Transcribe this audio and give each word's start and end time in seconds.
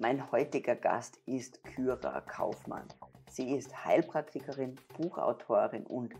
Mein 0.00 0.30
heutiger 0.30 0.76
Gast 0.76 1.18
ist 1.26 1.64
Kyra 1.64 2.20
Kaufmann. 2.20 2.86
Sie 3.28 3.56
ist 3.56 3.84
Heilpraktikerin, 3.84 4.76
Buchautorin 4.96 5.84
und 5.86 6.14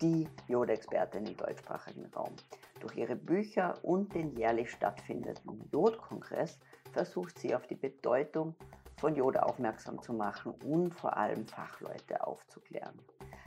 die 0.00 0.28
Jodexpertin 0.46 1.26
im 1.26 1.36
deutschsprachigen 1.36 2.06
Raum. 2.14 2.36
Durch 2.78 2.94
ihre 2.96 3.16
Bücher 3.16 3.76
und 3.82 4.14
den 4.14 4.36
jährlich 4.36 4.70
stattfindenden 4.70 5.68
Jodkongress 5.72 6.60
versucht 6.92 7.36
sie 7.40 7.56
auf 7.56 7.66
die 7.66 7.74
Bedeutung 7.74 8.54
von 8.98 9.16
Jod 9.16 9.36
aufmerksam 9.36 10.00
zu 10.00 10.12
machen 10.12 10.54
und 10.64 10.94
vor 10.94 11.16
allem 11.16 11.44
Fachleute 11.44 12.24
aufzuklären. 12.24 12.96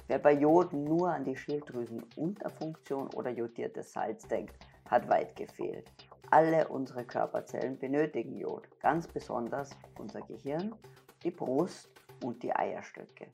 Wer 0.07 0.19
bei 0.19 0.33
Jod 0.33 0.73
nur 0.73 1.13
an 1.13 1.23
die 1.23 1.38
Schilddrüsenunterfunktion 1.38 3.07
oder 3.13 3.29
jodiertes 3.29 3.93
Salz 3.93 4.27
denkt, 4.27 4.54
hat 4.89 5.07
weit 5.07 5.33
gefehlt. 5.38 5.89
Alle 6.29 6.67
unsere 6.67 7.05
Körperzellen 7.05 7.79
benötigen 7.79 8.35
Jod, 8.35 8.67
ganz 8.81 9.07
besonders 9.07 9.69
unser 9.97 10.21
Gehirn, 10.21 10.75
die 11.23 11.31
Brust 11.31 11.89
und 12.23 12.43
die 12.43 12.54
Eierstöcke. 12.54 13.27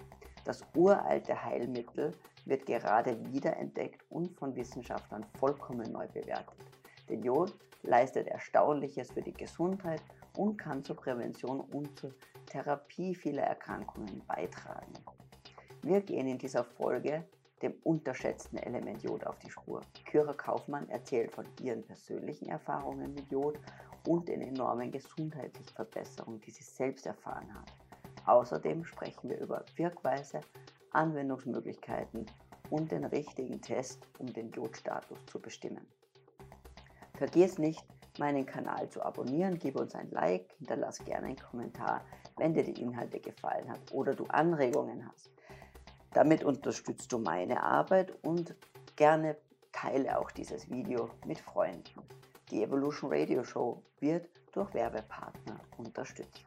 Das 0.45 0.63
uralte 0.75 1.43
Heilmittel 1.43 2.11
wird 2.45 2.65
gerade 2.65 3.17
wiederentdeckt 3.31 4.03
und 4.09 4.37
von 4.37 4.55
Wissenschaftlern 4.55 5.25
vollkommen 5.39 5.91
neu 5.91 6.07
bewertet. 6.07 6.59
Denn 7.09 7.23
Jod 7.23 7.53
leistet 7.81 8.27
Erstaunliches 8.27 9.12
für 9.12 9.21
die 9.21 9.34
Gesundheit 9.34 10.03
und 10.37 10.57
kann 10.57 10.84
zur 10.84 10.95
Prävention 10.95 11.62
und 11.62 11.98
zur 11.98 12.13
Therapie 12.45 13.15
vieler 13.15 13.43
Erkrankungen 13.43 14.21
beitragen. 14.27 14.93
Wir 15.81 16.01
gehen 16.01 16.27
in 16.27 16.37
dieser 16.37 16.63
Folge 16.63 17.23
dem 17.63 17.73
unterschätzten 17.84 18.58
Element 18.59 19.02
Jod 19.03 19.26
auf 19.26 19.40
die 19.40 19.49
Spur. 19.49 19.81
Kyra 20.05 20.34
Kaufmann 20.34 20.88
erzählt 20.90 21.31
von 21.31 21.45
ihren 21.62 21.84
persönlichen 21.84 22.49
Erfahrungen 22.49 23.13
mit 23.13 23.31
Jod 23.31 23.58
und 24.08 24.27
den 24.27 24.41
enormen 24.41 24.91
gesundheitlichen 24.91 25.73
Verbesserungen, 25.73 26.41
die 26.41 26.52
sie 26.52 26.63
selbst 26.63 27.05
erfahren 27.05 27.54
hat. 27.54 27.73
Außerdem 28.26 28.85
sprechen 28.85 29.30
wir 29.30 29.40
über 29.40 29.65
Wirkweise, 29.76 30.41
Anwendungsmöglichkeiten 30.91 32.26
und 32.70 32.91
den 32.91 33.05
richtigen 33.05 33.62
Test, 33.62 34.07
um 34.20 34.32
den 34.32 34.52
Jodstatus 34.52 35.26
zu 35.26 35.40
bestimmen. 35.40 35.87
Vergiss 37.15 37.57
nicht, 37.57 37.84
meinen 38.20 38.46
Kanal 38.46 38.90
zu 38.90 39.02
abonnieren, 39.04 39.57
gib 39.57 39.76
uns 39.80 39.96
ein 39.96 40.09
Like, 40.12 40.54
hinterlass 40.57 41.04
gerne 41.04 41.27
einen 41.27 41.37
Kommentar, 41.37 42.02
wenn 42.37 42.54
dir 42.54 42.63
die 42.63 42.82
Inhalte 42.82 43.20
gefallen 43.20 43.70
hat 43.70 43.91
oder 43.91 44.13
du 44.13 44.26
Anregungen 44.26 45.07
hast. 45.07 45.32
Damit 46.13 46.43
unterstützt 46.43 47.11
du 47.11 47.17
meine 47.17 47.63
Arbeit 47.63 48.13
und 48.21 48.53
gerne 48.95 49.35
teile 49.71 50.19
auch 50.19 50.29
dieses 50.29 50.69
Video 50.69 51.09
mit 51.25 51.39
Freunden. 51.39 52.01
Die 52.51 52.61
Evolution 52.61 53.11
Radio 53.11 53.43
Show 53.43 53.81
wird 53.99 54.29
durch 54.51 54.71
Werbepartner 54.75 55.59
unterstützt. 55.77 56.45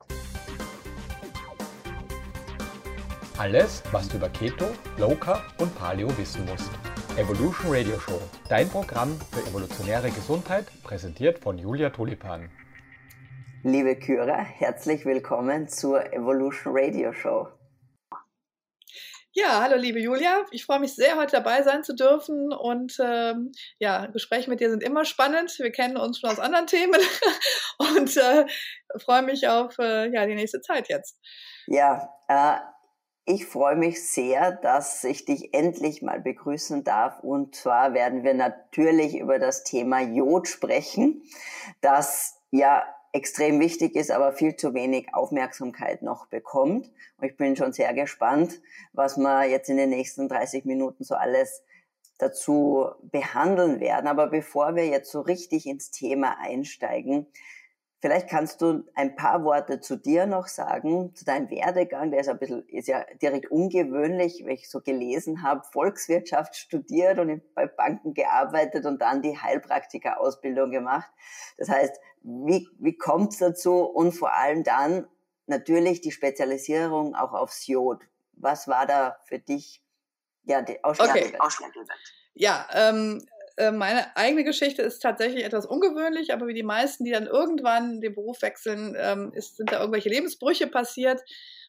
Alles, 3.38 3.82
was 3.90 4.08
du 4.08 4.18
über 4.18 4.28
Keto, 4.28 4.66
Low 4.98 5.16
Carb 5.16 5.42
und 5.58 5.76
Paleo 5.76 6.16
wissen 6.16 6.46
musst. 6.46 6.70
Evolution 7.16 7.66
Radio 7.68 7.98
Show, 7.98 8.20
dein 8.48 8.68
Programm 8.68 9.18
für 9.32 9.40
evolutionäre 9.40 10.10
Gesundheit, 10.10 10.66
präsentiert 10.84 11.40
von 11.40 11.58
Julia 11.58 11.90
Tulipan. 11.90 12.50
Liebe 13.64 13.96
Kyra, 13.96 14.38
herzlich 14.38 15.04
willkommen 15.04 15.68
zur 15.68 16.12
Evolution 16.12 16.72
Radio 16.76 17.12
Show. 17.12 17.48
Ja, 19.38 19.60
hallo 19.60 19.76
liebe 19.76 20.00
Julia. 20.00 20.46
Ich 20.50 20.64
freue 20.64 20.80
mich 20.80 20.94
sehr, 20.94 21.18
heute 21.18 21.32
dabei 21.32 21.62
sein 21.62 21.84
zu 21.84 21.94
dürfen. 21.94 22.54
Und 22.54 22.96
ähm, 23.04 23.52
ja, 23.78 24.06
Gespräche 24.06 24.48
mit 24.48 24.60
dir 24.60 24.70
sind 24.70 24.82
immer 24.82 25.04
spannend. 25.04 25.54
Wir 25.58 25.70
kennen 25.70 25.98
uns 25.98 26.20
schon 26.20 26.30
aus 26.30 26.38
anderen 26.38 26.66
Themen 26.66 26.98
und 27.78 28.16
äh, 28.16 28.46
freue 28.98 29.20
mich 29.20 29.46
auf 29.46 29.78
äh, 29.78 30.10
ja, 30.10 30.24
die 30.24 30.36
nächste 30.36 30.62
Zeit 30.62 30.88
jetzt. 30.88 31.20
Ja, 31.66 32.08
äh, 32.28 32.60
ich 33.26 33.44
freue 33.44 33.76
mich 33.76 34.08
sehr, 34.08 34.52
dass 34.52 35.04
ich 35.04 35.26
dich 35.26 35.52
endlich 35.52 36.00
mal 36.00 36.18
begrüßen 36.18 36.82
darf. 36.82 37.20
Und 37.20 37.54
zwar 37.56 37.92
werden 37.92 38.24
wir 38.24 38.32
natürlich 38.32 39.18
über 39.18 39.38
das 39.38 39.64
Thema 39.64 40.00
Jod 40.00 40.48
sprechen, 40.48 41.22
das 41.82 42.40
ja 42.50 42.86
extrem 43.16 43.58
wichtig 43.60 43.96
ist, 43.96 44.10
aber 44.10 44.32
viel 44.32 44.56
zu 44.56 44.74
wenig 44.74 45.14
Aufmerksamkeit 45.14 46.02
noch 46.02 46.26
bekommt. 46.26 46.92
Und 47.16 47.26
ich 47.26 47.36
bin 47.36 47.56
schon 47.56 47.72
sehr 47.72 47.94
gespannt, 47.94 48.60
was 48.92 49.16
wir 49.16 49.44
jetzt 49.44 49.70
in 49.70 49.78
den 49.78 49.88
nächsten 49.88 50.28
30 50.28 50.66
Minuten 50.66 51.02
so 51.02 51.14
alles 51.14 51.62
dazu 52.18 52.88
behandeln 53.02 53.80
werden. 53.80 54.06
Aber 54.06 54.26
bevor 54.26 54.76
wir 54.76 54.86
jetzt 54.86 55.10
so 55.10 55.22
richtig 55.22 55.66
ins 55.66 55.90
Thema 55.90 56.36
einsteigen, 56.40 57.26
vielleicht 58.00 58.28
kannst 58.28 58.60
du 58.60 58.84
ein 58.94 59.16
paar 59.16 59.44
Worte 59.44 59.80
zu 59.80 59.96
dir 59.96 60.26
noch 60.26 60.46
sagen, 60.46 61.14
zu 61.14 61.24
deinem 61.24 61.50
Werdegang. 61.50 62.10
Der 62.10 62.20
ist 62.20 62.28
ein 62.28 62.38
bisschen, 62.38 62.68
ist 62.68 62.88
ja 62.88 63.02
direkt 63.22 63.50
ungewöhnlich, 63.50 64.44
weil 64.44 64.52
ich 64.52 64.68
so 64.68 64.82
gelesen 64.82 65.42
habe, 65.42 65.62
Volkswirtschaft 65.72 66.54
studiert 66.54 67.18
und 67.18 67.54
bei 67.54 67.66
Banken 67.66 68.12
gearbeitet 68.12 68.84
und 68.84 69.00
dann 69.00 69.22
die 69.22 69.38
Heilpraktika-Ausbildung 69.38 70.70
gemacht. 70.70 71.10
Das 71.56 71.70
heißt, 71.70 71.98
wie, 72.26 72.68
wie 72.78 72.96
kommt 72.96 73.32
es 73.32 73.38
dazu? 73.38 73.82
Und 73.82 74.12
vor 74.12 74.34
allem 74.34 74.64
dann 74.64 75.06
natürlich 75.46 76.00
die 76.00 76.10
Spezialisierung 76.10 77.14
auch 77.14 77.32
aufs 77.32 77.66
Jod. 77.68 78.02
Was 78.32 78.66
war 78.66 78.86
da 78.86 79.16
für 79.26 79.38
dich 79.38 79.80
ja, 80.44 80.60
die 80.62 80.82
ausschlaggebend? 80.82 81.40
Okay. 81.40 81.84
Ja, 82.34 82.66
ähm, 82.72 83.24
äh, 83.56 83.70
meine 83.70 84.14
eigene 84.16 84.44
Geschichte 84.44 84.82
ist 84.82 84.98
tatsächlich 84.98 85.44
etwas 85.44 85.66
ungewöhnlich, 85.66 86.32
aber 86.32 86.48
wie 86.48 86.54
die 86.54 86.62
meisten, 86.62 87.04
die 87.04 87.12
dann 87.12 87.26
irgendwann 87.26 88.00
den 88.00 88.14
Beruf 88.14 88.42
wechseln, 88.42 88.96
ähm, 88.98 89.32
ist, 89.32 89.56
sind 89.56 89.72
da 89.72 89.78
irgendwelche 89.78 90.10
Lebensbrüche 90.10 90.66
passiert. 90.66 91.22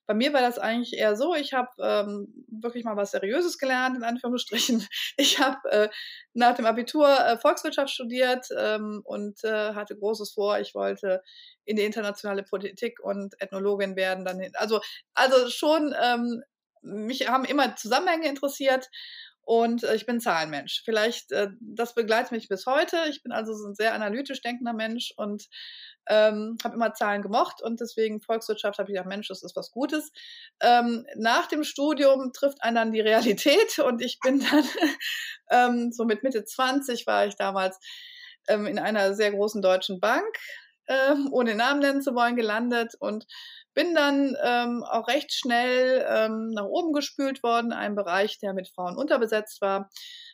Bei 0.07 0.13
mir 0.13 0.34
war 0.34 0.41
das 0.41 0.57
eigentlich 0.57 0.94
eher 0.97 1.16
so, 1.16 1.35
ich 1.35 1.53
habe 1.53 1.69
ähm, 1.79 2.45
wirklich 2.47 2.85
mal 2.85 2.95
was 2.95 3.12
Seriöses 3.12 3.57
gelernt, 3.57 3.97
in 3.97 4.03
Anführungsstrichen. 4.03 4.88
Ich 5.18 5.40
habe 5.40 5.69
äh, 5.72 5.90
nach 6.34 6.56
dem 6.56 6.66
Abitur 6.66 7.07
äh, 7.07 7.38
Volkswirtschaft 7.38 7.90
studiert 7.91 8.47
ähm, 8.57 9.01
und 9.03 9.44
äh, 9.44 9.73
hatte 9.73 9.97
Großes 9.97 10.31
vor. 10.31 10.59
Ich 10.59 10.73
wollte 10.75 11.22
in 11.66 11.75
die 11.75 11.84
internationale 11.84 12.44
Politik 12.44 13.00
und 13.01 13.35
Ethnologin 13.41 13.95
werden. 13.95 14.25
Dann 14.25 14.40
hin. 14.40 14.51
Also, 14.56 14.79
also 15.13 15.50
schon, 15.50 15.94
ähm, 16.01 16.44
mich 16.81 17.28
haben 17.28 17.45
immer 17.45 17.75
Zusammenhänge 17.75 18.29
interessiert 18.29 18.89
und 19.47 19.85
äh, 19.85 19.96
ich 19.96 20.06
bin 20.06 20.19
Zahlenmensch. 20.19 20.81
Vielleicht, 20.84 21.31
äh, 21.31 21.47
das 21.62 21.96
begleitet 21.96 22.34
mich 22.34 22.50
bis 22.50 22.66
heute. 22.66 22.97
Ich 23.09 23.24
bin 23.24 23.31
also 23.31 23.53
so 23.53 23.69
ein 23.69 23.75
sehr 23.75 23.94
analytisch 23.94 24.41
denkender 24.41 24.74
Mensch 24.74 25.13
und 25.16 25.46
ähm, 26.09 26.58
habe 26.66 26.75
immer 26.75 26.94
Zahlen 26.94 27.22
gemocht 27.22 27.62
und 27.62 27.80
deswegen 27.80 28.19
Volkswirtschaft 28.19 28.78
habe 28.78 28.91
ich 28.91 28.96
gedacht, 28.96 29.07
Mensch, 29.07 29.30
das 29.30 29.44
ist 29.44 29.56
was 29.56 29.72
Gutes. 29.72 30.12
Ähm, 30.59 31.06
nach 31.16 31.47
dem 31.47 31.63
Studium 31.63 32.34
trifft 32.34 32.62
einen 32.62 32.75
dann 32.75 32.91
die 32.91 33.00
Realität 33.00 33.80
und 33.86 34.02
ich 34.02 34.19
bin 34.19 34.41
dann 34.41 34.66
ähm, 35.50 35.91
so 35.94 36.03
mit 36.03 36.24
Mitte 36.24 36.44
20 36.44 37.07
war 37.07 37.25
ich 37.25 37.38
damals 37.38 37.80
ähm, 38.50 38.66
in 38.66 38.80
einer 38.80 39.13
sehr 39.13 39.31
großen 39.31 39.62
deutschen 39.62 40.02
Bank, 40.02 40.28
ähm, 40.90 41.30
ohne 41.31 41.56
Namen 41.56 41.80
nennen 41.80 42.02
zu 42.02 42.13
wollen, 42.16 42.36
gelandet 42.36 42.96
und 43.00 43.25
bin 43.78 43.94
dann 43.94 44.36
ähm, 44.44 44.84
auch 44.84 45.08
recht 45.08 45.32
schnell 45.32 46.04
ähm, 46.10 46.50
nach 46.50 46.66
oben 46.66 46.94
gespült 46.94 47.44
worden, 47.44 47.72
ein 47.72 47.94
Bereich, 47.94 48.40
der 48.40 48.56
mit 48.56 48.70
Frauen 48.70 48.98
unterbesetzt 48.98 49.62
war. 49.62 49.88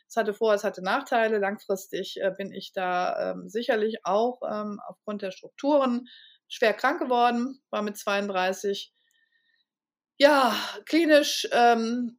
Es 0.08 0.16
hatte 0.16 0.32
Vor-, 0.32 0.54
es 0.54 0.64
hatte 0.64 0.82
Nachteile. 0.82 1.36
Langfristig 1.36 2.16
äh, 2.22 2.30
bin 2.30 2.54
ich 2.54 2.72
da 2.72 3.32
ähm, 3.32 3.50
sicherlich 3.50 3.98
auch 4.04 4.40
ähm, 4.50 4.80
aufgrund 4.88 5.20
der 5.20 5.30
Strukturen 5.30 6.06
schwer 6.48 6.72
krank 6.72 7.00
geworden, 7.00 7.60
war 7.68 7.82
mit 7.82 7.98
32. 7.98 8.94
Ja, 10.16 10.56
klinisch, 10.86 11.46
ähm, 11.52 12.18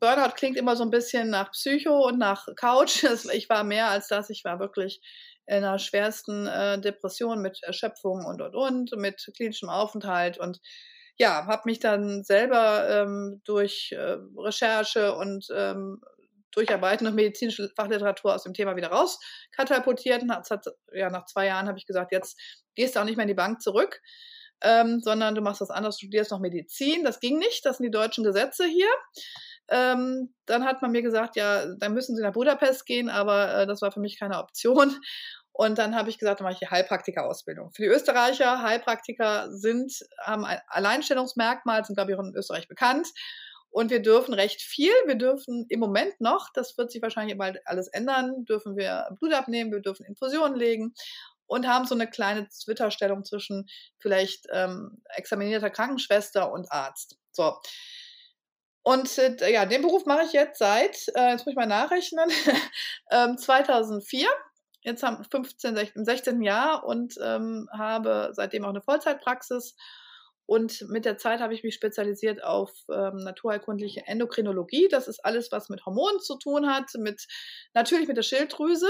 Burnout 0.00 0.34
klingt 0.34 0.56
immer 0.56 0.74
so 0.74 0.82
ein 0.82 0.90
bisschen 0.90 1.30
nach 1.30 1.52
Psycho 1.52 2.04
und 2.08 2.18
nach 2.18 2.48
Couch. 2.56 3.04
Ich 3.32 3.48
war 3.48 3.62
mehr 3.62 3.90
als 3.90 4.08
das, 4.08 4.28
ich 4.28 4.42
war 4.44 4.58
wirklich 4.58 5.00
einer 5.46 5.78
schwersten 5.78 6.46
äh, 6.46 6.80
Depression 6.80 7.40
mit 7.42 7.62
Erschöpfung 7.62 8.24
und 8.24 8.40
und 8.40 8.54
und, 8.54 8.96
mit 8.96 9.26
klinischem 9.36 9.68
Aufenthalt 9.68 10.38
und 10.38 10.60
ja, 11.16 11.46
habe 11.46 11.62
mich 11.66 11.78
dann 11.78 12.24
selber 12.24 12.88
ähm, 12.88 13.40
durch 13.44 13.92
äh, 13.92 14.16
Recherche 14.36 15.14
und 15.14 15.46
ähm, 15.54 16.00
Durcharbeiten 16.54 17.06
und 17.06 17.14
medizinische 17.14 17.68
Fachliteratur 17.76 18.34
aus 18.34 18.44
dem 18.44 18.54
Thema 18.54 18.76
wieder 18.76 18.88
rauskatapultiert. 18.88 20.22
Und 20.22 20.30
hat, 20.30 20.64
ja, 20.92 21.10
nach 21.10 21.26
zwei 21.26 21.46
Jahren 21.46 21.68
habe 21.68 21.78
ich 21.78 21.86
gesagt, 21.86 22.12
jetzt 22.12 22.38
gehst 22.74 22.96
du 22.96 23.00
auch 23.00 23.04
nicht 23.04 23.16
mehr 23.16 23.24
in 23.24 23.28
die 23.28 23.34
Bank 23.34 23.60
zurück, 23.60 24.00
ähm, 24.62 25.00
sondern 25.00 25.34
du 25.34 25.40
machst 25.40 25.60
was 25.60 25.70
anderes, 25.70 25.98
studierst 25.98 26.30
noch 26.30 26.40
Medizin. 26.40 27.04
Das 27.04 27.20
ging 27.20 27.38
nicht, 27.38 27.64
das 27.66 27.78
sind 27.78 27.84
die 27.84 27.90
deutschen 27.90 28.24
Gesetze 28.24 28.64
hier. 28.66 28.88
Ähm, 29.68 30.34
dann 30.46 30.64
hat 30.64 30.82
man 30.82 30.92
mir 30.92 31.02
gesagt, 31.02 31.36
ja, 31.36 31.66
dann 31.76 31.94
müssen 31.94 32.16
Sie 32.16 32.22
nach 32.22 32.32
Budapest 32.32 32.86
gehen, 32.86 33.08
aber 33.08 33.62
äh, 33.62 33.66
das 33.66 33.80
war 33.82 33.92
für 33.92 34.00
mich 34.00 34.18
keine 34.18 34.38
Option. 34.38 34.94
Und 35.52 35.78
dann 35.78 35.94
habe 35.94 36.10
ich 36.10 36.18
gesagt, 36.18 36.40
dann 36.40 36.44
mache 36.44 36.54
ich 36.54 36.58
die 36.58 36.70
Heilpraktika-Ausbildung. 36.70 37.72
Für 37.72 37.82
die 37.82 37.88
Österreicher, 37.88 38.62
Heilpraktiker 38.62 39.52
sind, 39.52 39.92
haben 40.20 40.44
ein 40.44 40.58
Alleinstellungsmerkmal, 40.66 41.84
sind, 41.84 41.94
glaube 41.94 42.10
ich, 42.10 42.18
auch 42.18 42.24
in 42.24 42.34
Österreich 42.34 42.66
bekannt. 42.66 43.08
Und 43.70 43.90
wir 43.90 44.02
dürfen 44.02 44.34
recht 44.34 44.62
viel. 44.62 44.92
Wir 45.06 45.14
dürfen 45.14 45.66
im 45.68 45.80
Moment 45.80 46.20
noch, 46.20 46.50
das 46.54 46.76
wird 46.76 46.90
sich 46.90 47.02
wahrscheinlich 47.02 47.38
bald 47.38 47.60
alles 47.66 47.88
ändern, 47.88 48.44
dürfen 48.44 48.76
wir 48.76 49.08
Blut 49.18 49.32
abnehmen, 49.32 49.72
wir 49.72 49.80
dürfen 49.80 50.04
Infusionen 50.06 50.56
legen. 50.56 50.94
und 51.46 51.66
haben 51.68 51.86
so 51.86 51.94
eine 51.94 52.08
kleine 52.08 52.48
Zwitterstellung 52.48 53.24
zwischen 53.24 53.66
vielleicht 53.98 54.46
ähm, 54.52 55.02
examinierter 55.14 55.70
Krankenschwester 55.70 56.50
und 56.50 56.70
Arzt. 56.72 57.18
So. 57.32 57.58
Und 58.84 59.16
äh, 59.18 59.50
ja, 59.50 59.64
den 59.64 59.80
Beruf 59.80 60.04
mache 60.04 60.24
ich 60.24 60.32
jetzt 60.32 60.58
seit, 60.58 61.08
äh, 61.14 61.30
jetzt 61.30 61.46
muss 61.46 61.52
ich 61.52 61.56
mal 61.56 61.66
nachrechnen, 61.66 62.30
ähm, 63.10 63.38
2004. 63.38 64.28
Jetzt 64.82 65.02
haben 65.02 65.24
15, 65.24 65.74
16, 65.74 66.00
im 66.00 66.04
16. 66.04 66.42
Jahr 66.42 66.84
und 66.84 67.14
ähm, 67.22 67.66
habe 67.72 68.30
seitdem 68.34 68.64
auch 68.64 68.68
eine 68.68 68.82
Vollzeitpraxis. 68.82 69.74
Und 70.44 70.84
mit 70.90 71.06
der 71.06 71.16
Zeit 71.16 71.40
habe 71.40 71.54
ich 71.54 71.64
mich 71.64 71.74
spezialisiert 71.74 72.44
auf 72.44 72.70
ähm, 72.92 73.16
naturheilkundliche 73.16 74.06
Endokrinologie. 74.06 74.88
Das 74.90 75.08
ist 75.08 75.24
alles, 75.24 75.50
was 75.50 75.70
mit 75.70 75.86
Hormonen 75.86 76.20
zu 76.20 76.36
tun 76.36 76.68
hat, 76.68 76.90
mit 76.98 77.26
natürlich 77.72 78.06
mit 78.06 78.18
der 78.18 78.22
Schilddrüse 78.22 78.88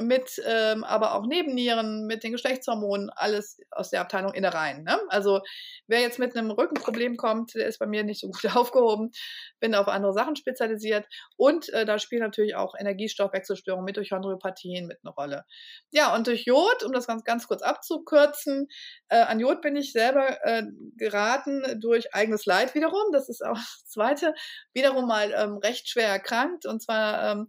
mit 0.00 0.42
ähm, 0.44 0.82
aber 0.82 1.14
auch 1.14 1.26
Nebennieren, 1.26 2.06
mit 2.06 2.24
den 2.24 2.32
Geschlechtshormonen, 2.32 3.10
alles 3.10 3.60
aus 3.70 3.90
der 3.90 4.00
Abteilung 4.00 4.34
Innereien. 4.34 4.82
Ne? 4.82 4.98
Also 5.08 5.40
wer 5.86 6.00
jetzt 6.00 6.18
mit 6.18 6.36
einem 6.36 6.50
Rückenproblem 6.50 7.16
kommt, 7.16 7.54
der 7.54 7.66
ist 7.66 7.78
bei 7.78 7.86
mir 7.86 8.02
nicht 8.02 8.20
so 8.20 8.28
gut 8.28 8.44
aufgehoben, 8.56 9.12
bin 9.60 9.74
auf 9.74 9.86
andere 9.88 10.12
Sachen 10.12 10.36
spezialisiert 10.36 11.06
und 11.36 11.68
äh, 11.72 11.84
da 11.84 11.98
spielen 11.98 12.22
natürlich 12.22 12.56
auch 12.56 12.74
Energiestoffwechselstörungen, 12.78 13.84
Mitochondriopathien 13.84 14.86
mit 14.86 14.98
eine 15.04 15.12
Rolle. 15.12 15.44
Ja, 15.90 16.14
und 16.14 16.26
durch 16.26 16.44
Jod, 16.44 16.82
um 16.84 16.92
das 16.92 17.06
ganz, 17.06 17.22
ganz 17.24 17.46
kurz 17.46 17.62
abzukürzen, 17.62 18.68
äh, 19.08 19.18
an 19.20 19.38
Jod 19.38 19.62
bin 19.62 19.76
ich 19.76 19.92
selber 19.92 20.44
äh, 20.44 20.64
geraten 20.96 21.80
durch 21.80 22.14
eigenes 22.14 22.46
Leid 22.46 22.74
wiederum, 22.74 23.12
das 23.12 23.28
ist 23.28 23.44
auch 23.44 23.54
das 23.54 23.86
Zweite, 23.86 24.34
wiederum 24.72 25.06
mal 25.06 25.32
ähm, 25.36 25.58
recht 25.58 25.88
schwer 25.88 26.08
erkrankt 26.08 26.66
und 26.66 26.82
zwar 26.82 27.32
ähm, 27.32 27.48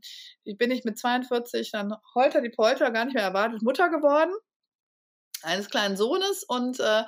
bin 0.58 0.70
ich 0.70 0.84
mit 0.84 1.00
42 1.00 1.72
dann 1.72 1.94
holter 2.36 2.42
die 2.42 2.56
Polter 2.56 2.92
gar 2.92 3.06
nicht 3.06 3.14
mehr 3.14 3.24
erwartet 3.24 3.62
Mutter 3.62 3.90
geworden 3.90 4.34
eines 5.44 5.70
kleinen 5.70 5.98
Sohnes 5.98 6.44
und 6.44 6.80
äh, 6.80 7.04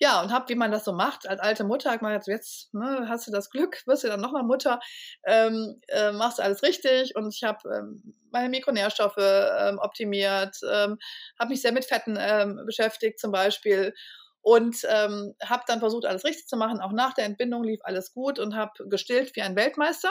ja, 0.00 0.20
und 0.20 0.32
habe, 0.32 0.48
wie 0.48 0.56
man 0.56 0.72
das 0.72 0.84
so 0.84 0.92
macht, 0.92 1.28
als 1.28 1.40
alte 1.40 1.62
Mutter, 1.62 1.92
hat 1.92 2.02
man 2.02 2.12
jetzt, 2.12 2.26
jetzt 2.26 2.74
ne, 2.74 3.06
hast 3.08 3.28
du 3.28 3.30
das 3.30 3.48
Glück, 3.48 3.80
wirst 3.86 4.02
du 4.02 4.08
dann 4.08 4.20
nochmal 4.20 4.42
Mutter, 4.42 4.80
ähm, 5.24 5.80
äh, 5.86 6.10
machst 6.10 6.40
alles 6.40 6.64
richtig 6.64 7.14
und 7.14 7.32
ich 7.32 7.44
habe 7.44 7.60
ähm, 7.72 8.14
meine 8.32 8.48
Mikronährstoffe 8.48 9.16
ähm, 9.18 9.78
optimiert, 9.78 10.56
ähm, 10.68 10.98
habe 11.38 11.50
mich 11.50 11.62
sehr 11.62 11.72
mit 11.72 11.84
Fetten 11.84 12.18
ähm, 12.18 12.60
beschäftigt 12.66 13.20
zum 13.20 13.30
Beispiel 13.30 13.94
und 14.40 14.76
ähm, 14.88 15.34
habe 15.44 15.62
dann 15.68 15.78
versucht, 15.78 16.06
alles 16.06 16.24
richtig 16.24 16.48
zu 16.48 16.56
machen. 16.56 16.80
Auch 16.80 16.92
nach 16.92 17.14
der 17.14 17.24
Entbindung 17.24 17.62
lief 17.62 17.80
alles 17.84 18.12
gut 18.12 18.40
und 18.40 18.56
habe 18.56 18.72
gestillt 18.88 19.36
wie 19.36 19.42
ein 19.42 19.56
Weltmeister 19.56 20.10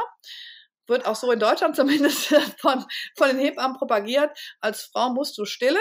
wird 0.87 1.05
auch 1.05 1.15
so 1.15 1.31
in 1.31 1.39
Deutschland 1.39 1.75
zumindest 1.75 2.27
von, 2.59 2.85
von 3.17 3.27
den 3.29 3.39
Hebammen 3.39 3.77
propagiert. 3.77 4.37
Als 4.59 4.83
Frau 4.83 5.09
musst 5.09 5.37
du 5.37 5.45
stillen, 5.45 5.77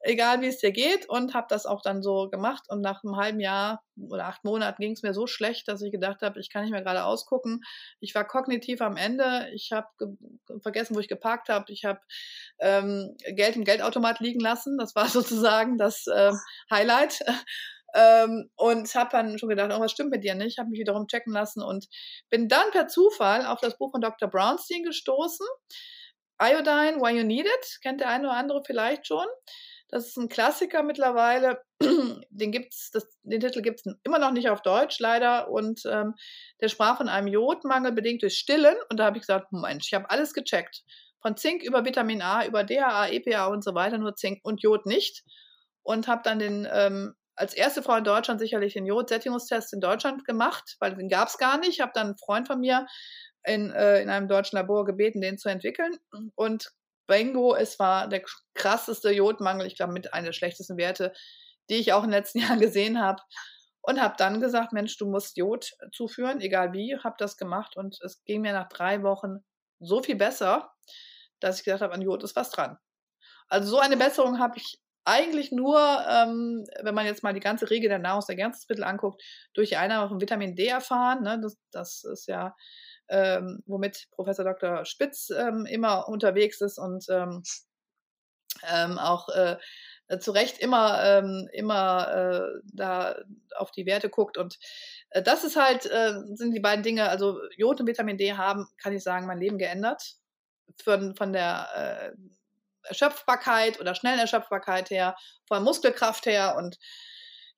egal 0.00 0.40
wie 0.40 0.46
es 0.46 0.58
dir 0.58 0.72
geht. 0.72 1.08
Und 1.08 1.34
habe 1.34 1.46
das 1.50 1.66
auch 1.66 1.82
dann 1.82 2.02
so 2.02 2.28
gemacht. 2.30 2.64
Und 2.68 2.80
nach 2.80 3.02
einem 3.02 3.16
halben 3.16 3.40
Jahr 3.40 3.82
oder 4.10 4.26
acht 4.26 4.44
Monaten 4.44 4.80
ging 4.80 4.92
es 4.92 5.02
mir 5.02 5.14
so 5.14 5.26
schlecht, 5.26 5.68
dass 5.68 5.82
ich 5.82 5.92
gedacht 5.92 6.22
habe, 6.22 6.40
ich 6.40 6.50
kann 6.50 6.62
nicht 6.62 6.72
mehr 6.72 6.82
gerade 6.82 7.04
ausgucken. 7.04 7.62
Ich 8.00 8.14
war 8.14 8.26
kognitiv 8.26 8.80
am 8.80 8.96
Ende. 8.96 9.48
Ich 9.54 9.72
habe 9.72 9.88
vergessen, 10.62 10.94
wo 10.94 11.00
ich 11.00 11.08
geparkt 11.08 11.48
habe. 11.48 11.72
Ich 11.72 11.84
habe 11.84 12.00
ähm, 12.58 13.16
Geld 13.26 13.56
im 13.56 13.64
Geldautomat 13.64 14.20
liegen 14.20 14.40
lassen. 14.40 14.78
Das 14.78 14.94
war 14.94 15.08
sozusagen 15.08 15.78
das 15.78 16.06
äh, 16.06 16.32
Highlight. 16.70 17.20
Ähm, 17.94 18.50
und 18.56 18.94
habe 18.94 19.10
dann 19.10 19.38
schon 19.38 19.48
gedacht, 19.48 19.70
oh, 19.72 19.80
was 19.80 19.92
stimmt 19.92 20.10
mit 20.10 20.24
dir 20.24 20.34
nicht? 20.34 20.58
Habe 20.58 20.70
mich 20.70 20.80
wiederum 20.80 21.06
checken 21.06 21.32
lassen 21.32 21.62
und 21.62 21.86
bin 22.28 22.48
dann 22.48 22.70
per 22.70 22.86
Zufall 22.88 23.46
auf 23.46 23.60
das 23.60 23.78
Buch 23.78 23.90
von 23.92 24.00
Dr. 24.00 24.28
Brownstein 24.28 24.82
gestoßen. 24.82 25.46
Iodine, 26.40 27.00
Why 27.00 27.16
You 27.16 27.24
Need 27.24 27.46
It, 27.46 27.78
kennt 27.82 28.00
der 28.00 28.10
eine 28.10 28.28
oder 28.28 28.36
andere 28.36 28.62
vielleicht 28.64 29.06
schon. 29.06 29.26
Das 29.88 30.06
ist 30.06 30.18
ein 30.18 30.28
Klassiker 30.28 30.82
mittlerweile. 30.82 31.62
Den 32.30 32.52
gibt's, 32.52 32.90
das, 32.90 33.08
den 33.22 33.40
Titel 33.40 33.62
gibt 33.62 33.80
es 33.80 33.94
immer 34.04 34.18
noch 34.18 34.32
nicht 34.32 34.50
auf 34.50 34.60
Deutsch, 34.60 34.98
leider. 35.00 35.50
Und 35.50 35.80
ähm, 35.86 36.14
der 36.60 36.68
sprach 36.68 36.98
von 36.98 37.08
einem 37.08 37.26
Jodmangel 37.26 37.92
bedingt 37.92 38.22
durch 38.22 38.36
Stillen. 38.36 38.76
Und 38.90 38.98
da 38.98 39.06
habe 39.06 39.16
ich 39.16 39.22
gesagt, 39.22 39.50
Mensch, 39.50 39.86
ich 39.88 39.94
habe 39.94 40.10
alles 40.10 40.34
gecheckt. 40.34 40.82
Von 41.22 41.36
Zink 41.36 41.62
über 41.62 41.84
Vitamin 41.84 42.20
A, 42.20 42.44
über 42.44 42.64
DHA, 42.64 43.08
EPA 43.08 43.46
und 43.46 43.64
so 43.64 43.74
weiter, 43.74 43.98
nur 43.98 44.14
Zink 44.14 44.40
und 44.42 44.62
Jod 44.62 44.84
nicht. 44.84 45.24
Und 45.82 46.06
habe 46.06 46.20
dann 46.22 46.38
den 46.38 46.68
ähm, 46.70 47.14
als 47.38 47.54
erste 47.54 47.82
Frau 47.82 47.96
in 47.96 48.04
Deutschland 48.04 48.40
sicherlich 48.40 48.74
den 48.74 48.86
Jodsättigungstest 48.86 49.72
in 49.72 49.80
Deutschland 49.80 50.24
gemacht, 50.24 50.76
weil 50.80 50.94
den 50.96 51.08
gab 51.08 51.28
es 51.28 51.38
gar 51.38 51.58
nicht. 51.58 51.70
Ich 51.70 51.80
habe 51.80 51.92
dann 51.94 52.08
einen 52.08 52.18
Freund 52.18 52.46
von 52.46 52.60
mir 52.60 52.86
in, 53.44 53.70
äh, 53.70 54.02
in 54.02 54.10
einem 54.10 54.28
deutschen 54.28 54.56
Labor 54.56 54.84
gebeten, 54.84 55.20
den 55.20 55.38
zu 55.38 55.48
entwickeln. 55.48 55.96
Und 56.34 56.72
Bingo, 57.06 57.54
es 57.54 57.78
war 57.78 58.08
der 58.08 58.22
krasseste 58.54 59.10
Jodmangel, 59.10 59.66
ich 59.66 59.76
glaube 59.76 59.92
mit 59.92 60.12
einer 60.12 60.26
der 60.26 60.32
schlechtesten 60.32 60.76
Werte, 60.76 61.12
die 61.70 61.76
ich 61.76 61.92
auch 61.92 62.04
in 62.04 62.10
den 62.10 62.18
letzten 62.18 62.38
Jahren 62.40 62.60
gesehen 62.60 63.00
habe. 63.00 63.22
Und 63.80 64.02
habe 64.02 64.16
dann 64.18 64.40
gesagt, 64.40 64.72
Mensch, 64.72 64.98
du 64.98 65.08
musst 65.08 65.36
Jod 65.36 65.72
zuführen, 65.92 66.40
egal 66.40 66.72
wie, 66.72 66.98
habe 66.98 67.14
das 67.18 67.36
gemacht 67.36 67.76
und 67.76 67.98
es 68.02 68.22
ging 68.24 68.42
mir 68.42 68.52
nach 68.52 68.68
drei 68.68 69.02
Wochen 69.02 69.44
so 69.80 70.02
viel 70.02 70.16
besser, 70.16 70.70
dass 71.40 71.58
ich 71.58 71.64
gesagt 71.64 71.82
habe, 71.82 71.94
an 71.94 72.02
Jod 72.02 72.22
ist 72.22 72.36
was 72.36 72.50
dran. 72.50 72.76
Also 73.48 73.70
so 73.70 73.78
eine 73.78 73.96
Besserung 73.96 74.40
habe 74.40 74.58
ich 74.58 74.78
eigentlich 75.08 75.50
nur, 75.52 75.78
ähm, 76.08 76.64
wenn 76.82 76.94
man 76.94 77.06
jetzt 77.06 77.22
mal 77.22 77.34
die 77.34 77.40
ganze 77.40 77.70
Regel 77.70 77.88
der 77.88 77.98
Nahrungsergänzungsmittel 77.98 78.84
anguckt, 78.84 79.22
durch 79.54 79.70
die 79.70 79.76
Einnahme 79.76 80.08
von 80.08 80.20
Vitamin 80.20 80.54
D 80.54 80.66
erfahren. 80.66 81.22
Ne? 81.22 81.40
Das, 81.42 81.56
das 81.72 82.04
ist 82.04 82.26
ja, 82.28 82.54
ähm, 83.08 83.62
womit 83.66 84.06
Professor 84.12 84.44
Dr. 84.44 84.84
Spitz 84.84 85.30
ähm, 85.30 85.66
immer 85.66 86.08
unterwegs 86.08 86.60
ist 86.60 86.78
und 86.78 87.06
ähm, 87.08 87.42
ähm, 88.68 88.98
auch 88.98 89.28
äh, 89.30 89.56
zu 90.20 90.30
Recht 90.30 90.58
immer, 90.58 91.02
ähm, 91.02 91.48
immer 91.52 92.14
äh, 92.14 92.60
da 92.72 93.16
auf 93.56 93.70
die 93.70 93.86
Werte 93.86 94.08
guckt. 94.08 94.38
Und 94.38 94.58
äh, 95.10 95.22
das 95.22 95.44
ist 95.44 95.56
halt, 95.56 95.86
äh, 95.86 96.14
sind 96.34 96.52
die 96.54 96.60
beiden 96.60 96.82
Dinge, 96.82 97.08
also 97.08 97.40
Jod 97.56 97.80
und 97.80 97.86
Vitamin 97.86 98.18
D 98.18 98.34
haben, 98.34 98.66
kann 98.82 98.94
ich 98.94 99.02
sagen, 99.02 99.26
mein 99.26 99.38
Leben 99.38 99.58
geändert. 99.58 100.14
Von, 100.84 101.16
von 101.16 101.32
der 101.32 101.68
äh, 101.74 102.12
Erschöpfbarkeit 102.88 103.80
oder 103.80 103.94
schnellen 103.94 104.18
Erschöpfbarkeit 104.18 104.90
her, 104.90 105.16
von 105.46 105.62
Muskelkraft 105.62 106.26
her 106.26 106.56
und 106.56 106.78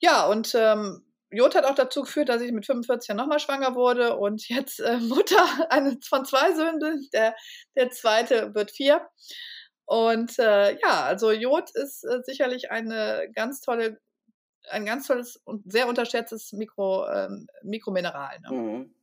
ja, 0.01 0.27
und 0.27 0.55
ähm, 0.55 1.05
Jod 1.31 1.55
hat 1.55 1.65
auch 1.65 1.75
dazu 1.75 2.03
geführt, 2.03 2.29
dass 2.29 2.43
ich 2.43 2.53
mit 2.53 2.67
45 2.67 3.09
Jahren 3.09 3.19
nochmal 3.19 3.39
schwanger 3.39 3.75
wurde 3.75 4.17
und 4.17 4.49
jetzt 4.49 4.81
äh, 4.81 4.97
Mutter 5.01 5.45
eine, 5.71 5.99
von 6.07 6.25
zwei 6.25 6.53
Söhnen 6.55 7.09
Der, 7.13 7.35
der 7.77 7.91
zweite 7.91 8.55
wird 8.55 8.71
vier. 8.71 9.07
Und 9.85 10.39
äh, 10.39 10.79
ja, 10.79 11.05
also 11.05 11.33
Jod 11.33 11.71
ist 11.71 12.05
äh, 12.05 12.21
sicherlich 12.23 12.71
eine 12.71 13.29
ganz 13.35 13.61
tolle, 13.61 14.01
ein 14.69 14.87
ganz 14.87 15.07
tolles 15.07 15.37
und 15.45 15.71
sehr 15.71 15.89
unterschätztes 15.89 16.53
Mikro, 16.53 17.09
ähm, 17.09 17.47
Mikromineral. 17.63 18.39
Ne? 18.41 18.57
Mhm. 18.57 18.95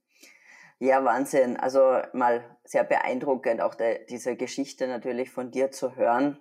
Ja, 0.80 1.04
Wahnsinn. 1.04 1.58
Also 1.58 2.02
mal 2.14 2.44
sehr 2.64 2.84
beeindruckend, 2.84 3.62
auch 3.62 3.76
der, 3.76 4.00
diese 4.06 4.36
Geschichte 4.36 4.88
natürlich 4.88 5.32
von 5.32 5.52
dir 5.52 5.72
zu 5.72 5.96
hören. 5.96 6.40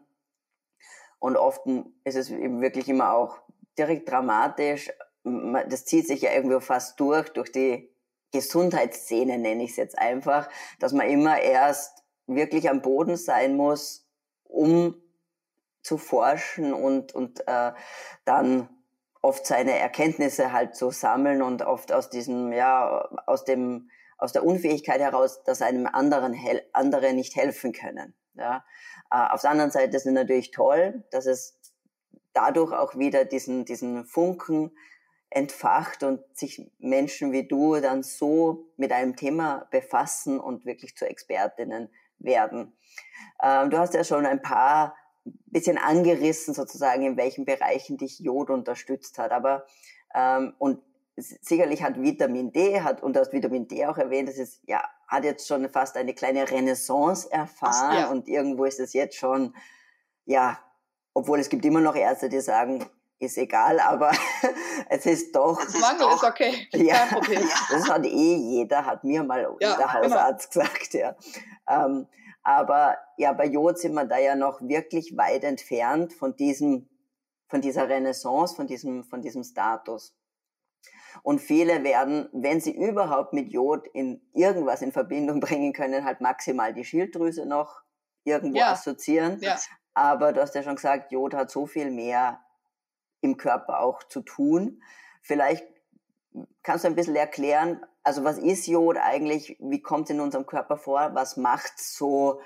Und 1.18 1.36
oft 1.36 1.66
ist 2.04 2.16
es 2.16 2.30
eben 2.30 2.60
wirklich 2.60 2.88
immer 2.88 3.14
auch 3.14 3.40
direkt 3.78 4.10
dramatisch. 4.10 4.92
Das 5.24 5.86
zieht 5.86 6.06
sich 6.06 6.22
ja 6.22 6.32
irgendwie 6.32 6.60
fast 6.60 7.00
durch, 7.00 7.30
durch 7.30 7.50
die 7.50 7.90
Gesundheitsszene 8.32 9.38
nenne 9.38 9.64
ich 9.64 9.70
es 9.70 9.76
jetzt 9.76 9.98
einfach, 9.98 10.48
dass 10.78 10.92
man 10.92 11.08
immer 11.08 11.40
erst 11.40 12.04
wirklich 12.26 12.68
am 12.68 12.82
Boden 12.82 13.16
sein 13.16 13.56
muss, 13.56 14.06
um 14.44 15.00
zu 15.82 15.96
forschen 15.96 16.74
und, 16.74 17.14
und 17.14 17.46
äh, 17.46 17.72
dann 18.24 18.68
oft 19.22 19.46
seine 19.46 19.78
Erkenntnisse 19.78 20.52
halt 20.52 20.74
zu 20.76 20.90
sammeln 20.90 21.42
und 21.42 21.62
oft 21.62 21.92
aus 21.92 22.10
diesem, 22.10 22.52
ja, 22.52 23.08
aus 23.26 23.44
dem 23.44 23.88
aus 24.18 24.32
der 24.32 24.44
Unfähigkeit 24.44 25.00
heraus, 25.00 25.42
dass 25.44 25.62
einem 25.62 25.86
anderen 25.86 26.36
andere 26.72 27.12
nicht 27.12 27.36
helfen 27.36 27.72
können. 27.72 28.14
Ja. 28.34 28.64
Äh, 29.10 29.28
auf 29.30 29.42
der 29.42 29.50
anderen 29.50 29.70
Seite 29.70 29.96
ist 29.96 30.06
es 30.06 30.12
natürlich 30.12 30.50
toll, 30.50 31.04
dass 31.10 31.26
es 31.26 31.58
dadurch 32.32 32.72
auch 32.72 32.96
wieder 32.96 33.24
diesen, 33.24 33.64
diesen 33.64 34.04
Funken 34.04 34.76
entfacht 35.30 36.02
und 36.02 36.20
sich 36.36 36.70
Menschen 36.78 37.32
wie 37.32 37.48
du 37.48 37.76
dann 37.80 38.02
so 38.02 38.70
mit 38.76 38.92
einem 38.92 39.16
Thema 39.16 39.66
befassen 39.70 40.38
und 40.38 40.64
wirklich 40.64 40.96
zu 40.96 41.08
Expertinnen 41.08 41.88
werden. 42.18 42.76
Ähm, 43.42 43.70
du 43.70 43.78
hast 43.78 43.94
ja 43.94 44.04
schon 44.04 44.26
ein 44.26 44.42
paar 44.42 44.96
bisschen 45.46 45.78
angerissen 45.78 46.54
sozusagen, 46.54 47.02
in 47.02 47.16
welchen 47.16 47.44
Bereichen 47.44 47.96
dich 47.96 48.20
Jod 48.20 48.50
unterstützt 48.50 49.18
hat. 49.18 49.32
Aber 49.32 49.66
ähm, 50.14 50.54
und 50.58 50.80
sicherlich 51.16 51.82
hat 51.82 52.00
Vitamin 52.00 52.52
D, 52.52 52.80
hat, 52.80 53.02
und 53.02 53.16
du 53.16 53.20
hast 53.20 53.32
Vitamin 53.32 53.66
D 53.68 53.86
auch 53.86 53.98
erwähnt, 53.98 54.28
das 54.28 54.36
ist, 54.36 54.60
ja, 54.66 54.82
hat 55.08 55.24
jetzt 55.24 55.46
schon 55.46 55.68
fast 55.70 55.96
eine 55.96 56.14
kleine 56.14 56.50
Renaissance 56.50 57.30
erfahren 57.30 57.98
ja. 57.98 58.10
und 58.10 58.28
irgendwo 58.28 58.64
ist 58.64 58.80
es 58.80 58.92
jetzt 58.92 59.16
schon, 59.16 59.54
ja, 60.24 60.58
obwohl 61.14 61.40
es 61.40 61.48
gibt 61.48 61.64
immer 61.64 61.80
noch 61.80 61.94
Ärzte, 61.94 62.28
die 62.28 62.40
sagen, 62.40 62.84
ist 63.18 63.38
egal, 63.38 63.80
aber 63.80 64.10
es 64.90 65.06
ist 65.06 65.34
doch. 65.34 65.58
Das 65.62 65.78
Mangel 65.80 66.08
ist, 66.08 66.16
ist 66.16 66.24
okay. 66.24 66.68
Ja, 66.74 67.08
das 67.70 67.88
hat 67.88 68.04
eh 68.04 68.36
jeder, 68.36 68.84
hat 68.84 69.04
mir 69.04 69.22
mal 69.22 69.56
ja, 69.60 69.76
der. 69.76 69.92
Hausarzt 69.94 70.52
genau. 70.52 70.66
gesagt, 70.74 70.92
ja. 70.92 71.16
Ähm, 71.66 72.06
aber 72.42 72.98
ja, 73.16 73.32
bei 73.32 73.46
Jod 73.46 73.78
sind 73.78 73.94
wir 73.94 74.04
da 74.04 74.18
ja 74.18 74.36
noch 74.36 74.60
wirklich 74.60 75.16
weit 75.16 75.44
entfernt 75.44 76.12
von 76.12 76.36
diesem 76.36 76.88
von 77.48 77.60
dieser 77.60 77.88
Renaissance, 77.88 78.54
von 78.54 78.66
diesem, 78.66 79.04
von 79.04 79.22
diesem 79.22 79.44
Status. 79.44 80.14
Und 81.22 81.40
viele 81.40 81.84
werden, 81.84 82.28
wenn 82.32 82.60
sie 82.60 82.76
überhaupt 82.76 83.32
mit 83.32 83.52
Jod 83.52 83.86
in 83.88 84.20
irgendwas 84.32 84.82
in 84.82 84.92
Verbindung 84.92 85.40
bringen 85.40 85.72
können, 85.72 86.04
halt 86.04 86.20
maximal 86.20 86.72
die 86.72 86.84
Schilddrüse 86.84 87.46
noch 87.46 87.82
irgendwo 88.24 88.58
ja. 88.58 88.72
assoziieren. 88.72 89.40
Ja. 89.40 89.56
Aber 89.94 90.32
du 90.32 90.40
hast 90.40 90.54
ja 90.54 90.62
schon 90.62 90.76
gesagt, 90.76 91.12
Jod 91.12 91.34
hat 91.34 91.50
so 91.50 91.66
viel 91.66 91.90
mehr 91.90 92.40
im 93.20 93.36
Körper 93.36 93.80
auch 93.80 94.02
zu 94.02 94.20
tun. 94.20 94.82
Vielleicht 95.22 95.66
kannst 96.62 96.84
du 96.84 96.88
ein 96.88 96.94
bisschen 96.94 97.16
erklären, 97.16 97.84
also 98.02 98.22
was 98.22 98.38
ist 98.38 98.66
Jod 98.66 98.98
eigentlich? 98.98 99.56
Wie 99.58 99.82
kommt 99.82 100.04
es 100.04 100.14
in 100.14 100.20
unserem 100.20 100.46
Körper 100.46 100.76
vor? 100.76 101.10
Was 101.14 101.36
macht 101.36 101.78
so 101.80 102.40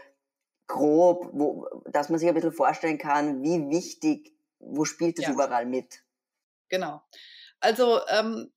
grob, 0.67 1.29
wo, 1.33 1.69
dass 1.87 2.09
man 2.09 2.19
sich 2.19 2.29
ein 2.29 2.35
bisschen 2.35 2.53
vorstellen 2.53 2.99
kann, 2.99 3.43
wie 3.43 3.69
wichtig, 3.69 4.33
wo 4.59 4.85
spielt 4.85 5.19
es 5.19 5.27
ja. 5.27 5.33
überall 5.33 5.67
mit? 5.67 6.03
Genau. 6.69 7.03
Also 7.59 8.00
ähm, 8.09 8.50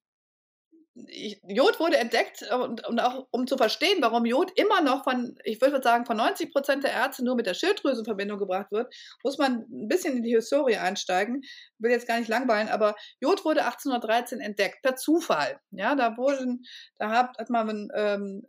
Jod 0.95 1.79
wurde 1.79 1.97
entdeckt 1.97 2.43
äh, 2.47 2.53
und, 2.53 2.85
und, 2.87 2.99
auch 2.99 3.27
um 3.31 3.47
zu 3.47 3.57
verstehen, 3.57 3.97
warum 4.01 4.25
Jod 4.25 4.51
immer 4.55 4.81
noch 4.81 5.03
von, 5.03 5.35
ich 5.43 5.59
würde 5.59 5.81
sagen, 5.81 6.05
von 6.05 6.17
90 6.17 6.51
Prozent 6.51 6.83
der 6.83 6.91
Ärzte 6.91 7.23
nur 7.23 7.35
mit 7.35 7.47
der 7.47 7.55
Schilddrüse 7.55 7.99
in 7.99 8.05
Verbindung 8.05 8.37
gebracht 8.37 8.71
wird, 8.71 8.93
muss 9.23 9.37
man 9.37 9.65
ein 9.71 9.87
bisschen 9.87 10.17
in 10.17 10.23
die 10.23 10.35
Historie 10.35 10.77
einsteigen. 10.77 11.41
Ich 11.43 11.49
will 11.79 11.91
jetzt 11.91 12.07
gar 12.07 12.19
nicht 12.19 12.29
langweilen, 12.29 12.69
aber 12.69 12.95
Jod 13.19 13.43
wurde 13.43 13.65
1813 13.65 14.39
entdeckt, 14.39 14.83
per 14.83 14.95
Zufall. 14.95 15.59
Ja, 15.71 15.95
da 15.95 16.15
wurden, 16.15 16.63
da 16.97 17.09
hat, 17.09 17.37
hat 17.39 17.49
man 17.49 17.89
ähm, 17.95 18.45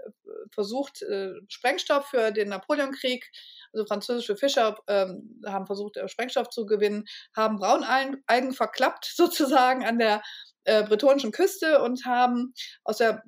versucht, 0.52 1.02
äh, 1.02 1.32
Sprengstoff 1.48 2.08
für 2.08 2.30
den 2.30 2.50
Napoleonkrieg 2.50 3.30
also 3.74 3.86
französische 3.86 4.36
Fischer 4.36 4.76
ähm, 4.86 5.40
haben 5.46 5.66
versucht, 5.66 5.96
äh, 5.96 6.08
Sprengstoff 6.08 6.48
zu 6.50 6.64
gewinnen, 6.64 7.04
haben 7.36 7.56
Braunalgen 7.56 8.22
verklappt 8.52 9.04
sozusagen 9.16 9.84
an 9.84 9.98
der 9.98 10.22
äh, 10.64 10.82
bretonischen 10.82 11.32
Küste 11.32 11.82
und 11.82 12.04
haben 12.04 12.54
aus 12.84 12.98
der 12.98 13.22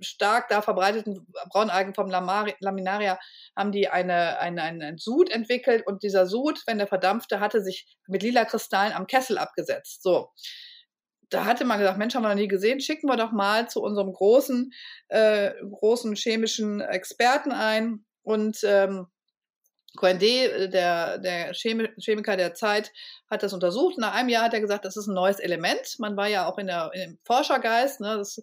stark 0.00 0.48
da 0.48 0.62
verbreiteten 0.62 1.26
Braunalgenform 1.50 2.10
Laminaria 2.10 3.18
haben 3.56 3.72
die 3.72 3.88
eine, 3.88 4.38
eine, 4.38 4.62
einen 4.62 4.98
Sud 4.98 5.30
entwickelt 5.30 5.86
und 5.86 6.02
dieser 6.02 6.26
Sud, 6.26 6.62
wenn 6.66 6.78
der 6.78 6.86
verdampfte, 6.86 7.40
hatte 7.40 7.62
sich 7.62 7.86
mit 8.06 8.22
lila 8.22 8.44
Kristallen 8.44 8.92
am 8.92 9.06
Kessel 9.06 9.38
abgesetzt. 9.38 10.02
So. 10.02 10.30
Da 11.28 11.44
hatte 11.44 11.64
man 11.64 11.78
gesagt, 11.78 11.98
Mensch, 11.98 12.14
haben 12.14 12.22
wir 12.22 12.28
noch 12.30 12.34
nie 12.34 12.48
gesehen, 12.48 12.80
schicken 12.80 13.08
wir 13.08 13.16
doch 13.16 13.30
mal 13.30 13.68
zu 13.68 13.80
unserem 13.80 14.12
großen, 14.12 14.72
äh, 15.08 15.52
großen 15.70 16.16
chemischen 16.16 16.80
Experten 16.80 17.52
ein 17.52 18.04
und 18.22 18.58
ähm, 18.64 19.06
Coindé, 19.96 20.46
äh, 20.46 20.68
der, 20.68 21.18
der 21.18 21.52
Chemiker 21.52 22.36
der 22.36 22.54
Zeit, 22.54 22.92
hat 23.30 23.42
das 23.42 23.52
untersucht. 23.52 23.98
Nach 23.98 24.14
einem 24.14 24.28
Jahr 24.28 24.44
hat 24.44 24.54
er 24.54 24.60
gesagt, 24.60 24.84
das 24.84 24.96
ist 24.96 25.06
ein 25.06 25.14
neues 25.14 25.38
Element. 25.38 25.96
Man 25.98 26.16
war 26.16 26.28
ja 26.28 26.48
auch 26.48 26.58
in 26.58 26.66
der, 26.66 26.90
im 26.94 27.18
Forschergeist. 27.24 28.00
Ne, 28.00 28.16
das 28.16 28.40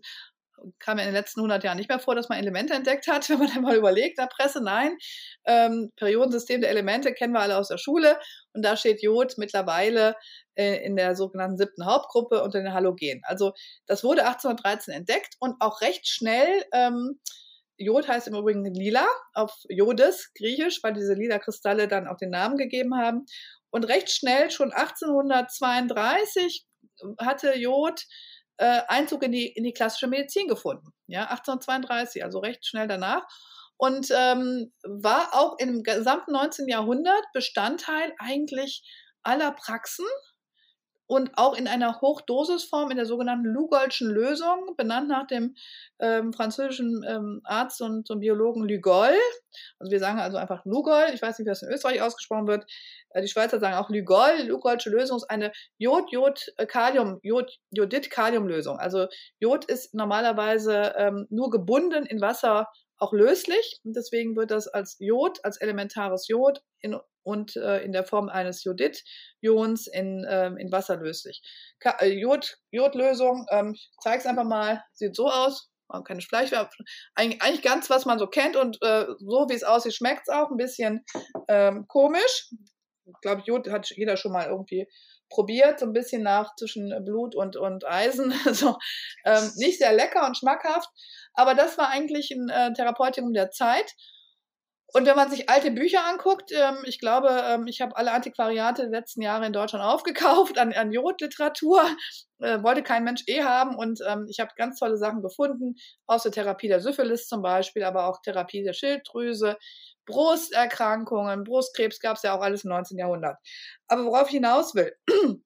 kam 0.79 0.97
ja 0.97 1.03
in 1.03 1.09
den 1.09 1.15
letzten 1.15 1.39
100 1.41 1.63
Jahren 1.63 1.77
nicht 1.77 1.89
mehr 1.89 1.99
vor, 1.99 2.15
dass 2.15 2.29
man 2.29 2.39
Elemente 2.39 2.73
entdeckt 2.73 3.07
hat, 3.07 3.29
wenn 3.29 3.39
man 3.39 3.47
dann 3.53 3.61
mal 3.61 3.75
überlegt, 3.75 4.19
der 4.19 4.27
Presse, 4.27 4.61
nein. 4.61 4.97
Ähm, 5.45 5.91
Periodensystem 5.95 6.61
der 6.61 6.69
Elemente 6.69 7.13
kennen 7.13 7.33
wir 7.33 7.41
alle 7.41 7.57
aus 7.57 7.67
der 7.67 7.77
Schule. 7.77 8.19
Und 8.53 8.63
da 8.63 8.75
steht 8.75 9.01
Jod 9.01 9.37
mittlerweile 9.37 10.15
äh, 10.55 10.83
in 10.85 10.95
der 10.95 11.15
sogenannten 11.15 11.57
siebten 11.57 11.85
Hauptgruppe 11.85 12.41
unter 12.43 12.59
den 12.59 12.73
Halogenen. 12.73 13.21
Also 13.23 13.53
das 13.85 14.03
wurde 14.03 14.25
1813 14.25 14.93
entdeckt 14.93 15.35
und 15.39 15.55
auch 15.59 15.81
recht 15.81 16.07
schnell 16.07 16.63
ähm, 16.73 17.19
Jod 17.77 18.07
heißt 18.07 18.27
im 18.27 18.35
Übrigen 18.35 18.65
lila, 18.65 19.07
auf 19.33 19.53
Jodes, 19.69 20.31
griechisch, 20.33 20.81
weil 20.83 20.93
diese 20.93 21.13
lila 21.13 21.39
Kristalle 21.39 21.87
dann 21.87 22.07
auch 22.07 22.17
den 22.17 22.31
Namen 22.31 22.57
gegeben 22.57 22.95
haben. 22.95 23.25
Und 23.69 23.83
recht 23.85 24.09
schnell, 24.09 24.49
schon 24.49 24.71
1832, 24.71 26.65
hatte 27.19 27.55
Jod 27.57 28.03
äh, 28.57 28.81
Einzug 28.87 29.23
in 29.23 29.31
die, 29.31 29.47
in 29.47 29.63
die 29.63 29.73
klassische 29.73 30.07
Medizin 30.07 30.47
gefunden. 30.47 30.93
Ja, 31.07 31.25
1832, 31.25 32.23
also 32.23 32.39
recht 32.39 32.65
schnell 32.65 32.87
danach. 32.87 33.23
Und 33.77 34.09
ähm, 34.11 34.73
war 34.83 35.33
auch 35.33 35.57
im 35.59 35.83
gesamten 35.83 36.31
19. 36.31 36.67
Jahrhundert 36.67 37.23
Bestandteil 37.33 38.13
eigentlich 38.17 38.81
aller 39.21 39.51
Praxen 39.51 40.05
und 41.07 41.31
auch 41.37 41.57
in 41.57 41.67
einer 41.67 42.01
Hochdosisform 42.01 42.91
in 42.91 42.97
der 42.97 43.05
sogenannten 43.05 43.47
Lugoldschen 43.47 44.09
Lösung, 44.09 44.75
benannt 44.75 45.07
nach 45.07 45.25
dem 45.25 45.55
ähm, 45.99 46.33
französischen 46.33 47.03
ähm, 47.07 47.41
Arzt 47.45 47.81
und, 47.81 48.09
und, 48.09 48.19
Biologen 48.19 48.67
Lugol. 48.67 49.15
Also 49.79 49.91
wir 49.91 49.99
sagen 49.99 50.19
also 50.19 50.37
einfach 50.37 50.65
Lugol, 50.65 51.05
ich 51.13 51.21
weiß 51.21 51.39
nicht, 51.39 51.45
wie 51.45 51.49
das 51.49 51.63
in 51.63 51.69
Österreich 51.69 52.01
ausgesprochen 52.01 52.47
wird. 52.47 52.65
Äh, 53.11 53.21
die 53.21 53.29
Schweizer 53.29 53.59
sagen 53.59 53.75
auch 53.75 53.89
Lugol. 53.89 54.43
Lugolsche 54.47 54.89
Lösung 54.89 55.17
ist 55.17 55.29
eine 55.29 55.53
Jod-Jod-Kalium, 55.77 57.19
Jod-Jodid-Kalium-Lösung. 57.23 58.77
Also 58.77 59.07
Jod 59.39 59.65
ist 59.65 59.93
normalerweise 59.93 60.93
ähm, 60.97 61.25
nur 61.29 61.49
gebunden 61.49 62.05
in 62.05 62.19
Wasser 62.19 62.67
auch 62.97 63.13
löslich. 63.13 63.79
Und 63.83 63.95
deswegen 63.95 64.35
wird 64.35 64.51
das 64.51 64.67
als 64.67 64.97
Jod, 64.99 65.43
als 65.43 65.57
elementares 65.61 66.27
Jod 66.27 66.61
in 66.81 66.97
und 67.27 67.57
äh, 67.57 67.83
in 67.83 67.91
der 67.91 68.05
Form 68.05 68.29
eines 68.29 68.63
Jodid-Ions 68.63 69.87
in, 69.87 70.25
ähm, 70.29 70.57
in 70.57 70.71
Wasser 70.71 70.95
löslich. 70.95 71.41
Ka 71.79 71.97
äh, 71.99 72.07
Jod, 72.07 72.57
Jodlösung, 72.71 73.45
ähm, 73.51 73.73
ich 73.73 73.91
zeige 74.01 74.19
es 74.19 74.25
einfach 74.25 74.45
mal, 74.45 74.81
sieht 74.93 75.15
so 75.15 75.29
aus. 75.29 75.69
Keine 76.05 76.21
Fleischwerbung. 76.21 76.69
Eigentlich, 77.15 77.41
eigentlich 77.41 77.61
ganz, 77.61 77.89
was 77.89 78.05
man 78.05 78.19
so 78.19 78.27
kennt 78.27 78.57
und 78.57 78.77
äh, 78.81 79.05
so 79.19 79.45
wie 79.49 79.53
es 79.53 79.63
aussieht, 79.63 79.93
schmeckt 79.93 80.27
es 80.27 80.33
auch 80.33 80.51
ein 80.51 80.57
bisschen 80.57 81.05
ähm, 81.47 81.85
komisch. 81.87 82.51
Ich 83.05 83.21
glaube, 83.21 83.43
Jod 83.45 83.69
hat 83.69 83.89
jeder 83.95 84.17
schon 84.17 84.33
mal 84.33 84.47
irgendwie 84.47 84.85
probiert, 85.29 85.79
so 85.79 85.85
ein 85.85 85.93
bisschen 85.93 86.23
nach 86.23 86.55
zwischen 86.55 86.93
Blut 87.05 87.35
und, 87.35 87.55
und 87.55 87.85
Eisen. 87.85 88.31
so, 88.53 88.77
ähm, 89.25 89.51
nicht 89.55 89.79
sehr 89.79 89.93
lecker 89.93 90.25
und 90.25 90.37
schmackhaft, 90.37 90.89
aber 91.33 91.55
das 91.55 91.77
war 91.77 91.89
eigentlich 91.89 92.31
ein 92.31 92.49
äh, 92.49 92.73
Therapeutikum 92.73 93.33
der 93.33 93.51
Zeit. 93.51 93.93
Und 94.93 95.05
wenn 95.05 95.17
man 95.17 95.29
sich 95.29 95.49
alte 95.49 95.71
Bücher 95.71 96.05
anguckt, 96.05 96.51
ähm, 96.53 96.77
ich 96.85 96.99
glaube, 96.99 97.27
ähm, 97.29 97.67
ich 97.67 97.81
habe 97.81 97.97
alle 97.97 98.13
Antiquariate 98.13 98.83
der 98.83 98.91
letzten 98.91 99.21
Jahre 99.21 99.45
in 99.45 99.51
Deutschland 99.51 99.83
aufgekauft 99.83 100.57
an, 100.57 100.71
an 100.71 100.93
Jodliteratur, 100.93 101.81
äh, 102.39 102.63
wollte 102.63 102.83
kein 102.83 103.03
Mensch 103.03 103.23
eh 103.27 103.43
haben 103.43 103.75
und 103.75 103.99
ähm, 104.07 104.27
ich 104.29 104.39
habe 104.39 104.51
ganz 104.55 104.79
tolle 104.79 104.97
Sachen 104.97 105.21
gefunden, 105.21 105.75
aus 106.05 106.23
der 106.23 106.31
Therapie 106.31 106.69
der 106.69 106.79
Syphilis 106.79 107.27
zum 107.27 107.41
Beispiel, 107.41 107.83
aber 107.83 108.07
auch 108.07 108.21
Therapie 108.21 108.63
der 108.63 108.71
Schilddrüse, 108.73 109.57
Brusterkrankungen, 110.05 111.43
Brustkrebs 111.43 111.99
gab 111.99 112.15
es 112.15 112.23
ja 112.23 112.37
auch 112.37 112.41
alles 112.41 112.63
im 112.63 112.69
19. 112.69 112.97
Jahrhundert. 112.97 113.37
Aber 113.89 114.05
worauf 114.05 114.27
ich 114.27 114.35
hinaus 114.35 114.73
will, 114.73 114.93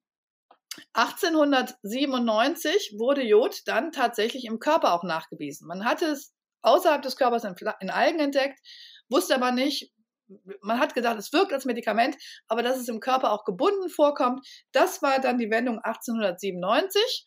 1897 0.94 2.94
wurde 2.96 3.22
Jod 3.22 3.62
dann 3.66 3.90
tatsächlich 3.90 4.44
im 4.44 4.60
Körper 4.60 4.94
auch 4.94 5.02
nachgewiesen. 5.02 5.66
Man 5.66 5.84
hatte 5.84 6.06
es 6.06 6.32
außerhalb 6.62 7.02
des 7.02 7.16
Körpers 7.16 7.44
in, 7.44 7.54
in 7.80 7.90
Algen 7.90 8.20
entdeckt 8.20 8.58
wusste 9.12 9.34
aber 9.34 9.52
nicht, 9.52 9.92
man 10.62 10.78
hat 10.80 10.94
gedacht, 10.94 11.18
es 11.18 11.32
wirkt 11.32 11.52
als 11.52 11.64
Medikament, 11.64 12.16
aber 12.48 12.62
dass 12.62 12.78
es 12.78 12.88
im 12.88 13.00
Körper 13.00 13.32
auch 13.32 13.44
gebunden 13.44 13.88
vorkommt, 13.88 14.46
das 14.72 15.02
war 15.02 15.20
dann 15.20 15.38
die 15.38 15.50
Wendung 15.50 15.78
1897. 15.78 17.26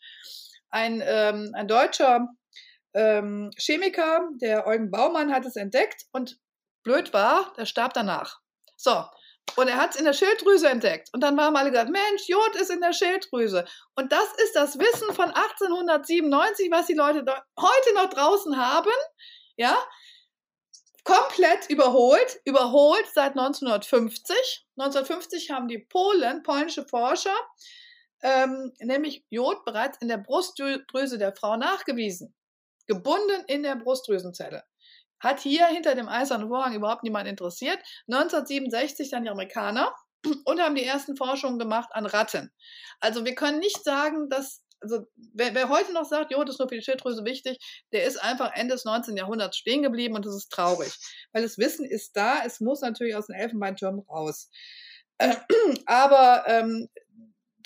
Ein, 0.70 1.02
ähm, 1.04 1.52
ein 1.54 1.68
deutscher 1.68 2.28
ähm, 2.94 3.50
Chemiker, 3.56 4.28
der 4.40 4.66
Eugen 4.66 4.90
Baumann, 4.90 5.32
hat 5.32 5.46
es 5.46 5.56
entdeckt 5.56 6.02
und 6.12 6.38
blöd 6.82 7.12
war, 7.12 7.52
der 7.56 7.66
starb 7.66 7.92
danach. 7.94 8.40
So, 8.76 9.04
und 9.54 9.68
er 9.68 9.76
hat 9.76 9.90
es 9.90 9.96
in 9.96 10.04
der 10.04 10.12
Schilddrüse 10.12 10.68
entdeckt. 10.68 11.08
Und 11.12 11.22
dann 11.22 11.36
waren 11.36 11.56
alle 11.56 11.70
gesagt, 11.70 11.90
Mensch, 11.90 12.26
Jod 12.26 12.56
ist 12.56 12.70
in 12.70 12.80
der 12.80 12.92
Schilddrüse. 12.92 13.64
Und 13.94 14.12
das 14.12 14.26
ist 14.44 14.56
das 14.56 14.78
Wissen 14.78 15.14
von 15.14 15.26
1897, 15.26 16.70
was 16.70 16.86
die 16.86 16.94
Leute 16.94 17.24
heute 17.58 17.94
noch 17.94 18.10
draußen 18.10 18.56
haben. 18.56 18.90
Ja, 19.56 19.78
komplett 21.06 21.70
überholt, 21.70 22.40
überholt 22.44 23.06
seit 23.14 23.38
1950. 23.38 24.66
1950 24.76 25.50
haben 25.50 25.68
die 25.68 25.78
Polen, 25.78 26.42
polnische 26.42 26.84
Forscher, 26.84 27.34
ähm, 28.22 28.72
nämlich 28.80 29.24
Jod 29.30 29.64
bereits 29.64 29.98
in 29.98 30.08
der 30.08 30.18
Brustdrüse 30.18 31.16
der 31.16 31.34
Frau 31.34 31.56
nachgewiesen. 31.56 32.34
Gebunden 32.88 33.44
in 33.46 33.62
der 33.62 33.76
Brustdrüsenzelle. 33.76 34.64
Hat 35.20 35.40
hier 35.40 35.66
hinter 35.68 35.94
dem 35.94 36.08
eisernen 36.08 36.48
Vorhang 36.48 36.74
überhaupt 36.74 37.04
niemand 37.04 37.28
interessiert. 37.28 37.78
1967 38.08 39.10
dann 39.10 39.22
die 39.22 39.30
Amerikaner 39.30 39.94
und 40.44 40.60
haben 40.60 40.74
die 40.74 40.84
ersten 40.84 41.16
Forschungen 41.16 41.58
gemacht 41.60 41.90
an 41.92 42.06
Ratten. 42.06 42.52
Also 42.98 43.24
wir 43.24 43.36
können 43.36 43.60
nicht 43.60 43.84
sagen, 43.84 44.28
dass 44.28 44.62
also 44.92 45.06
wer, 45.34 45.54
wer, 45.54 45.68
heute 45.68 45.92
noch 45.92 46.04
sagt, 46.04 46.32
jo, 46.32 46.42
das 46.44 46.54
ist 46.54 46.58
nur 46.58 46.68
für 46.68 46.76
die 46.76 46.82
Schilddrüse 46.82 47.24
wichtig, 47.24 47.58
der 47.92 48.04
ist 48.04 48.22
einfach 48.22 48.52
Ende 48.54 48.74
des 48.74 48.84
19. 48.84 49.16
Jahrhunderts 49.16 49.56
stehen 49.56 49.82
geblieben 49.82 50.14
und 50.14 50.24
das 50.24 50.34
ist 50.34 50.50
traurig. 50.50 50.96
Weil 51.32 51.42
das 51.42 51.58
Wissen 51.58 51.84
ist 51.84 52.16
da, 52.16 52.44
es 52.44 52.60
muss 52.60 52.80
natürlich 52.80 53.16
aus 53.16 53.26
den 53.26 53.36
Elfenbeinturm 53.36 54.00
raus. 54.08 54.48
Äh, 55.18 55.34
aber 55.86 56.44
ähm, 56.46 56.88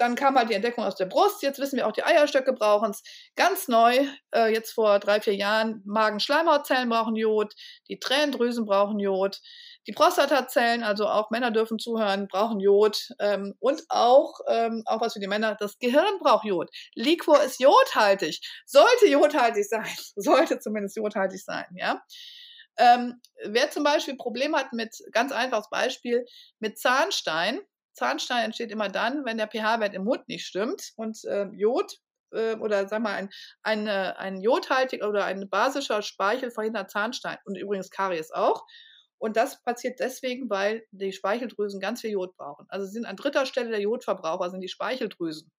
dann 0.00 0.15
kam 0.15 0.37
halt 0.37 0.49
die 0.49 0.55
Entdeckung 0.55 0.85
aus 0.85 0.97
der 0.97 1.05
Brust. 1.05 1.43
Jetzt 1.43 1.59
wissen 1.59 1.77
wir 1.77 1.87
auch, 1.87 1.93
die 1.93 2.03
Eierstöcke 2.03 2.55
brauchen 2.55 2.91
es. 2.91 3.03
Ganz 3.37 3.69
neu, 3.69 4.07
äh, 4.35 4.50
jetzt 4.50 4.73
vor 4.73 4.99
drei, 4.99 5.21
vier 5.21 5.35
Jahren, 5.35 5.83
Magen-Schleimhautzellen 5.85 6.89
brauchen 6.89 7.17
Jod, 7.17 7.55
die 7.89 7.99
Tränendrüsen 7.99 8.65
brauchen 8.65 8.99
Jod, 8.99 9.41
die 9.87 9.92
Prostatazellen, 9.92 10.82
also 10.82 11.06
auch 11.08 11.30
Männer 11.30 11.50
dürfen 11.50 11.78
zuhören, 11.78 12.28
brauchen 12.28 12.60
Jod. 12.60 13.08
Ähm, 13.18 13.54
und 13.60 13.82
auch, 13.88 14.40
ähm, 14.49 14.82
auch 14.87 15.00
was 15.00 15.14
für 15.14 15.20
die 15.20 15.26
Männer, 15.26 15.56
das 15.58 15.78
Gehirn 15.78 16.18
braucht 16.20 16.44
Jod. 16.44 16.70
Liquor 16.94 17.42
ist 17.42 17.60
jodhaltig. 17.60 18.40
Sollte 18.66 19.08
jodhaltig 19.08 19.68
sein. 19.68 19.88
Sollte 20.16 20.58
zumindest 20.58 20.96
jodhaltig 20.96 21.42
sein, 21.42 21.66
ja. 21.75 22.02
Ähm, 22.76 23.20
wer 23.44 23.70
zum 23.70 23.84
Beispiel 23.84 24.16
Probleme 24.16 24.56
hat 24.56 24.72
mit, 24.72 24.96
ganz 25.12 25.32
einfaches 25.32 25.68
Beispiel, 25.70 26.25
mit 26.60 26.78
Zahnstein. 26.78 27.60
Zahnstein 27.94 28.46
entsteht 28.46 28.70
immer 28.70 28.88
dann, 28.88 29.25
wenn 29.25 29.37
der 29.37 29.49
pH-Wert 29.49 29.94
im 29.94 30.04
Mund 30.04 30.28
nicht 30.28 30.46
stimmt 30.46 30.92
und 30.96 31.22
äh, 31.25 31.46
Jod 31.52 31.92
äh, 32.32 32.54
oder 32.54 32.88
sag 32.88 33.02
mal 33.02 33.14
ein, 33.14 33.30
eine, 33.62 34.18
ein 34.18 34.40
jodhaltig 34.40 35.04
oder 35.04 35.25
ein 35.25 35.49
basischer 35.50 36.02
Speichel 36.02 36.50
verhindert 36.50 36.90
Zahnstein 36.90 37.38
und 37.44 37.56
übrigens 37.56 37.90
Karies 37.90 38.30
auch. 38.30 38.64
Und 39.21 39.37
das 39.37 39.62
passiert 39.62 40.00
deswegen, 40.00 40.49
weil 40.49 40.87
die 40.93 41.12
Speicheldrüsen 41.12 41.79
ganz 41.79 42.00
viel 42.00 42.11
Jod 42.11 42.35
brauchen. 42.37 42.65
Also 42.71 42.87
sind 42.87 43.05
an 43.05 43.17
dritter 43.17 43.45
Stelle 43.45 43.69
der 43.69 43.81
Jodverbraucher 43.81 44.49
sind 44.49 44.62
die 44.62 44.69
Speicheldrüsen. 44.69 45.53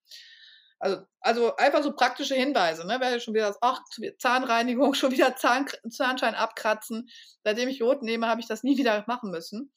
Also, 0.79 1.03
also 1.19 1.55
einfach 1.57 1.83
so 1.83 1.93
praktische 1.93 2.33
Hinweise. 2.33 2.87
Ne? 2.87 2.97
Wer 2.99 3.19
schon 3.19 3.35
wieder 3.35 3.49
das, 3.49 3.59
ach, 3.61 3.81
Zahnreinigung, 4.17 4.93
schon 4.95 5.11
wieder 5.11 5.35
Zahn, 5.35 5.67
Zahnschein 5.87 6.33
abkratzen. 6.33 7.07
Seitdem 7.43 7.69
ich 7.69 7.77
Jod 7.77 8.01
nehme, 8.01 8.27
habe 8.27 8.41
ich 8.41 8.47
das 8.47 8.63
nie 8.63 8.79
wieder 8.79 9.03
machen 9.05 9.29
müssen. 9.29 9.71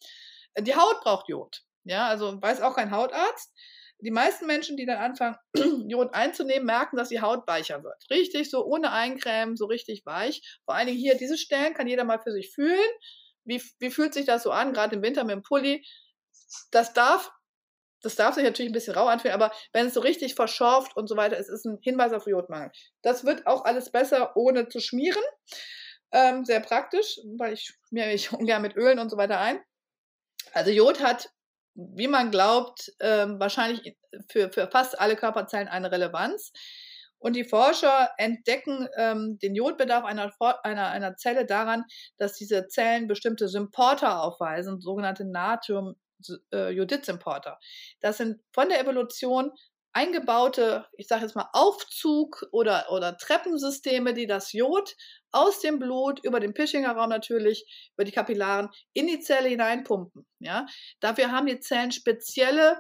Die 0.59 0.75
Haut 0.75 1.03
braucht 1.03 1.29
Jod. 1.29 1.61
Ja, 1.85 2.09
also 2.09 2.41
weiß 2.41 2.63
auch 2.63 2.77
kein 2.77 2.91
Hautarzt. 2.91 3.53
Die 3.99 4.11
meisten 4.11 4.47
Menschen, 4.47 4.79
die 4.79 4.87
dann 4.87 4.97
anfangen, 4.97 5.37
Jod 5.91 6.15
einzunehmen, 6.15 6.65
merken, 6.65 6.97
dass 6.97 7.11
die 7.11 7.21
Haut 7.21 7.47
weicher 7.47 7.85
wird. 7.85 8.03
Richtig, 8.09 8.51
so 8.51 8.65
ohne 8.65 8.93
Eincremen, 8.93 9.57
so 9.57 9.67
richtig 9.67 10.07
weich. 10.07 10.41
Vor 10.65 10.75
allen 10.75 10.87
Dingen 10.87 10.99
hier 10.99 11.19
diese 11.19 11.37
Stellen 11.37 11.75
kann 11.75 11.87
jeder 11.87 12.05
mal 12.05 12.19
für 12.19 12.33
sich 12.33 12.51
fühlen 12.55 12.81
wie, 13.45 13.63
wie 13.79 13.91
fühlt 13.91 14.15
sich 14.15 14.27
das 14.27 14.43
so 14.43 14.51
an, 14.51 14.73
gerade 14.73 14.97
im 14.97 15.03
Winter 15.03 15.25
mit 15.25 15.35
dem 15.35 15.43
Pulli? 15.43 15.87
Das 16.71 16.93
darf, 16.93 17.31
das 18.03 18.17
darf 18.17 18.35
sich 18.35 18.45
natürlich 18.45 18.71
ein 18.71 18.75
bisschen 18.75 18.95
rau 18.95 19.07
anfühlen, 19.07 19.35
aber 19.35 19.53
wenn 19.73 19.87
es 19.87 19.95
so 19.95 20.01
richtig 20.01 20.35
verschorft 20.35 20.97
und 20.97 21.09
so 21.09 21.17
weiter, 21.17 21.39
es 21.39 21.49
ist 21.49 21.65
ein 21.65 21.79
Hinweis 21.83 22.13
auf 22.13 22.27
Jodmangel. 22.27 22.71
Das 23.03 23.25
wird 23.25 23.47
auch 23.47 23.65
alles 23.65 23.91
besser, 23.91 24.37
ohne 24.37 24.69
zu 24.69 24.81
schmieren. 24.81 25.23
Ähm, 26.13 26.45
sehr 26.45 26.61
praktisch, 26.61 27.19
weil 27.39 27.55
ich 27.55 27.75
schmiere 27.89 28.09
mich 28.09 28.33
ungern 28.33 28.63
mit 28.63 28.77
Ölen 28.77 28.99
und 28.99 29.11
so 29.11 29.17
weiter 29.17 29.41
ein. 29.41 29.61
Also 30.53 30.71
Jod 30.71 31.03
hat, 31.03 31.31
wie 31.75 32.07
man 32.07 32.31
glaubt, 32.31 32.93
ähm, 33.01 33.41
wahrscheinlich 33.41 33.97
für, 34.31 34.53
für 34.53 34.69
fast 34.71 34.99
alle 35.01 35.17
Körperzellen 35.17 35.69
eine 35.69 35.91
Relevanz. 35.91 36.53
Und 37.25 37.35
die 37.37 37.45
Forscher 37.45 38.11
entdecken 38.19 38.89
ähm, 38.99 39.39
den 39.39 39.55
Jodbedarf 39.55 40.05
einer, 40.05 40.31
einer, 40.63 40.91
einer 40.91 41.17
Zelle 41.17 41.47
daran, 41.47 41.85
dass 42.19 42.35
diese 42.35 42.69
Zellen 42.69 43.07
bestimmte 43.07 43.49
Symporter 43.49 44.23
aufweisen, 44.23 44.83
sogenannte 44.83 45.25
Natrium-Jodid-Symporter. 45.25 47.53
Äh, 47.53 47.65
das 48.01 48.19
sind 48.19 48.43
von 48.53 48.69
der 48.69 48.79
Evolution 48.79 49.53
eingebaute, 49.95 50.85
ich 50.99 51.09
sage 51.09 51.23
jetzt 51.23 51.35
mal 51.35 51.49
Aufzug- 51.55 52.47
oder, 52.53 52.93
oder 52.93 53.17
Treppensysteme, 53.17 54.13
die 54.13 54.27
das 54.27 54.53
Jod 54.53 54.95
aus 55.31 55.61
dem 55.61 55.79
Blut 55.79 56.23
über 56.25 56.41
den 56.41 56.53
Pischinger 56.53 56.93
Raum 56.93 57.09
natürlich, 57.09 57.91
über 57.97 58.05
die 58.05 58.13
Kapillaren 58.13 58.69
in 58.93 59.07
die 59.07 59.21
Zelle 59.21 59.49
hineinpumpen. 59.49 60.27
Ja? 60.41 60.67
Dafür 61.01 61.33
haben 61.33 61.47
die 61.47 61.61
Zellen 61.61 61.91
spezielle 61.91 62.77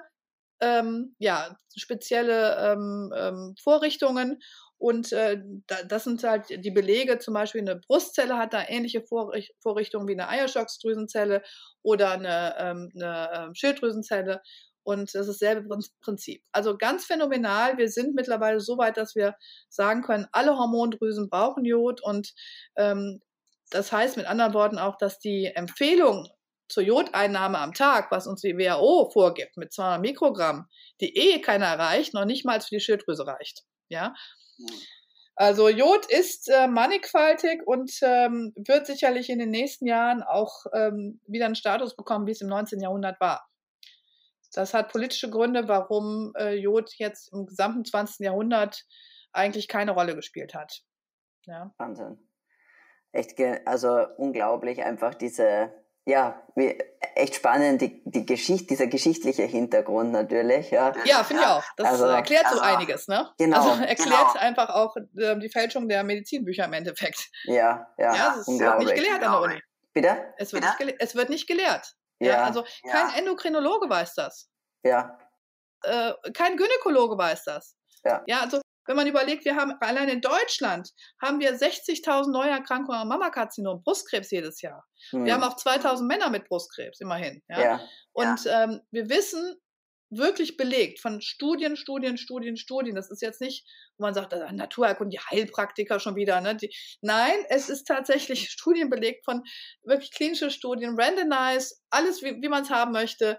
ähm, 0.61 1.15
ja, 1.19 1.57
spezielle 1.77 2.57
ähm, 2.57 3.13
ähm, 3.17 3.55
Vorrichtungen. 3.63 4.41
Und 4.79 5.13
äh, 5.13 5.41
da, 5.67 5.83
das 5.85 6.05
sind 6.05 6.23
halt 6.25 6.65
die 6.65 6.71
Belege, 6.71 7.19
zum 7.19 7.35
Beispiel 7.35 7.63
eine 7.63 7.77
Brustzelle 7.77 8.37
hat 8.37 8.53
da 8.53 8.65
ähnliche 8.67 9.03
Vorricht 9.03 9.55
Vorrichtungen 9.61 10.09
wie 10.09 10.13
eine 10.13 10.29
Eierstocksdrüsenzelle 10.29 11.43
oder 11.83 12.13
eine, 12.13 12.55
ähm, 12.59 12.91
eine 12.95 13.31
ähm, 13.35 13.55
Schilddrüsenzelle. 13.55 14.43
Und 14.83 15.15
das 15.15 15.29
ist 15.29 15.41
dasselbe 15.41 15.79
Prinzip. 16.03 16.43
Also 16.53 16.77
ganz 16.77 17.07
phänomenal. 17.07 17.79
Wir 17.79 17.89
sind 17.89 18.15
mittlerweile 18.15 18.61
so 18.61 18.77
weit, 18.77 18.99
dass 18.99 19.15
wir 19.15 19.35
sagen 19.71 20.03
können, 20.03 20.27
alle 20.33 20.59
Hormondrüsen 20.59 21.31
brauchen 21.31 21.65
Jod. 21.65 22.03
Und 22.03 22.35
ähm, 22.77 23.23
das 23.71 23.90
heißt 23.90 24.19
mit 24.19 24.27
anderen 24.27 24.53
Worten 24.53 24.79
auch, 24.79 24.99
dass 24.99 25.19
die 25.19 25.47
Empfehlung 25.47 26.29
zur 26.68 26.83
Jodeinnahme 26.83 27.59
am 27.59 27.74
Tag, 27.74 28.11
was 28.11 28.27
uns 28.27 28.40
die 28.40 28.57
WHO 28.57 29.11
vorgibt, 29.12 29.57
mit 29.57 29.72
200 29.72 30.00
Mikrogramm, 30.00 30.68
die 31.00 31.16
eh 31.16 31.40
keiner 31.40 31.66
erreicht, 31.66 32.14
noch 32.14 32.24
nicht 32.24 32.44
mal 32.44 32.61
für 32.61 32.74
die 32.74 32.81
Schilddrüse 32.81 33.27
reicht. 33.27 33.64
Ja. 33.88 34.14
Also 35.37 35.68
Jod 35.68 36.07
ist 36.07 36.48
äh, 36.48 36.68
mannigfaltig 36.68 37.62
und 37.66 37.90
ähm, 38.03 38.53
wird 38.57 38.87
sicherlich 38.87 39.31
in 39.31 39.40
den 39.40 39.50
nächsten 39.50 39.87
Jahren 39.87 40.22
auch 40.22 40.64
ähm, 40.72 41.20
wieder 41.27 41.46
einen 41.46 41.57
Status 41.57 41.96
bekommen, 41.96 42.27
wie 42.27 42.31
es 42.31 42.40
im 42.40 42.48
19. 42.48 42.81
Jahrhundert 42.81 43.20
war. 43.20 43.48
Das 44.53 44.72
hat 44.72 44.92
politische 44.92 45.29
Gründe, 45.29 45.66
warum 45.66 46.33
äh, 46.38 46.55
Jod 46.55 46.94
jetzt 46.98 47.33
im 47.33 47.46
gesamten 47.46 47.85
20. 47.85 48.20
Jahrhundert 48.20 48.85
eigentlich 49.33 49.66
keine 49.66 49.90
Rolle 49.90 50.14
gespielt 50.14 50.55
hat. 50.55 50.83
Ja. 51.46 51.74
Wahnsinn. 51.79 52.18
Echt, 53.11 53.35
also 53.66 54.07
unglaublich 54.16 54.83
einfach 54.83 55.14
diese 55.14 55.72
ja, 56.07 56.43
wie, 56.55 56.79
echt 57.14 57.37
spannend, 57.37 57.81
die, 57.81 58.03
die 58.05 58.27
Geschichte, 58.27 58.67
dieser 58.67 58.87
geschichtliche 58.88 59.45
Hintergrund 59.45 60.12
natürlich. 60.12 60.71
Ja, 60.71 60.93
ja 61.05 61.25
finde 61.25 61.43
ich 61.43 61.49
auch. 61.49 61.64
Das 61.77 61.87
also, 61.88 62.05
erklärt 62.07 62.47
so 62.51 62.61
also, 62.61 62.62
einiges, 62.62 63.09
ne? 63.09 63.31
Genau. 63.38 63.57
Also 63.57 63.83
erklärt 63.83 64.33
genau. 64.33 64.35
einfach 64.35 64.69
auch 64.69 64.97
äh, 64.97 65.38
die 65.38 65.49
Fälschung 65.49 65.88
der 65.88 66.05
Medizinbücher 66.05 66.67
im 66.67 66.73
Endeffekt. 66.75 67.31
Ja, 67.45 67.87
ja. 67.99 68.14
Ja, 68.14 68.37
es 68.38 68.47
wird 68.47 68.79
nicht 68.81 68.95
gelehrt 68.95 69.23
an 69.23 69.33
der 69.33 69.40
Uni. 69.40 69.62
Bitte? 69.95 70.35
Es 70.37 70.53
wird, 70.53 70.64
Bitte? 70.79 70.87
Nicht, 70.87 70.97
es 71.01 71.14
wird 71.14 71.31
nicht 71.31 71.47
gelehrt. 71.47 71.95
Ja. 72.19 72.33
ja 72.33 72.45
also 72.45 72.64
kein 72.90 73.09
ja. 73.09 73.19
Endokrinologe 73.19 73.88
weiß 73.88 74.14
das. 74.14 74.51
Ja. 74.83 75.19
Äh, 75.83 76.12
kein 76.35 76.57
Gynäkologe 76.57 77.17
weiß 77.17 77.45
das. 77.45 77.77
Ja. 78.05 78.23
Ja, 78.27 78.40
also 78.40 78.61
wenn 78.87 78.97
man 78.97 79.07
überlegt, 79.07 79.44
wir 79.44 79.57
haben 79.57 79.75
allein 79.81 80.09
in 80.09 80.20
Deutschland 80.20 80.90
haben 81.20 81.40
wir 81.40 81.55
60.000 81.55 82.31
Neuerkrankungen 82.31 83.01
am 83.01 83.09
Mammakarzinom, 83.09 83.83
Brustkrebs 83.83 84.31
jedes 84.31 84.61
Jahr. 84.61 84.85
Hm. 85.11 85.25
Wir 85.25 85.35
haben 85.35 85.42
auch 85.42 85.57
2.000 85.57 86.05
Männer 86.07 86.31
mit 86.31 86.47
Brustkrebs, 86.49 87.01
immerhin. 87.01 87.42
Ja? 87.49 87.61
ja. 87.61 87.81
Und 88.12 88.44
ja. 88.44 88.64
Ähm, 88.64 88.81
wir 88.90 89.09
wissen, 89.09 89.57
wirklich 90.16 90.57
belegt 90.57 91.01
von 91.01 91.20
Studien, 91.20 91.77
Studien, 91.77 92.16
Studien, 92.16 92.57
Studien. 92.57 92.94
Das 92.94 93.11
ist 93.11 93.23
jetzt 93.23 93.40
nicht, 93.40 93.66
wo 93.97 94.05
man 94.05 94.14
sagt, 94.14 94.33
äh, 94.33 94.53
Naturheilkunde, 94.53 95.16
die 95.16 95.20
Heilpraktiker 95.20 96.01
schon 96.01 96.16
wieder. 96.16 96.40
Ne? 96.40 96.57
Die, 96.57 96.75
nein, 97.01 97.37
es 97.49 97.68
ist 97.68 97.85
tatsächlich 97.85 98.51
Studien 98.51 98.90
belegt 98.90 99.25
von 99.25 99.42
wirklich 99.83 100.12
klinischen 100.12 100.51
Studien, 100.51 100.97
randomized, 100.99 101.81
alles 101.90 102.23
wie, 102.23 102.40
wie 102.40 102.49
man 102.49 102.62
es 102.62 102.70
haben 102.70 102.92
möchte. 102.92 103.38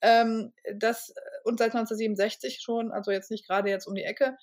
Ähm, 0.00 0.52
das, 0.74 1.12
und 1.44 1.58
seit 1.58 1.74
1967 1.74 2.60
schon, 2.60 2.92
also 2.92 3.10
jetzt 3.10 3.30
nicht 3.30 3.46
gerade 3.46 3.68
jetzt 3.68 3.86
um 3.86 3.94
die 3.94 4.04
Ecke 4.04 4.36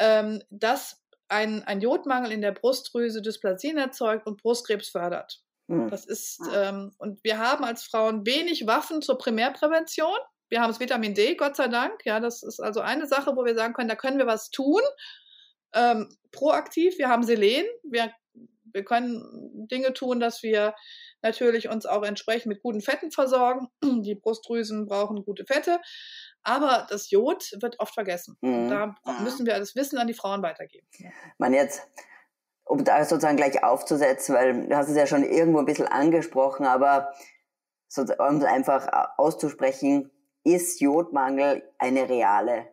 ähm, 0.00 0.42
dass 0.50 1.00
ein, 1.28 1.62
ein 1.64 1.80
Jodmangel 1.80 2.32
in 2.32 2.40
der 2.40 2.52
Brustdrüse 2.52 3.22
Dysplasien 3.22 3.76
erzeugt 3.78 4.26
und 4.26 4.42
Brustkrebs 4.42 4.88
fördert. 4.88 5.40
Mhm. 5.68 5.88
Das 5.88 6.06
ist, 6.06 6.40
ähm, 6.52 6.92
und 6.98 7.22
wir 7.22 7.38
haben 7.38 7.62
als 7.62 7.84
Frauen 7.84 8.26
wenig 8.26 8.66
Waffen 8.66 9.02
zur 9.02 9.18
Primärprävention. 9.18 10.18
Wir 10.48 10.60
haben 10.60 10.70
das 10.70 10.80
Vitamin 10.80 11.14
D, 11.14 11.36
Gott 11.36 11.54
sei 11.54 11.68
Dank. 11.68 12.04
Ja, 12.04 12.18
das 12.18 12.42
ist 12.42 12.58
also 12.58 12.80
eine 12.80 13.06
Sache, 13.06 13.36
wo 13.36 13.44
wir 13.44 13.54
sagen 13.54 13.74
können, 13.74 13.88
da 13.88 13.94
können 13.94 14.18
wir 14.18 14.26
was 14.26 14.50
tun. 14.50 14.82
Ähm, 15.72 16.08
proaktiv. 16.32 16.98
Wir 16.98 17.08
haben 17.08 17.22
Selen. 17.22 17.66
Wir, 17.84 18.12
wir 18.64 18.84
können 18.84 19.68
Dinge 19.70 19.92
tun, 19.92 20.18
dass 20.18 20.42
wir 20.42 20.74
natürlich 21.22 21.68
uns 21.68 21.86
auch 21.86 22.02
entsprechend 22.02 22.46
mit 22.46 22.62
guten 22.62 22.80
Fetten 22.80 23.10
versorgen. 23.10 23.68
Die 23.82 24.14
Brustdrüsen 24.14 24.86
brauchen 24.86 25.24
gute 25.24 25.44
Fette. 25.44 25.80
Aber 26.42 26.86
das 26.88 27.10
Jod 27.10 27.50
wird 27.60 27.78
oft 27.80 27.92
vergessen. 27.92 28.36
Mhm. 28.40 28.68
Da 28.70 28.94
müssen 29.22 29.44
wir 29.44 29.58
das 29.58 29.76
Wissen 29.76 29.98
an 29.98 30.06
die 30.06 30.14
Frauen 30.14 30.42
weitergeben. 30.42 30.86
Man 31.36 31.52
jetzt, 31.52 31.86
um 32.64 32.82
da 32.82 33.04
sozusagen 33.04 33.36
gleich 33.36 33.62
aufzusetzen, 33.62 34.34
weil 34.34 34.66
du 34.66 34.74
hast 34.74 34.88
es 34.88 34.96
ja 34.96 35.06
schon 35.06 35.22
irgendwo 35.22 35.58
ein 35.58 35.66
bisschen 35.66 35.88
angesprochen, 35.88 36.64
aber 36.64 37.12
so, 37.88 38.02
um 38.02 38.36
es 38.36 38.44
einfach 38.44 38.88
auszusprechen, 39.18 40.10
ist 40.44 40.80
Jodmangel 40.80 41.62
eine 41.78 42.08
reale 42.08 42.68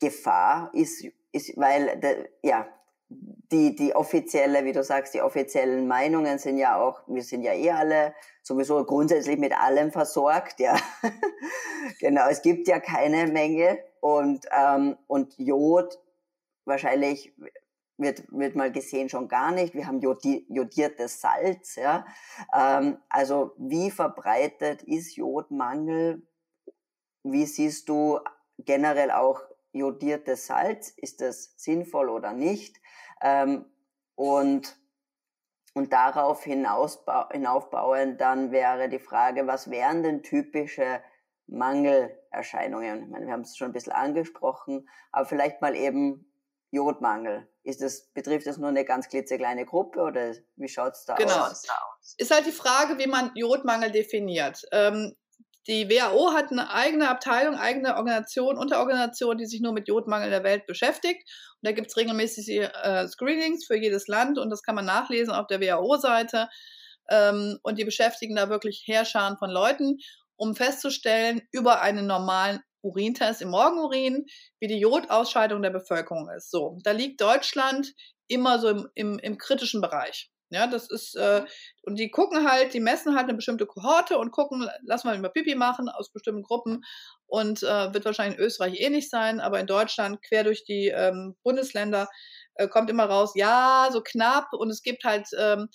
Gefahr? 0.00 0.70
Ist, 0.72 1.04
ist, 1.32 1.56
weil, 1.56 2.30
ja, 2.42 2.66
die, 3.10 3.74
die 3.74 3.94
offizielle, 3.94 4.64
wie 4.64 4.72
du 4.72 4.84
sagst, 4.84 5.14
die 5.14 5.22
offiziellen 5.22 5.88
Meinungen 5.88 6.38
sind 6.38 6.58
ja 6.58 6.80
auch, 6.80 7.02
wir 7.08 7.22
sind 7.22 7.42
ja 7.42 7.52
eh 7.52 7.70
alle 7.70 8.14
sowieso 8.42 8.84
grundsätzlich 8.84 9.38
mit 9.38 9.52
allem 9.52 9.90
versorgt, 9.90 10.60
ja. 10.60 10.76
genau, 12.00 12.28
es 12.28 12.42
gibt 12.42 12.68
ja 12.68 12.78
keine 12.78 13.26
Menge 13.26 13.78
und, 14.00 14.46
ähm, 14.56 14.96
und 15.08 15.36
Jod 15.38 15.98
wahrscheinlich 16.64 17.34
wird, 17.98 18.24
wird 18.30 18.54
mal 18.54 18.72
gesehen 18.72 19.08
schon 19.08 19.28
gar 19.28 19.50
nicht. 19.52 19.74
Wir 19.74 19.86
haben 19.86 20.00
jodi 20.00 20.46
jodiertes 20.48 21.20
Salz, 21.20 21.74
ja. 21.74 22.06
Ähm, 22.54 22.98
also 23.08 23.52
wie 23.58 23.90
verbreitet 23.90 24.82
ist 24.84 25.16
Jodmangel? 25.16 26.22
Wie 27.24 27.46
siehst 27.46 27.88
du 27.88 28.20
generell 28.58 29.10
auch 29.10 29.40
jodiertes 29.72 30.46
Salz, 30.46 30.90
ist 30.96 31.20
das 31.20 31.52
sinnvoll 31.56 32.08
oder 32.08 32.32
nicht? 32.32 32.79
Ähm, 33.22 33.66
und, 34.14 34.76
und 35.74 35.92
darauf 35.92 36.44
hinaufbauen, 36.44 38.18
dann 38.18 38.50
wäre 38.52 38.88
die 38.88 38.98
Frage, 38.98 39.46
was 39.46 39.70
wären 39.70 40.02
denn 40.02 40.22
typische 40.22 41.02
Mangelerscheinungen? 41.46 43.04
Ich 43.04 43.08
meine, 43.08 43.26
wir 43.26 43.32
haben 43.32 43.42
es 43.42 43.56
schon 43.56 43.70
ein 43.70 43.72
bisschen 43.72 43.92
angesprochen, 43.92 44.88
aber 45.12 45.26
vielleicht 45.26 45.60
mal 45.60 45.74
eben 45.74 46.30
Jodmangel. 46.70 47.48
Ist 47.62 47.82
das, 47.82 48.10
betrifft 48.12 48.46
das 48.46 48.56
nur 48.56 48.68
eine 48.68 48.84
ganz 48.84 49.08
klitzekleine 49.08 49.66
Gruppe 49.66 50.00
oder 50.00 50.34
wie 50.56 50.68
schaut 50.68 50.94
es 50.94 51.04
da 51.04 51.14
genau. 51.14 51.46
aus? 51.46 51.62
Genau. 51.62 52.14
Ist 52.16 52.30
halt 52.30 52.46
die 52.46 52.52
Frage, 52.52 52.98
wie 52.98 53.06
man 53.06 53.32
Jodmangel 53.34 53.90
definiert. 53.90 54.66
Ähm, 54.72 55.14
die 55.66 55.88
WHO 55.90 56.32
hat 56.32 56.50
eine 56.50 56.70
eigene 56.70 57.08
Abteilung, 57.08 57.54
eigene 57.54 57.96
Organisation, 57.96 58.56
Unterorganisation, 58.56 59.36
die 59.36 59.46
sich 59.46 59.60
nur 59.60 59.72
mit 59.72 59.88
Jodmangel 59.88 60.26
in 60.26 60.32
der 60.32 60.44
Welt 60.44 60.66
beschäftigt. 60.66 61.22
Und 61.60 61.68
da 61.68 61.72
gibt 61.72 61.88
es 61.88 61.96
regelmäßig 61.96 62.48
äh, 62.60 63.06
Screenings 63.08 63.66
für 63.66 63.76
jedes 63.76 64.08
Land 64.08 64.38
und 64.38 64.50
das 64.50 64.62
kann 64.62 64.74
man 64.74 64.86
nachlesen 64.86 65.34
auf 65.34 65.46
der 65.46 65.60
WHO-Seite. 65.60 66.48
Ähm, 67.10 67.58
und 67.62 67.78
die 67.78 67.84
beschäftigen 67.84 68.36
da 68.36 68.48
wirklich 68.48 68.84
Heerscharen 68.86 69.36
von 69.36 69.50
Leuten, 69.50 69.98
um 70.36 70.56
festzustellen, 70.56 71.42
über 71.52 71.82
einen 71.82 72.06
normalen 72.06 72.60
Urintest 72.82 73.42
im 73.42 73.50
Morgenurin, 73.50 74.24
wie 74.58 74.68
die 74.68 74.80
Jodausscheidung 74.80 75.60
der 75.60 75.70
Bevölkerung 75.70 76.30
ist. 76.30 76.50
So, 76.50 76.78
da 76.82 76.92
liegt 76.92 77.20
Deutschland 77.20 77.92
immer 78.26 78.58
so 78.58 78.68
im, 78.68 78.88
im, 78.94 79.18
im 79.18 79.36
kritischen 79.36 79.82
Bereich. 79.82 80.30
Ja, 80.50 80.66
das 80.66 80.90
ist, 80.90 81.14
äh, 81.16 81.44
und 81.82 81.96
die 81.96 82.10
gucken 82.10 82.48
halt, 82.50 82.74
die 82.74 82.80
messen 82.80 83.14
halt 83.14 83.24
eine 83.24 83.34
bestimmte 83.34 83.66
Kohorte 83.66 84.18
und 84.18 84.32
gucken, 84.32 84.68
lass 84.82 85.04
mal 85.04 85.14
immer 85.14 85.28
Pipi 85.28 85.54
machen 85.54 85.88
aus 85.88 86.10
bestimmten 86.12 86.42
Gruppen 86.42 86.82
und 87.26 87.62
äh, 87.62 87.94
wird 87.94 88.04
wahrscheinlich 88.04 88.38
in 88.38 88.44
Österreich 88.44 88.80
ähnlich 88.80 89.04
eh 89.06 89.08
sein, 89.08 89.40
aber 89.40 89.60
in 89.60 89.68
Deutschland 89.68 90.20
quer 90.22 90.42
durch 90.42 90.64
die 90.64 90.88
ähm, 90.88 91.36
Bundesländer 91.44 92.08
äh, 92.54 92.66
kommt 92.66 92.90
immer 92.90 93.04
raus, 93.04 93.32
ja, 93.36 93.88
so 93.92 94.02
knapp 94.02 94.48
und 94.52 94.70
es 94.70 94.82
gibt 94.82 95.04
halt, 95.04 95.28
ähm, 95.38 95.68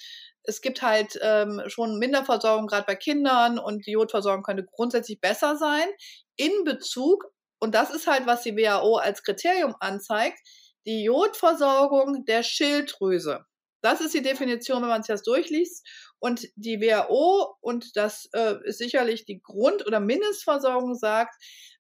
es 0.44 0.62
gibt 0.62 0.82
halt 0.82 1.18
ähm, 1.22 1.62
schon 1.68 1.98
Minderversorgung 1.98 2.68
gerade 2.68 2.86
bei 2.86 2.96
Kindern 2.96 3.58
und 3.58 3.86
die 3.88 3.92
Jodversorgung 3.92 4.44
könnte 4.44 4.66
grundsätzlich 4.70 5.22
besser 5.22 5.56
sein 5.56 5.88
in 6.36 6.52
Bezug, 6.66 7.26
und 7.60 7.74
das 7.74 7.90
ist 7.90 8.08
halt, 8.08 8.26
was 8.28 8.44
die 8.44 8.56
WHO 8.58 8.98
als 8.98 9.24
Kriterium 9.24 9.76
anzeigt, 9.80 10.40
die 10.86 11.04
Jodversorgung 11.04 12.26
der 12.26 12.44
Schilddrüse. 12.44 13.46
Das 13.86 14.02
ist 14.02 14.15
die 14.15 14.24
Definition, 14.24 14.82
wenn 14.82 14.89
man 14.89 15.04
sich 15.04 15.13
das 15.13 15.21
durchliest. 15.21 15.88
Und 16.17 16.48
die 16.56 16.82
WHO, 16.82 17.56
und 17.62 17.95
das 17.95 18.28
äh, 18.34 18.56
ist 18.63 18.80
sicherlich 18.80 19.26
die 19.26 19.43
Grund- 19.43 19.86
oder 19.86 20.00
Mindestversorgung, 20.00 20.95
sagt, 20.95 21.36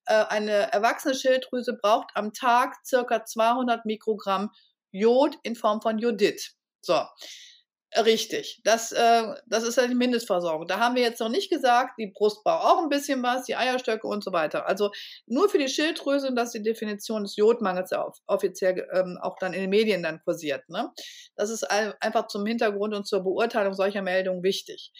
äh, 0.05 0.23
eine 0.25 0.71
erwachsene 0.71 1.15
Schilddrüse 1.15 1.75
braucht 1.81 2.11
am 2.13 2.31
Tag 2.31 2.75
circa 2.85 3.25
200 3.25 3.85
Mikrogramm 3.85 4.51
Jod 4.91 5.35
in 5.41 5.55
Form 5.55 5.81
von 5.81 5.97
Jodid. 5.97 6.51
So. 6.81 7.01
Richtig, 7.97 8.59
das, 8.65 8.91
äh, 8.91 9.23
das 9.47 9.63
ist 9.63 9.77
ja 9.77 9.87
die 9.87 9.95
Mindestversorgung. 9.95 10.67
Da 10.67 10.79
haben 10.79 10.95
wir 10.95 11.01
jetzt 11.01 11.21
noch 11.21 11.29
nicht 11.29 11.49
gesagt, 11.49 11.97
die 11.97 12.07
Brust 12.07 12.43
braucht 12.43 12.65
auch 12.65 12.83
ein 12.83 12.89
bisschen 12.89 13.23
was, 13.23 13.45
die 13.45 13.55
Eierstöcke 13.55 14.05
und 14.05 14.21
so 14.21 14.33
weiter. 14.33 14.67
Also 14.67 14.91
nur 15.27 15.47
für 15.47 15.59
die 15.59 15.69
Schilddrüse, 15.69 16.27
und 16.27 16.35
das 16.35 16.47
ist 16.47 16.55
die 16.55 16.63
Definition 16.63 17.23
des 17.23 17.37
Jodmangels 17.37 17.91
ja 17.91 18.05
offiziell 18.27 18.85
ähm, 18.91 19.17
auch 19.21 19.37
dann 19.39 19.53
in 19.53 19.61
den 19.61 19.69
Medien 19.69 20.03
dann 20.03 20.21
kursiert. 20.25 20.67
Ne? 20.67 20.91
Das 21.37 21.49
ist 21.49 21.63
einfach 21.71 22.27
zum 22.27 22.45
Hintergrund 22.45 22.93
und 22.93 23.07
zur 23.07 23.23
Beurteilung 23.23 23.73
solcher 23.73 24.01
Meldungen 24.01 24.43
wichtig. 24.43 24.91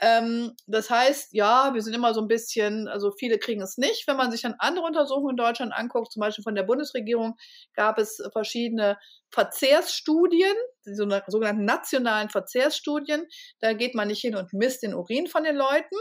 Ähm, 0.00 0.54
das 0.66 0.88
heißt, 0.88 1.32
ja, 1.32 1.74
wir 1.74 1.82
sind 1.82 1.94
immer 1.94 2.14
so 2.14 2.22
ein 2.22 2.28
bisschen, 2.28 2.88
also 2.88 3.10
viele 3.12 3.38
kriegen 3.38 3.60
es 3.60 3.76
nicht. 3.76 4.06
Wenn 4.06 4.16
man 4.16 4.30
sich 4.30 4.42
dann 4.42 4.54
andere 4.58 4.86
Untersuchungen 4.86 5.30
in 5.30 5.36
Deutschland 5.36 5.72
anguckt, 5.74 6.12
zum 6.12 6.20
Beispiel 6.20 6.42
von 6.42 6.54
der 6.54 6.62
Bundesregierung, 6.62 7.36
gab 7.74 7.98
es 7.98 8.22
verschiedene 8.32 8.98
Verzehrsstudien, 9.30 10.54
die 10.86 10.94
sogenannten 10.94 11.64
nationalen 11.64 12.30
Verzehrsstudien. 12.30 13.26
Da 13.60 13.74
geht 13.74 13.94
man 13.94 14.08
nicht 14.08 14.22
hin 14.22 14.36
und 14.36 14.52
misst 14.54 14.82
den 14.82 14.94
Urin 14.94 15.26
von 15.26 15.44
den 15.44 15.56
Leuten, 15.56 15.96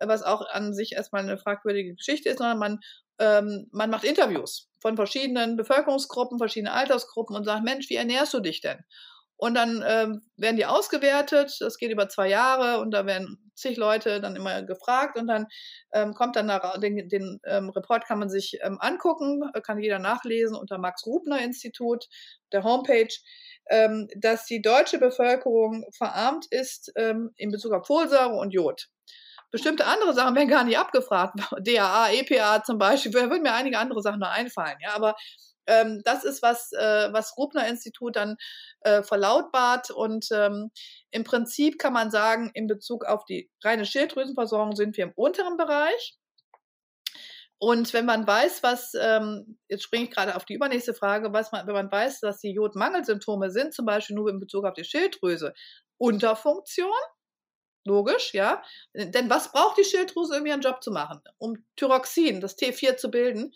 was 0.00 0.22
auch 0.22 0.46
an 0.50 0.72
sich 0.72 0.92
erstmal 0.92 1.22
eine 1.22 1.38
fragwürdige 1.38 1.94
Geschichte 1.94 2.28
ist, 2.28 2.38
sondern 2.38 2.58
man 2.58 2.80
ähm, 3.18 3.68
man 3.70 3.90
macht 3.90 4.04
Interviews 4.04 4.68
von 4.80 4.96
verschiedenen 4.96 5.56
Bevölkerungsgruppen, 5.56 6.38
verschiedenen 6.38 6.72
Altersgruppen 6.72 7.36
und 7.36 7.44
sagt, 7.44 7.64
Mensch, 7.64 7.88
wie 7.88 7.96
ernährst 7.96 8.34
du 8.34 8.40
dich 8.40 8.60
denn? 8.60 8.84
Und 9.36 9.54
dann 9.54 9.84
ähm, 9.86 10.22
werden 10.36 10.56
die 10.56 10.66
ausgewertet, 10.66 11.56
das 11.60 11.76
geht 11.78 11.90
über 11.90 12.08
zwei 12.08 12.28
Jahre 12.28 12.80
und 12.80 12.92
da 12.92 13.04
werden 13.04 13.44
zig 13.54 13.76
Leute 13.76 14.20
dann 14.20 14.36
immer 14.36 14.62
gefragt 14.62 15.16
und 15.16 15.26
dann 15.26 15.46
ähm, 15.92 16.14
kommt 16.14 16.36
dann 16.36 16.46
nach, 16.46 16.78
den, 16.80 17.08
den 17.08 17.40
ähm, 17.44 17.70
Report 17.70 18.04
kann 18.04 18.18
man 18.18 18.28
sich 18.28 18.58
ähm, 18.62 18.78
angucken, 18.80 19.42
kann 19.62 19.80
jeder 19.80 19.98
nachlesen 19.98 20.56
unter 20.56 20.78
Max-Rubner-Institut, 20.78 22.06
der 22.52 22.64
Homepage, 22.64 23.14
ähm, 23.70 24.08
dass 24.16 24.46
die 24.46 24.62
deutsche 24.62 24.98
Bevölkerung 24.98 25.84
verarmt 25.96 26.46
ist 26.50 26.92
ähm, 26.96 27.30
in 27.36 27.50
Bezug 27.50 27.72
auf 27.72 27.86
Folsäure 27.86 28.34
und 28.34 28.50
Jod. 28.52 28.88
Bestimmte 29.50 29.86
andere 29.86 30.14
Sachen 30.14 30.34
werden 30.34 30.48
gar 30.48 30.64
nicht 30.64 30.78
abgefragt, 30.78 31.38
DAA, 31.60 32.10
EPA 32.12 32.62
zum 32.64 32.78
Beispiel, 32.78 33.12
da 33.12 33.30
würden 33.30 33.42
mir 33.42 33.54
einige 33.54 33.78
andere 33.78 34.02
Sachen 34.02 34.20
noch 34.20 34.30
einfallen, 34.30 34.76
ja, 34.80 34.94
aber 34.94 35.14
ähm, 35.66 36.02
das 36.04 36.24
ist 36.24 36.42
was, 36.42 36.72
äh, 36.72 37.12
was 37.12 37.36
Rubner-Institut 37.36 38.16
dann 38.16 38.36
äh, 38.80 39.02
verlautbart. 39.02 39.90
Und 39.90 40.28
ähm, 40.32 40.70
im 41.10 41.24
Prinzip 41.24 41.78
kann 41.78 41.92
man 41.92 42.10
sagen, 42.10 42.50
in 42.54 42.66
Bezug 42.66 43.04
auf 43.04 43.24
die 43.24 43.50
reine 43.62 43.86
Schilddrüsenversorgung 43.86 44.76
sind 44.76 44.96
wir 44.96 45.04
im 45.04 45.12
unteren 45.14 45.56
Bereich. 45.56 46.16
Und 47.58 47.92
wenn 47.94 48.04
man 48.04 48.26
weiß, 48.26 48.62
was, 48.62 48.92
ähm, 49.00 49.58
jetzt 49.68 49.84
springe 49.84 50.04
ich 50.04 50.10
gerade 50.10 50.36
auf 50.36 50.44
die 50.44 50.54
übernächste 50.54 50.92
Frage, 50.92 51.32
was 51.32 51.52
man, 51.52 51.66
wenn 51.66 51.74
man 51.74 51.90
weiß, 51.90 52.20
dass 52.20 52.40
die 52.40 52.52
Jodmangelsymptome 52.52 53.50
sind, 53.50 53.72
zum 53.72 53.86
Beispiel 53.86 54.16
nur 54.16 54.28
in 54.28 54.40
Bezug 54.40 54.66
auf 54.66 54.74
die 54.74 54.84
Schilddrüse, 54.84 55.54
Unterfunktion, 55.96 56.92
logisch, 57.86 58.34
ja. 58.34 58.62
Denn 58.94 59.30
was 59.30 59.52
braucht 59.52 59.78
die 59.78 59.84
Schilddrüse, 59.84 60.38
um 60.38 60.46
ihren 60.46 60.60
Job 60.60 60.82
zu 60.82 60.90
machen? 60.90 61.20
Um 61.38 61.64
Thyroxin, 61.76 62.40
das 62.40 62.58
T4 62.58 62.96
zu 62.96 63.10
bilden, 63.10 63.54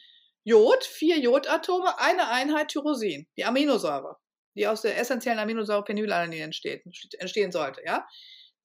Jod, 0.49 0.83
vier 0.83 1.19
Jodatome, 1.19 1.99
eine 1.99 2.29
Einheit 2.29 2.69
Tyrosin, 2.69 3.27
die 3.37 3.45
Aminosäure, 3.45 4.17
die 4.57 4.67
aus 4.67 4.81
der 4.81 4.99
essentiellen 4.99 5.39
Aminosäure 5.39 5.85
Phenylalanin 5.85 6.41
entsteht, 6.41 6.83
entstehen 7.19 7.53
sollte, 7.53 7.83
ja. 7.85 8.09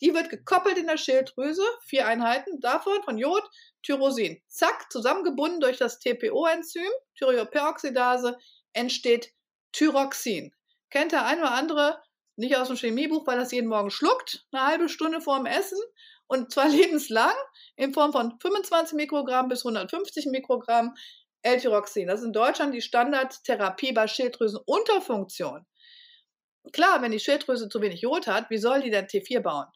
Die 0.01 0.13
wird 0.13 0.29
gekoppelt 0.29 0.77
in 0.77 0.87
der 0.87 0.97
Schilddrüse, 0.97 1.63
vier 1.85 2.07
Einheiten 2.07 2.61
davon 2.61 3.03
von 3.03 3.17
Jod, 3.17 3.43
Tyrosin. 3.83 4.41
Zack, 4.47 4.91
zusammengebunden 4.91 5.59
durch 5.59 5.77
das 5.77 5.99
TPO-Enzym, 5.99 6.89
Thyreoperoxidase, 7.17 8.37
entsteht 8.71 9.33
Thyroxin. 9.73 10.53
Kennt 10.89 11.11
der 11.11 11.25
ein 11.25 11.39
oder 11.39 11.51
andere 11.51 12.01
nicht 12.37 12.55
aus 12.55 12.67
dem 12.67 12.77
Chemiebuch, 12.77 13.27
weil 13.27 13.37
das 13.37 13.51
jeden 13.51 13.67
Morgen 13.67 13.91
schluckt, 13.91 14.45
eine 14.51 14.65
halbe 14.65 14.87
Stunde 14.87 15.19
vor 15.19 15.35
dem 15.35 15.45
Essen 15.45 15.79
und 16.27 16.51
zwar 16.51 16.67
lebenslang 16.69 17.35
in 17.75 17.93
Form 17.93 18.13
von 18.13 18.39
25 18.39 18.95
Mikrogramm 18.95 19.49
bis 19.49 19.65
150 19.65 20.27
Mikrogramm 20.27 20.95
L-Tyroxin. 21.43 22.07
Das 22.07 22.21
ist 22.21 22.25
in 22.25 22.33
Deutschland 22.33 22.73
die 22.73 22.81
Standardtherapie 22.81 23.93
bei 23.93 24.07
Schilddrüsenunterfunktion. 24.07 25.65
Klar, 26.71 27.01
wenn 27.01 27.11
die 27.11 27.19
Schilddrüse 27.19 27.69
zu 27.69 27.81
wenig 27.81 28.01
Jod 28.01 28.27
hat, 28.27 28.49
wie 28.49 28.57
soll 28.57 28.81
die 28.81 28.89
denn 28.89 29.05
T4 29.05 29.41
bauen? 29.41 29.67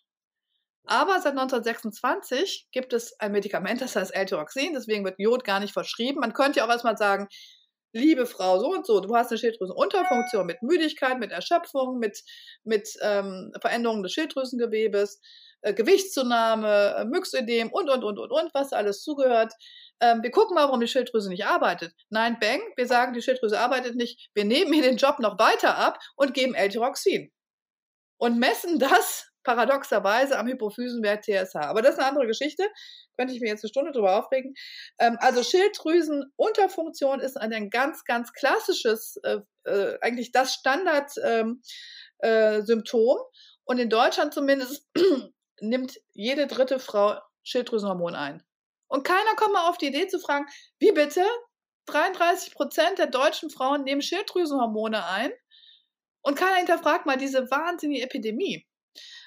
Aber 0.86 1.20
seit 1.20 1.34
1926 1.34 2.70
gibt 2.72 2.94
es 2.94 3.20
ein 3.20 3.34
Medikament, 3.34 3.82
das 3.82 3.98
heißt 3.98 4.16
L-Tyroxin, 4.16 4.74
deswegen 4.74 5.04
wird 5.04 5.20
Jod 5.20 5.44
gar 5.44 5.60
nicht 5.60 5.74
verschrieben. 5.74 6.22
Man 6.22 6.32
könnte 6.32 6.60
ja 6.60 6.66
auch 6.66 6.70
erstmal 6.70 6.96
sagen, 6.96 7.28
liebe 7.92 8.26
Frau 8.26 8.60
so 8.60 8.72
und 8.72 8.86
so, 8.86 9.02
du 9.02 9.14
hast 9.14 9.32
eine 9.32 9.38
Schilddrüsenunterfunktion 9.38 10.46
mit 10.46 10.62
Müdigkeit, 10.62 11.20
mit 11.20 11.32
Erschöpfung, 11.32 12.00
mit, 12.00 12.24
mit 12.64 12.90
ähm, 13.02 13.52
Veränderungen 13.60 14.04
des 14.04 14.14
Schilddrüsengewebes, 14.14 15.20
äh, 15.62 15.74
Gewichtszunahme, 15.74 16.96
äh, 16.98 17.06
Myxödem 17.06 17.70
und, 17.70 17.90
und, 17.90 18.04
und, 18.06 18.18
und, 18.20 18.32
und, 18.32 18.54
was 18.54 18.72
alles 18.72 19.02
zugehört 19.02 19.54
ähm, 20.00 20.24
wir 20.24 20.32
gucken 20.32 20.56
mal, 20.56 20.66
warum 20.66 20.80
die 20.80 20.88
Schilddrüse 20.88 21.30
nicht 21.30 21.46
arbeitet. 21.46 21.94
Nein, 22.10 22.38
bang, 22.40 22.62
wir 22.76 22.88
sagen, 22.88 23.14
die 23.14 23.22
Schilddrüse 23.22 23.60
arbeitet 23.60 23.96
nicht. 23.96 24.30
Wir 24.34 24.46
nehmen 24.46 24.74
hier 24.74 24.84
den 24.84 24.98
Job 24.98 25.20
noch 25.20 25.40
weiter 25.40 25.78
ab 25.78 26.00
und 26.16 26.34
geben 26.34 26.54
L-Tyroxin. 26.56 27.32
Und 28.20 28.40
messen 28.40 28.80
das 28.80 29.28
paradoxerweise 29.44 30.38
am 30.38 30.48
Hypophysenwert 30.48 31.24
TSH. 31.24 31.56
Aber 31.56 31.82
das 31.82 31.94
ist 31.94 32.00
eine 32.00 32.10
andere 32.10 32.28
Geschichte. 32.28 32.68
Könnte 33.18 33.34
ich 33.34 33.40
mir 33.40 33.48
jetzt 33.48 33.64
eine 33.64 33.70
Stunde 33.70 33.92
drüber 33.94 34.20
aufregen. 34.20 34.54
Ähm, 35.00 35.18
also 35.22 35.42
Schilddrüsenunterfunktion 35.42 37.22
ist 37.22 37.38
ein 37.38 37.70
ganz, 37.70 38.04
ganz 38.04 38.34
klassisches, 38.34 39.18
äh, 39.24 39.38
äh, 39.64 39.98
eigentlich 40.02 40.34
das 40.34 40.54
Standardsymptom. 40.54 41.62
Ähm, 42.22 42.22
äh, 42.22 43.38
und 43.64 43.80
in 43.80 43.90
Deutschland 43.90 44.34
zumindest 44.34 44.86
nimmt 45.62 45.98
jede 46.14 46.48
dritte 46.48 46.80
Frau 46.80 47.20
Schilddrüsenhormon 47.44 48.16
ein. 48.16 48.44
Und 48.88 49.04
keiner 49.04 49.36
kommt 49.36 49.54
mal 49.54 49.70
auf 49.70 49.78
die 49.78 49.88
Idee 49.88 50.08
zu 50.08 50.20
fragen, 50.20 50.48
wie 50.80 50.92
bitte? 50.92 51.26
33 51.88 52.54
Prozent 52.54 53.00
der 53.00 53.08
deutschen 53.08 53.50
Frauen 53.50 53.84
nehmen 53.84 54.02
Schilddrüsenhormone 54.02 55.06
ein 55.06 55.32
und 56.22 56.38
keiner 56.38 56.58
hinterfragt 56.58 57.06
mal 57.06 57.18
diese 57.18 57.50
wahnsinnige 57.50 58.04
Epidemie. 58.04 58.68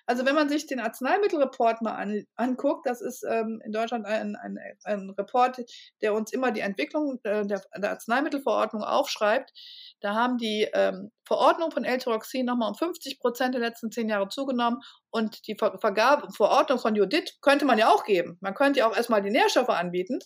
Also 0.06 0.26
wenn 0.26 0.35
man 0.35 0.48
sich 0.48 0.66
den 0.66 0.80
Arzneimittelreport 0.80 1.83
mal 1.83 1.94
an, 1.94 2.24
anguckt, 2.37 2.87
das 2.87 3.00
ist 3.00 3.24
ähm, 3.28 3.61
in 3.64 3.72
Deutschland 3.72 4.06
ein, 4.06 4.37
ein, 4.37 4.59
ein 4.85 5.11
Report, 5.11 5.61
der 6.02 6.14
uns 6.14 6.33
immer 6.33 6.50
die 6.52 6.61
Entwicklung 6.61 7.18
äh, 7.24 7.46
der, 7.46 7.62
der 7.76 7.90
Arzneimittelverordnung 7.90 8.83
aufschreibt. 8.83 9.52
Da 10.00 10.14
haben 10.14 10.38
die 10.38 10.68
ähm, 10.72 11.11
Verordnung 11.24 11.70
von 11.70 11.85
L-Tyroxin 11.85 12.46
nochmal 12.46 12.70
um 12.70 12.74
50 12.74 13.20
Prozent 13.20 13.54
der 13.54 13.61
letzten 13.61 13.90
zehn 13.90 14.09
Jahre 14.09 14.28
zugenommen 14.28 14.80
und 15.11 15.46
die 15.46 15.56
Ver 15.56 15.78
Vergabe, 15.78 16.33
Verordnung 16.33 16.78
von 16.78 16.94
Judith 16.94 17.38
könnte 17.40 17.64
man 17.64 17.78
ja 17.78 17.88
auch 17.88 18.04
geben. 18.04 18.38
Man 18.40 18.54
könnte 18.54 18.80
ja 18.80 18.88
auch 18.88 18.96
erstmal 18.96 19.22
die 19.22 19.30
Nährstoffe 19.30 19.68
anbieten. 19.68 20.18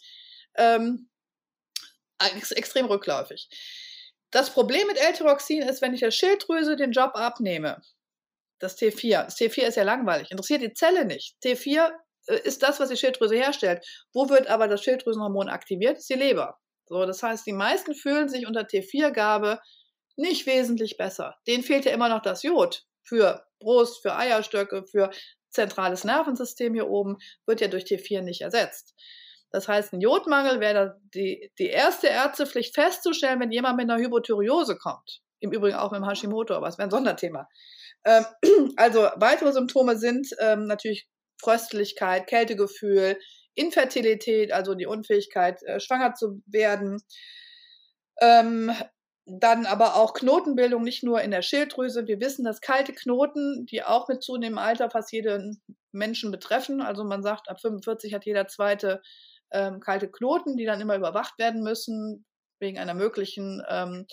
Ähm, 0.56 1.08
ex 2.18 2.52
extrem 2.52 2.86
rückläufig. 2.86 3.48
Das 4.30 4.50
Problem 4.50 4.86
mit 4.86 4.98
L-Tyroxin 4.98 5.62
ist, 5.62 5.80
wenn 5.80 5.94
ich 5.94 6.00
der 6.00 6.10
Schilddrüse 6.10 6.76
den 6.76 6.92
Job 6.92 7.12
abnehme, 7.14 7.80
das 8.58 8.76
T4, 8.78 9.24
das 9.24 9.36
T4 9.36 9.62
ist 9.64 9.76
ja 9.76 9.82
langweilig, 9.82 10.30
interessiert 10.30 10.62
die 10.62 10.72
Zelle 10.72 11.04
nicht. 11.04 11.36
T4 11.44 11.90
äh, 12.26 12.40
ist 12.44 12.62
das, 12.62 12.80
was 12.80 12.88
die 12.88 12.96
Schilddrüse 12.96 13.36
herstellt. 13.36 13.84
Wo 14.12 14.28
wird 14.28 14.46
aber 14.48 14.68
das 14.68 14.82
Schilddrüsenhormon 14.82 15.48
aktiviert? 15.48 15.96
Das 15.96 16.02
ist 16.02 16.10
die 16.10 16.14
Leber. 16.14 16.58
So, 16.86 17.06
das 17.06 17.22
heißt, 17.22 17.46
die 17.46 17.52
meisten 17.52 17.94
fühlen 17.94 18.28
sich 18.28 18.46
unter 18.46 18.62
T4-Gabe 18.62 19.60
nicht 20.16 20.46
wesentlich 20.46 20.96
besser. 20.96 21.34
Denen 21.46 21.62
fehlt 21.62 21.84
ja 21.86 21.92
immer 21.92 22.08
noch 22.08 22.22
das 22.22 22.42
Jod 22.42 22.84
für 23.02 23.44
Brust, 23.58 24.02
für 24.02 24.14
Eierstöcke, 24.14 24.84
für 24.86 25.10
zentrales 25.50 26.04
Nervensystem 26.04 26.74
hier 26.74 26.88
oben, 26.88 27.16
wird 27.46 27.60
ja 27.60 27.68
durch 27.68 27.84
T4 27.84 28.22
nicht 28.22 28.42
ersetzt. 28.42 28.94
Das 29.50 29.68
heißt, 29.68 29.92
ein 29.92 30.00
Jodmangel 30.00 30.60
wäre 30.60 31.00
die, 31.14 31.52
die 31.58 31.68
erste 31.68 32.08
Ärztepflicht 32.08 32.74
festzustellen, 32.74 33.40
wenn 33.40 33.52
jemand 33.52 33.76
mit 33.76 33.88
einer 33.88 34.02
Hypothyreose 34.02 34.76
kommt. 34.76 35.20
Im 35.38 35.52
Übrigen 35.52 35.76
auch 35.76 35.92
mit 35.92 36.00
dem 36.00 36.08
Hashimoto, 36.08 36.54
aber 36.54 36.68
es 36.68 36.76
wäre 36.76 36.88
ein 36.88 36.90
Sonderthema. 36.90 37.48
Ähm, 38.04 38.24
also 38.76 39.08
weitere 39.16 39.52
Symptome 39.52 39.96
sind 39.96 40.28
ähm, 40.40 40.66
natürlich 40.66 41.08
Fröstlichkeit, 41.40 42.26
Kältegefühl, 42.26 43.18
Infertilität, 43.54 44.52
also 44.52 44.74
die 44.74 44.86
Unfähigkeit, 44.86 45.62
äh, 45.62 45.80
schwanger 45.80 46.14
zu 46.14 46.42
werden. 46.46 47.02
Ähm, 48.20 48.72
dann 49.26 49.64
aber 49.64 49.96
auch 49.96 50.12
Knotenbildung, 50.12 50.82
nicht 50.82 51.02
nur 51.02 51.22
in 51.22 51.30
der 51.30 51.42
Schilddrüse. 51.42 52.06
Wir 52.06 52.20
wissen, 52.20 52.44
dass 52.44 52.60
kalte 52.60 52.92
Knoten, 52.92 53.64
die 53.66 53.82
auch 53.82 54.08
mit 54.08 54.22
zunehmendem 54.22 54.58
Alter 54.58 54.90
fast 54.90 55.12
jeden 55.12 55.62
Menschen 55.92 56.30
betreffen, 56.30 56.82
also 56.82 57.04
man 57.04 57.22
sagt, 57.22 57.48
ab 57.48 57.60
45 57.60 58.12
hat 58.12 58.26
jeder 58.26 58.48
zweite 58.48 59.00
ähm, 59.50 59.80
kalte 59.80 60.10
Knoten, 60.10 60.56
die 60.56 60.66
dann 60.66 60.80
immer 60.80 60.96
überwacht 60.96 61.38
werden 61.38 61.62
müssen, 61.62 62.26
wegen 62.58 62.78
einer 62.78 62.94
möglichen 62.94 63.62
ähm, 63.68 64.06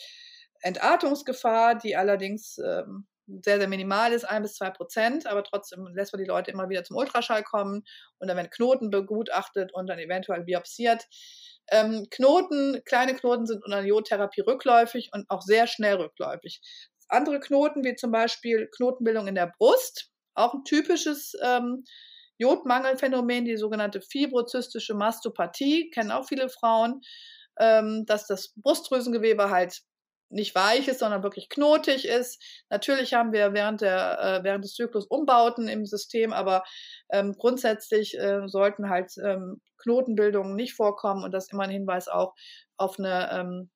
Entartungsgefahr, 0.61 1.75
die 1.75 1.95
allerdings 1.95 2.57
ähm, 2.59 3.07
sehr, 3.43 3.57
sehr 3.57 3.67
minimal 3.67 4.13
ist, 4.13 4.23
ein 4.23 4.41
bis 4.41 4.55
zwei 4.55 4.69
Prozent, 4.69 5.27
aber 5.27 5.43
trotzdem 5.43 5.87
lässt 5.93 6.13
man 6.13 6.21
die 6.21 6.27
Leute 6.27 6.51
immer 6.51 6.69
wieder 6.69 6.83
zum 6.83 6.97
Ultraschall 6.97 7.43
kommen 7.43 7.83
und 8.19 8.27
dann 8.27 8.37
werden 8.37 8.49
Knoten 8.49 8.89
begutachtet 8.89 9.73
und 9.73 9.87
dann 9.87 9.99
eventuell 9.99 10.43
biopsiert. 10.43 11.05
Ähm, 11.69 12.07
Knoten, 12.09 12.81
kleine 12.85 13.15
Knoten 13.15 13.45
sind 13.45 13.63
unter 13.63 13.81
Jodtherapie 13.81 14.41
rückläufig 14.41 15.09
und 15.13 15.29
auch 15.29 15.41
sehr 15.41 15.67
schnell 15.67 15.95
rückläufig. 15.95 16.61
Andere 17.07 17.39
Knoten, 17.39 17.83
wie 17.83 17.95
zum 17.95 18.11
Beispiel 18.11 18.69
Knotenbildung 18.75 19.27
in 19.27 19.35
der 19.35 19.51
Brust, 19.57 20.09
auch 20.33 20.53
ein 20.53 20.63
typisches 20.63 21.33
ähm, 21.43 21.83
Jodmangelphänomen, 22.37 23.45
die 23.45 23.57
sogenannte 23.57 24.01
fibrozystische 24.01 24.95
Mastopathie, 24.95 25.89
kennen 25.91 26.11
auch 26.11 26.27
viele 26.27 26.49
Frauen, 26.49 27.01
ähm, 27.59 28.05
dass 28.07 28.27
das 28.27 28.53
Brustdrüsengewebe 28.55 29.49
halt 29.49 29.81
nicht 30.31 30.55
weich 30.55 30.87
ist, 30.87 30.99
sondern 30.99 31.23
wirklich 31.23 31.49
knotig 31.49 32.07
ist. 32.07 32.41
Natürlich 32.69 33.13
haben 33.13 33.33
wir 33.33 33.53
während, 33.53 33.81
der, 33.81 34.19
äh, 34.19 34.43
während 34.43 34.63
des 34.63 34.73
Zyklus 34.73 35.05
Umbauten 35.05 35.67
im 35.67 35.85
System, 35.85 36.33
aber 36.33 36.63
ähm, 37.11 37.35
grundsätzlich 37.37 38.17
äh, 38.17 38.47
sollten 38.47 38.89
halt 38.89 39.11
ähm, 39.23 39.61
Knotenbildungen 39.77 40.55
nicht 40.55 40.73
vorkommen 40.73 41.23
und 41.23 41.31
das 41.31 41.45
ist 41.45 41.53
immer 41.53 41.63
ein 41.63 41.69
Hinweis 41.69 42.07
auch 42.07 42.33
auf 42.77 42.97
eine, 42.99 43.29
ähm, 43.31 43.69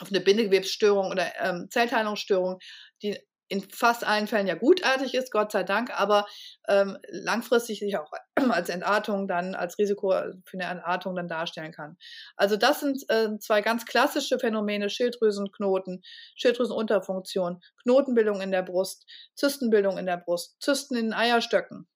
auf 0.00 0.08
eine 0.08 0.20
Bindegewebsstörung 0.20 1.10
oder 1.10 1.32
ähm, 1.40 1.68
Zellteilungsstörung, 1.70 2.58
die 3.02 3.18
in 3.48 3.62
fast 3.62 4.04
allen 4.04 4.26
Fällen 4.26 4.46
ja 4.46 4.54
gutartig 4.54 5.14
ist, 5.14 5.30
Gott 5.30 5.52
sei 5.52 5.62
Dank, 5.62 5.90
aber 5.98 6.26
ähm, 6.68 6.98
langfristig 7.08 7.80
sich 7.80 7.96
auch 7.96 8.10
als 8.50 8.68
Entartung 8.68 9.28
dann, 9.28 9.54
als 9.54 9.78
Risiko 9.78 10.10
für 10.44 10.58
eine 10.58 10.70
Entartung 10.70 11.14
dann 11.14 11.28
darstellen 11.28 11.72
kann. 11.72 11.96
Also 12.36 12.56
das 12.56 12.80
sind 12.80 13.04
äh, 13.08 13.38
zwei 13.38 13.62
ganz 13.62 13.86
klassische 13.86 14.38
Phänomene, 14.38 14.90
Schilddrüsenknoten, 14.90 16.02
Schilddrüsenunterfunktion, 16.36 17.60
Knotenbildung 17.82 18.40
in 18.40 18.50
der 18.50 18.62
Brust, 18.62 19.06
Zystenbildung 19.34 19.98
in 19.98 20.06
der 20.06 20.16
Brust, 20.16 20.56
Zysten 20.60 20.96
in 20.96 21.06
den 21.06 21.14
Eierstöcken. 21.14 21.86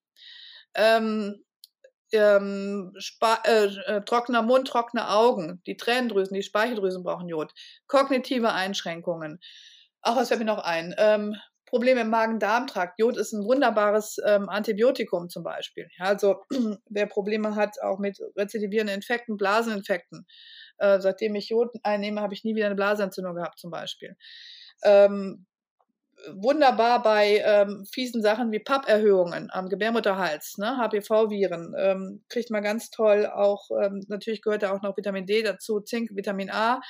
Ähm, 0.74 1.44
ähm, 2.12 2.92
äh, 3.44 3.64
äh, 3.64 4.02
trockener 4.02 4.42
Mund, 4.42 4.68
trockene 4.68 5.10
Augen, 5.10 5.62
die 5.66 5.76
Tränendrüsen, 5.76 6.34
die 6.34 6.42
Speicheldrüsen 6.42 7.02
brauchen 7.02 7.28
Jod, 7.28 7.52
kognitive 7.86 8.52
Einschränkungen, 8.52 9.40
Ach, 10.02 10.16
was 10.16 10.28
fällt 10.28 10.40
mir 10.40 10.46
noch 10.46 10.62
ein? 10.64 10.94
Ähm, 10.98 11.34
Probleme 11.66 12.00
im 12.00 12.10
Magen-Darm-Trakt. 12.10 12.98
Jod 12.98 13.16
ist 13.16 13.32
ein 13.32 13.44
wunderbares 13.44 14.16
ähm, 14.26 14.48
Antibiotikum 14.48 15.28
zum 15.28 15.44
Beispiel. 15.44 15.88
Ja, 15.98 16.06
also 16.06 16.42
wer 16.88 17.06
Probleme 17.06 17.54
hat, 17.54 17.80
auch 17.80 17.98
mit 17.98 18.18
rezidivierenden 18.36 18.96
Infekten, 18.96 19.36
Blaseninfekten. 19.36 20.26
Äh, 20.78 21.00
seitdem 21.00 21.36
ich 21.36 21.48
Jod 21.50 21.70
einnehme, 21.84 22.20
habe 22.22 22.34
ich 22.34 22.42
nie 22.42 22.56
wieder 22.56 22.66
eine 22.66 22.74
Blasenentzündung 22.74 23.36
gehabt 23.36 23.58
zum 23.58 23.70
Beispiel. 23.70 24.16
Ähm, 24.82 25.46
wunderbar 26.34 27.02
bei 27.02 27.42
ähm, 27.44 27.84
fiesen 27.90 28.22
Sachen 28.22 28.52
wie 28.52 28.58
Papperhöhungen 28.58 29.50
am 29.50 29.68
Gebärmutterhals, 29.68 30.58
ne, 30.58 30.76
HPV-Viren, 30.76 31.74
ähm, 31.78 32.24
kriegt 32.28 32.50
man 32.50 32.62
ganz 32.62 32.90
toll 32.90 33.26
auch, 33.26 33.70
ähm, 33.82 34.04
natürlich 34.08 34.42
gehört 34.42 34.62
da 34.62 34.72
auch 34.72 34.82
noch 34.82 34.96
Vitamin 34.96 35.26
D 35.26 35.42
dazu, 35.42 35.80
Zink, 35.80 36.10
Vitamin 36.14 36.50
A, 36.50 36.80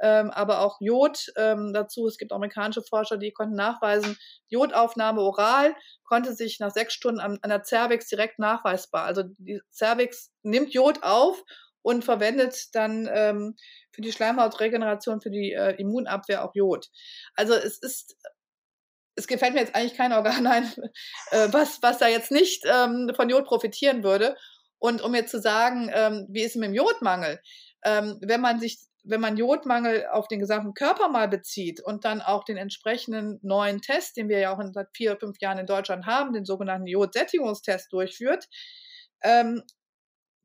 ähm, 0.00 0.30
aber 0.30 0.60
auch 0.60 0.78
Jod 0.80 1.32
ähm, 1.36 1.72
dazu. 1.72 2.06
Es 2.06 2.18
gibt 2.18 2.32
amerikanische 2.32 2.82
Forscher, 2.82 3.16
die 3.16 3.32
konnten 3.32 3.56
nachweisen, 3.56 4.16
Jodaufnahme 4.48 5.20
oral 5.20 5.74
konnte 6.04 6.34
sich 6.34 6.60
nach 6.60 6.70
sechs 6.70 6.94
Stunden 6.94 7.20
an, 7.20 7.38
an 7.42 7.50
der 7.50 7.64
Cervix 7.64 8.08
direkt 8.08 8.38
nachweisbar. 8.38 9.04
Also 9.04 9.24
die 9.38 9.60
Cervix 9.72 10.32
nimmt 10.42 10.72
Jod 10.72 11.02
auf 11.02 11.42
und 11.82 12.04
verwendet 12.04 12.74
dann 12.74 13.08
ähm, 13.12 13.54
für 13.92 14.02
die 14.02 14.12
Schleimhautregeneration, 14.12 15.20
für 15.20 15.30
die 15.30 15.52
äh, 15.52 15.76
Immunabwehr 15.80 16.44
auch 16.44 16.54
Jod. 16.54 16.88
Also 17.34 17.54
es 17.54 17.78
ist 17.78 18.16
es 19.16 19.26
gefällt 19.26 19.54
mir 19.54 19.60
jetzt 19.60 19.74
eigentlich 19.74 19.96
kein 19.96 20.12
Organ 20.12 20.46
ein, 20.46 20.64
äh, 21.30 21.48
was, 21.50 21.82
was 21.82 21.98
da 21.98 22.06
jetzt 22.06 22.30
nicht 22.30 22.64
ähm, 22.66 23.10
von 23.16 23.28
Jod 23.28 23.46
profitieren 23.46 24.04
würde. 24.04 24.36
Und 24.78 25.02
um 25.02 25.14
jetzt 25.14 25.30
zu 25.30 25.40
sagen, 25.40 25.90
ähm, 25.92 26.26
wie 26.28 26.42
ist 26.42 26.50
es 26.50 26.56
mit 26.56 26.68
dem 26.68 26.74
Jodmangel? 26.74 27.40
Ähm, 27.84 28.18
wenn 28.20 28.42
man 28.42 28.60
sich, 28.60 28.78
wenn 29.04 29.20
man 29.20 29.36
Jodmangel 29.36 30.06
auf 30.12 30.28
den 30.28 30.38
gesamten 30.38 30.74
Körper 30.74 31.08
mal 31.08 31.28
bezieht 31.28 31.80
und 31.80 32.04
dann 32.04 32.20
auch 32.20 32.44
den 32.44 32.58
entsprechenden 32.58 33.38
neuen 33.42 33.80
Test, 33.80 34.16
den 34.16 34.28
wir 34.28 34.38
ja 34.38 34.54
auch 34.54 34.62
seit 34.72 34.88
vier, 34.94 35.16
fünf 35.16 35.40
Jahren 35.40 35.58
in 35.58 35.66
Deutschland 35.66 36.06
haben, 36.06 36.34
den 36.34 36.44
sogenannten 36.44 36.86
Jodsättigungstest 36.86 37.90
durchführt, 37.92 38.48
ähm, 39.22 39.62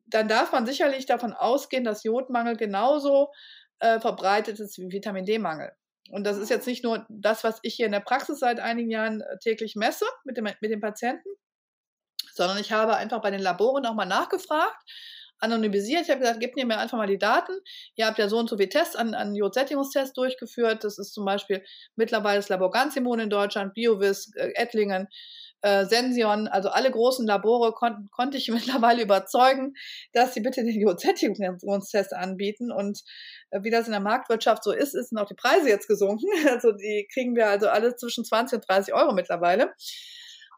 dann 0.05 0.27
darf 0.27 0.51
man 0.51 0.65
sicherlich 0.65 1.05
davon 1.05 1.33
ausgehen, 1.33 1.83
dass 1.83 2.03
Jodmangel 2.03 2.55
genauso 2.55 3.31
äh, 3.79 3.99
verbreitet 3.99 4.59
ist 4.59 4.77
wie 4.77 4.91
Vitamin 4.91 5.25
D-Mangel. 5.25 5.71
Und 6.11 6.25
das 6.25 6.37
ist 6.37 6.49
jetzt 6.49 6.67
nicht 6.67 6.83
nur 6.83 7.05
das, 7.09 7.43
was 7.43 7.59
ich 7.63 7.75
hier 7.75 7.85
in 7.85 7.93
der 7.93 8.01
Praxis 8.01 8.39
seit 8.39 8.59
einigen 8.59 8.91
Jahren 8.91 9.21
äh, 9.21 9.37
täglich 9.39 9.75
messe 9.75 10.05
mit 10.25 10.37
dem, 10.37 10.43
mit 10.43 10.71
dem 10.71 10.81
Patienten, 10.81 11.29
sondern 12.33 12.57
ich 12.59 12.71
habe 12.71 12.95
einfach 12.95 13.21
bei 13.21 13.31
den 13.31 13.41
Laboren 13.41 13.85
auch 13.85 13.95
mal 13.95 14.05
nachgefragt, 14.05 14.83
anonymisiert. 15.39 16.03
Ich 16.03 16.09
habe 16.09 16.19
gesagt, 16.19 16.39
gebt 16.39 16.55
mir 16.55 16.77
einfach 16.77 16.97
mal 16.97 17.07
die 17.07 17.17
Daten. 17.17 17.53
Ihr 17.95 18.05
habt 18.05 18.19
ja 18.19 18.29
so 18.29 18.37
und 18.37 18.49
so 18.49 18.57
viele 18.57 18.69
Tests 18.69 18.95
an, 18.95 19.13
an 19.13 19.35
Jodsättigungstests 19.35 20.13
durchgeführt. 20.13 20.83
Das 20.83 20.99
ist 20.99 21.13
zum 21.13 21.25
Beispiel 21.25 21.63
mittlerweile 21.95 22.37
das 22.39 22.49
Labor 22.49 22.71
Ganzimmun 22.71 23.19
in 23.19 23.29
Deutschland, 23.29 23.73
BioVis, 23.73 24.31
äh, 24.35 24.51
Ettlingen, 24.55 25.07
äh, 25.61 25.85
Sension, 25.85 26.47
also 26.47 26.69
alle 26.69 26.91
großen 26.91 27.25
Labore 27.25 27.73
kon 27.73 28.09
konnte 28.11 28.37
ich 28.37 28.47
mittlerweile 28.51 29.03
überzeugen, 29.03 29.73
dass 30.13 30.33
sie 30.33 30.41
bitte 30.41 30.63
den 30.63 30.79
Jodsättigungstest 30.79 32.13
anbieten. 32.13 32.71
Und 32.71 33.01
äh, 33.51 33.63
wie 33.63 33.69
das 33.69 33.85
in 33.85 33.91
der 33.91 34.01
Marktwirtschaft 34.01 34.63
so 34.63 34.71
ist, 34.71 34.91
sind 34.91 35.17
auch 35.17 35.27
die 35.27 35.35
Preise 35.35 35.69
jetzt 35.69 35.87
gesunken. 35.87 36.27
Also 36.51 36.71
die 36.73 37.07
kriegen 37.13 37.35
wir 37.35 37.47
also 37.47 37.69
alle 37.69 37.95
zwischen 37.95 38.25
20 38.25 38.57
und 38.57 38.69
30 38.69 38.93
Euro 38.93 39.13
mittlerweile 39.13 39.73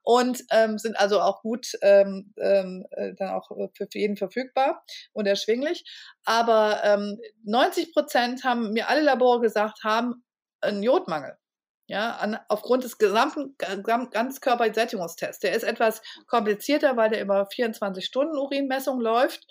und 0.04 0.44
ähm, 0.52 0.78
sind 0.78 0.98
also 0.98 1.22
auch 1.22 1.42
gut 1.42 1.68
ähm, 1.82 2.34
ähm, 2.38 2.86
äh, 2.92 3.14
dann 3.18 3.30
auch 3.30 3.50
für, 3.74 3.88
jeden 3.94 4.18
verfügbar 4.18 4.84
und 5.14 5.26
erschwinglich. 5.26 5.84
Aber 6.26 6.82
ähm, 6.84 7.20
90 7.46 7.94
Prozent 7.94 8.44
haben 8.44 8.74
mir 8.74 8.90
alle 8.90 9.02
Labore 9.02 9.40
gesagt, 9.40 9.84
haben 9.84 10.24
einen 10.62 10.84
Jodmangel. 10.84 11.38
Ja, 11.86 12.12
an, 12.16 12.40
aufgrund 12.48 12.86
des 12.86 12.98
gesamten 12.98 13.56
Ganzkörpersättigungstests. 13.58 15.40
Der 15.40 15.54
ist 15.54 15.64
etwas 15.64 16.02
komplizierter, 16.28 16.96
weil 16.96 17.10
der 17.10 17.22
über 17.22 17.46
24 17.46 18.06
Stunden 18.06 18.38
Urinmessung 18.38 19.02
läuft, 19.02 19.46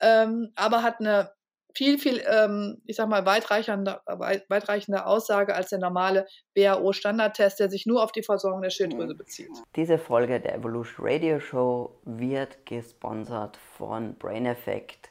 ähm, 0.00 0.52
aber 0.56 0.82
hat 0.82 1.00
eine 1.00 1.32
viel, 1.74 1.98
viel, 1.98 2.22
ähm, 2.26 2.80
ich 2.86 2.96
sag 2.96 3.08
mal, 3.08 3.26
weitreichende, 3.26 4.00
weitreichende 4.06 5.06
Aussage 5.06 5.54
als 5.54 5.70
der 5.70 5.80
normale 5.80 6.26
WHO-Standardtest, 6.54 7.58
der 7.58 7.68
sich 7.68 7.84
nur 7.86 8.02
auf 8.02 8.12
die 8.12 8.22
Versorgung 8.22 8.62
der 8.62 8.70
Schilddrüse 8.70 9.14
bezieht. 9.14 9.50
Diese 9.74 9.98
Folge 9.98 10.40
der 10.40 10.54
Evolution 10.54 11.06
Radio 11.06 11.40
Show 11.40 11.98
wird 12.04 12.64
gesponsert 12.66 13.56
von 13.76 14.14
Brain 14.16 14.46
Effect. 14.46 15.10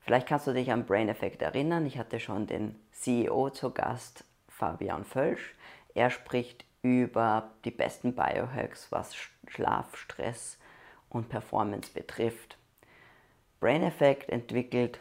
Vielleicht 0.00 0.26
kannst 0.26 0.46
du 0.46 0.52
dich 0.52 0.70
an 0.70 0.84
Brain 0.84 1.08
Effect 1.08 1.40
erinnern. 1.40 1.86
Ich 1.86 1.98
hatte 1.98 2.20
schon 2.20 2.46
den 2.46 2.76
CEO 2.92 3.48
zu 3.50 3.70
Gast, 3.70 4.24
Fabian 4.48 5.04
Völsch. 5.04 5.54
Er 5.94 6.10
spricht 6.10 6.64
über 6.82 7.52
die 7.64 7.70
besten 7.70 8.14
Biohacks, 8.14 8.90
was 8.90 9.14
Schlaf, 9.46 9.96
Stress 9.96 10.58
und 11.08 11.28
Performance 11.28 11.90
betrifft. 11.92 12.58
Brain 13.60 13.82
Effect 13.82 14.28
entwickelt 14.28 15.00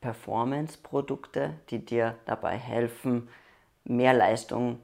Performance-Produkte, 0.00 1.54
die 1.70 1.84
dir 1.84 2.18
dabei 2.26 2.58
helfen, 2.58 3.28
mehr 3.84 4.12
Leistung 4.12 4.80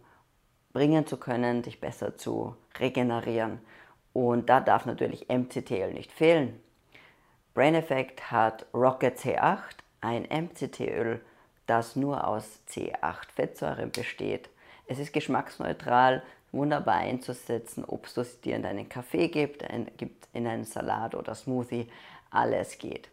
bringen 0.72 1.06
zu 1.06 1.18
können, 1.18 1.62
dich 1.62 1.80
besser 1.80 2.16
zu 2.16 2.56
regenerieren. 2.78 3.60
Und 4.12 4.48
da 4.48 4.60
darf 4.60 4.86
natürlich 4.86 5.28
MCTL 5.28 5.92
nicht 5.92 6.12
fehlen. 6.12 6.58
Brain 7.52 7.74
Effect 7.74 8.30
hat 8.30 8.64
Rocket 8.72 9.18
C8, 9.18 9.78
ein 10.00 10.22
MCT-Öl, 10.22 11.20
das 11.66 11.96
nur 11.96 12.26
aus 12.26 12.62
C8-Fettsäuren 12.68 13.90
besteht. 13.90 14.48
Es 14.90 14.98
ist 14.98 15.12
geschmacksneutral, 15.12 16.22
wunderbar 16.50 16.96
einzusetzen, 16.96 17.84
ob 17.84 18.06
es 18.06 18.40
dir 18.40 18.56
in 18.56 18.64
deinen 18.64 18.88
Kaffee 18.88 19.28
gibt, 19.28 19.64
gibt 19.96 20.26
in 20.32 20.48
einen 20.48 20.64
Salat 20.64 21.14
oder 21.14 21.36
Smoothie, 21.36 21.86
alles 22.32 22.76
geht. 22.76 23.08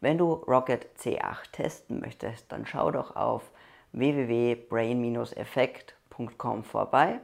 Wenn 0.00 0.18
du 0.18 0.32
Rocket 0.32 0.88
C8 0.98 1.52
testen 1.52 2.00
möchtest, 2.00 2.50
dann 2.50 2.66
schau 2.66 2.90
doch 2.90 3.14
auf 3.14 3.48
www.brain-effekt.com 3.92 6.64
vorbei. 6.64 7.20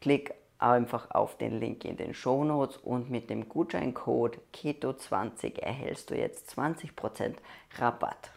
Klick 0.00 0.34
einfach 0.58 1.12
auf 1.12 1.38
den 1.38 1.60
Link 1.60 1.84
in 1.84 1.96
den 1.96 2.12
Show 2.12 2.42
Notes 2.42 2.76
und 2.78 3.08
mit 3.08 3.30
dem 3.30 3.48
Gutscheincode 3.48 4.40
KETO20 4.52 5.60
erhältst 5.60 6.10
du 6.10 6.16
jetzt 6.16 6.58
20% 6.58 7.36
Rabatt. 7.78 8.32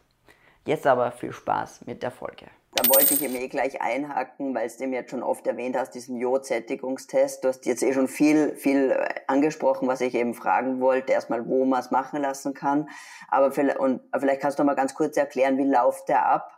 Jetzt 0.67 0.85
aber 0.85 1.11
viel 1.11 1.33
Spaß 1.33 1.87
mit 1.87 2.03
der 2.03 2.11
Folge. 2.11 2.45
Da 2.73 2.87
wollte 2.89 3.13
ich 3.13 3.21
eben 3.23 3.35
eh 3.35 3.47
gleich 3.47 3.81
einhaken, 3.81 4.53
weil 4.53 4.67
es 4.67 4.77
dem 4.77 4.93
jetzt 4.93 5.09
schon 5.09 5.23
oft 5.23 5.47
erwähnt 5.47 5.75
hast, 5.75 5.95
diesen 5.95 6.17
Jodsättigungstest. 6.17 7.43
Du 7.43 7.47
hast 7.47 7.65
jetzt 7.65 7.81
eh 7.81 7.93
schon 7.93 8.07
viel, 8.07 8.55
viel 8.55 8.91
äh, 8.91 9.21
angesprochen, 9.27 9.87
was 9.87 10.01
ich 10.01 10.13
eben 10.13 10.33
fragen 10.33 10.79
wollte. 10.79 11.13
Erstmal, 11.13 11.47
wo 11.47 11.65
man 11.65 11.79
es 11.79 11.91
machen 11.91 12.21
lassen 12.21 12.53
kann. 12.53 12.89
Aber 13.29 13.51
vielleicht, 13.51 13.79
und 13.79 14.01
vielleicht 14.19 14.41
kannst 14.41 14.59
du 14.59 14.63
mal 14.63 14.75
ganz 14.75 14.93
kurz 14.93 15.17
erklären, 15.17 15.57
wie 15.57 15.63
läuft 15.63 16.09
der 16.09 16.25
ab? 16.25 16.57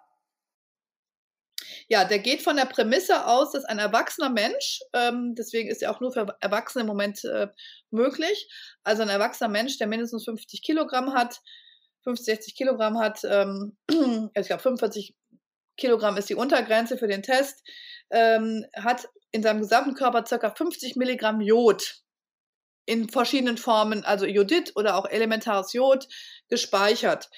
Ja, 1.88 2.06
der 2.06 2.20
geht 2.20 2.44
von 2.44 2.56
der 2.56 2.66
Prämisse 2.66 3.26
aus, 3.26 3.52
dass 3.52 3.66
ein 3.66 3.80
erwachsener 3.80 4.30
Mensch, 4.30 4.80
ähm, 4.94 5.34
deswegen 5.36 5.70
ist 5.70 5.82
er 5.82 5.90
auch 5.90 6.00
nur 6.00 6.12
für 6.12 6.38
Erwachsene 6.40 6.82
im 6.82 6.88
Moment 6.88 7.24
äh, 7.26 7.48
möglich, 7.90 8.48
also 8.84 9.02
ein 9.02 9.10
erwachsener 9.10 9.50
Mensch, 9.50 9.80
der 9.80 9.88
mindestens 9.88 10.26
50 10.26 10.62
Kilogramm 10.62 11.14
hat, 11.14 11.42
50, 12.04 12.26
60 12.26 12.56
Kilogramm 12.56 13.00
hat, 13.00 13.22
ähm, 13.24 13.76
ich 14.36 14.48
glaube 14.48 14.62
45 14.62 15.16
Kilogramm 15.80 16.18
ist 16.18 16.30
die 16.30 16.36
Untergrenze 16.36 16.98
für 16.98 17.08
den 17.08 17.24
Test, 17.24 17.64
ähm, 18.12 18.66
hat 18.76 19.10
in 19.32 19.44
seinem 19.44 19.62
gesamten 19.62 19.96
Körper 19.96 20.24
ca. 20.24 20.50
50 20.50 20.96
Milligramm 20.96 21.42
Jod 21.42 22.04
in 22.86 23.10
verschiedenen 23.10 23.58
Formen, 23.58 24.04
also 24.04 24.26
Jodid 24.26 24.74
oder 24.76 24.98
auch 24.98 25.06
elementares 25.08 25.74
Jod, 25.74 26.08
gespeichert. 26.50 27.30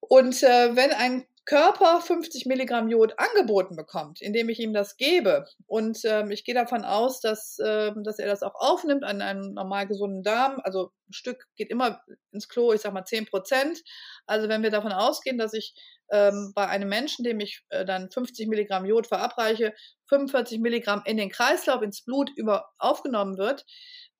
Und 0.00 0.42
äh, 0.42 0.74
wenn 0.74 0.90
ein 0.92 1.26
Körper 1.46 2.00
50 2.00 2.46
Milligramm 2.46 2.88
Jod 2.88 3.18
angeboten 3.18 3.76
bekommt, 3.76 4.22
indem 4.22 4.48
ich 4.48 4.60
ihm 4.60 4.72
das 4.72 4.96
gebe. 4.96 5.44
Und 5.66 6.00
ähm, 6.04 6.30
ich 6.30 6.44
gehe 6.44 6.54
davon 6.54 6.84
aus, 6.84 7.20
dass, 7.20 7.58
äh, 7.58 7.92
dass 8.02 8.18
er 8.18 8.28
das 8.28 8.42
auch 8.42 8.54
aufnimmt 8.54 9.04
an 9.04 9.20
einem 9.20 9.52
normal 9.52 9.86
gesunden 9.86 10.22
Darm. 10.22 10.58
Also 10.64 10.92
ein 11.08 11.12
Stück 11.12 11.46
geht 11.56 11.70
immer 11.70 12.00
ins 12.32 12.48
Klo, 12.48 12.72
ich 12.72 12.80
sag 12.80 12.94
mal 12.94 13.04
10 13.04 13.26
Prozent. 13.26 13.82
Also 14.26 14.48
wenn 14.48 14.62
wir 14.62 14.70
davon 14.70 14.92
ausgehen, 14.92 15.36
dass 15.36 15.52
ich 15.52 15.74
ähm, 16.14 16.52
bei 16.54 16.68
einem 16.68 16.88
Menschen, 16.88 17.24
dem 17.24 17.40
ich 17.40 17.62
äh, 17.70 17.84
dann 17.84 18.10
50 18.10 18.46
Milligramm 18.48 18.84
Jod 18.84 19.08
verabreiche, 19.08 19.74
45 20.08 20.60
Milligramm 20.60 21.02
in 21.04 21.16
den 21.16 21.28
Kreislauf, 21.28 21.82
ins 21.82 22.04
Blut 22.04 22.30
über 22.36 22.70
aufgenommen 22.78 23.36
wird, 23.36 23.64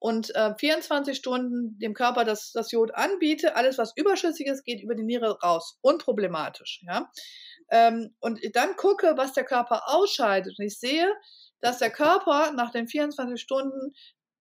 und 0.04 0.34
äh, 0.34 0.54
24 0.58 1.16
Stunden 1.16 1.78
dem 1.78 1.94
Körper 1.94 2.24
das, 2.24 2.52
das 2.52 2.72
Jod 2.72 2.94
anbiete. 2.94 3.56
Alles, 3.56 3.78
was 3.78 3.96
überschüssig 3.96 4.46
ist, 4.46 4.64
geht 4.64 4.82
über 4.82 4.94
die 4.94 5.02
Niere 5.02 5.38
raus. 5.40 5.78
Unproblematisch. 5.80 6.82
Ja? 6.86 7.10
Ähm, 7.70 8.14
und 8.20 8.38
dann 8.52 8.76
gucke, 8.76 9.14
was 9.16 9.32
der 9.32 9.44
Körper 9.44 9.84
ausscheidet. 9.86 10.56
Und 10.58 10.66
ich 10.66 10.78
sehe, 10.78 11.10
dass 11.62 11.78
der 11.78 11.88
Körper 11.88 12.52
nach 12.52 12.70
den 12.70 12.86
24 12.86 13.40
Stunden 13.40 13.94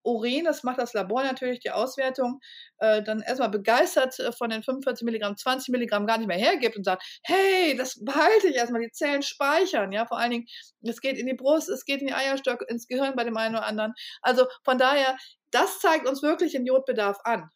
Urin, 0.04 0.46
das 0.46 0.63
macht 0.63 0.80
das 0.80 0.94
Labor 0.94 1.24
natürlich, 1.24 1.60
die 1.60 1.72
Auswertung, 1.72 2.39
äh, 2.80 3.02
dann 3.02 3.22
erstmal 3.22 3.50
begeistert 3.50 4.20
äh, 4.20 4.32
von 4.32 4.50
den 4.50 4.63
45 4.63 5.06
Milligramm, 5.06 5.38
20 5.38 5.72
Milligramm 5.72 6.06
gar 6.06 6.18
nicht 6.18 6.28
mehr 6.28 6.38
hergibt 6.38 6.76
und 6.76 6.84
sagt, 6.84 7.04
hey, 7.24 7.76
das 7.78 8.04
behalte 8.04 8.50
ich 8.50 8.56
erstmal, 8.56 8.82
die 8.82 8.92
Zellen 8.92 9.24
speichern, 9.24 9.92
ja, 9.92 10.06
vor 10.06 10.20
allen 10.20 10.32
Dingen, 10.32 10.46
es 10.82 11.02
geht 11.02 11.18
in 11.18 11.28
die 11.28 11.34
Brust, 11.34 11.70
es 11.70 11.86
geht 11.86 12.02
in 12.02 12.08
die 12.08 12.13
Eierstöcke, 12.13 12.66
ins 12.66 12.88
Gehirn 12.88 13.16
bei 13.16 13.24
dem 13.24 13.38
einen 13.38 13.56
oder 13.56 13.66
anderen. 13.66 13.94
Also 14.22 14.46
von 14.63 14.78
daher, 14.78 15.18
das 15.52 15.80
zeigt 15.80 16.08
uns 16.08 16.22
wirklich 16.22 16.52
den 16.52 16.66
Jodbedarf 16.66 17.20
an. 17.24 17.50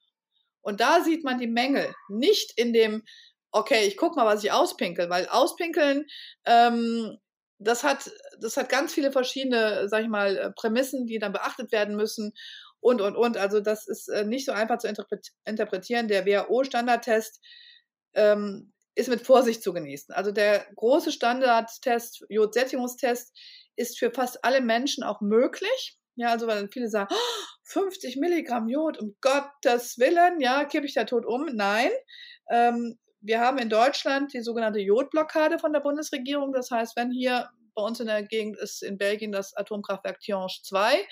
Und 0.61 0.81
da 0.81 1.01
sieht 1.01 1.23
man 1.23 1.37
die 1.37 1.47
Mängel, 1.47 1.93
nicht 2.09 2.51
in 2.57 2.73
dem, 2.73 3.03
okay, 3.51 3.85
ich 3.87 3.97
guck 3.97 4.15
mal, 4.15 4.25
was 4.25 4.43
ich 4.43 4.51
auspinkel, 4.51 5.09
weil 5.09 5.27
auspinkeln, 5.27 6.05
ähm, 6.45 7.17
das 7.59 7.83
hat, 7.83 8.11
das 8.39 8.57
hat 8.57 8.69
ganz 8.69 8.93
viele 8.93 9.11
verschiedene, 9.11 9.87
sag 9.89 10.03
ich 10.03 10.09
mal, 10.09 10.37
äh, 10.37 10.51
Prämissen, 10.51 11.07
die 11.07 11.19
dann 11.19 11.33
beachtet 11.33 11.71
werden 11.71 11.95
müssen 11.95 12.33
und, 12.79 13.01
und, 13.01 13.15
und. 13.15 13.37
Also 13.37 13.59
das 13.59 13.87
ist 13.87 14.07
äh, 14.09 14.25
nicht 14.25 14.45
so 14.45 14.51
einfach 14.51 14.77
zu 14.77 14.87
interpretieren. 14.87 16.07
Der 16.07 16.25
WHO-Standardtest 16.25 17.41
ähm, 18.13 18.73
ist 18.95 19.09
mit 19.09 19.21
Vorsicht 19.21 19.63
zu 19.63 19.73
genießen. 19.73 20.13
Also 20.13 20.31
der 20.31 20.65
große 20.75 21.11
Standardtest, 21.11 22.25
Jodsättigungstest, 22.29 23.35
ist 23.75 23.99
für 23.99 24.11
fast 24.11 24.43
alle 24.43 24.61
Menschen 24.61 25.03
auch 25.03 25.21
möglich. 25.21 25.97
Ja, 26.15 26.31
also 26.31 26.47
weil 26.47 26.67
viele 26.71 26.89
sagen, 26.89 27.13
oh, 27.13 27.47
50 27.65 28.17
Milligramm 28.17 28.67
Jod, 28.67 28.97
um 28.97 29.15
Gottes 29.21 29.99
Willen, 29.99 30.41
ja, 30.41 30.65
kippe 30.65 30.87
ich 30.87 30.95
da 30.95 31.03
tot 31.03 31.25
um? 31.25 31.45
Nein. 31.53 31.91
Ähm, 32.49 32.97
wir 33.27 33.41
haben 33.41 33.57
in 33.57 33.69
Deutschland 33.69 34.33
die 34.33 34.41
sogenannte 34.41 34.79
Jodblockade 34.79 35.59
von 35.59 35.73
der 35.73 35.81
Bundesregierung. 35.81 36.53
Das 36.53 36.71
heißt, 36.71 36.95
wenn 36.95 37.11
hier 37.11 37.49
bei 37.75 37.81
uns 37.81 37.99
in 37.99 38.07
der 38.07 38.23
Gegend 38.23 38.57
ist 38.57 38.81
in 38.81 38.97
Belgien 38.97 39.33
das 39.33 39.53
Atomkraftwerk 39.53 40.21
Tihange 40.21 40.47
2, 40.63 41.05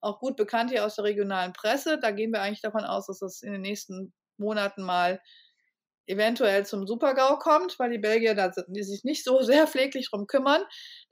auch 0.00 0.20
gut 0.20 0.36
bekannt 0.36 0.70
hier 0.70 0.84
aus 0.84 0.96
der 0.96 1.04
regionalen 1.04 1.54
Presse, 1.54 1.98
da 1.98 2.10
gehen 2.10 2.30
wir 2.30 2.42
eigentlich 2.42 2.60
davon 2.60 2.84
aus, 2.84 3.06
dass 3.06 3.20
das 3.20 3.40
in 3.40 3.52
den 3.52 3.62
nächsten 3.62 4.12
Monaten 4.36 4.82
mal 4.82 5.20
eventuell 6.06 6.66
zum 6.66 6.86
Supergau 6.86 7.38
kommt, 7.38 7.78
weil 7.78 7.90
die 7.90 7.98
Belgier 7.98 8.34
da 8.34 8.50
die 8.68 8.82
sich 8.82 9.04
nicht 9.04 9.24
so 9.24 9.42
sehr 9.42 9.66
pfleglich 9.66 10.10
drum 10.10 10.26
kümmern, 10.26 10.62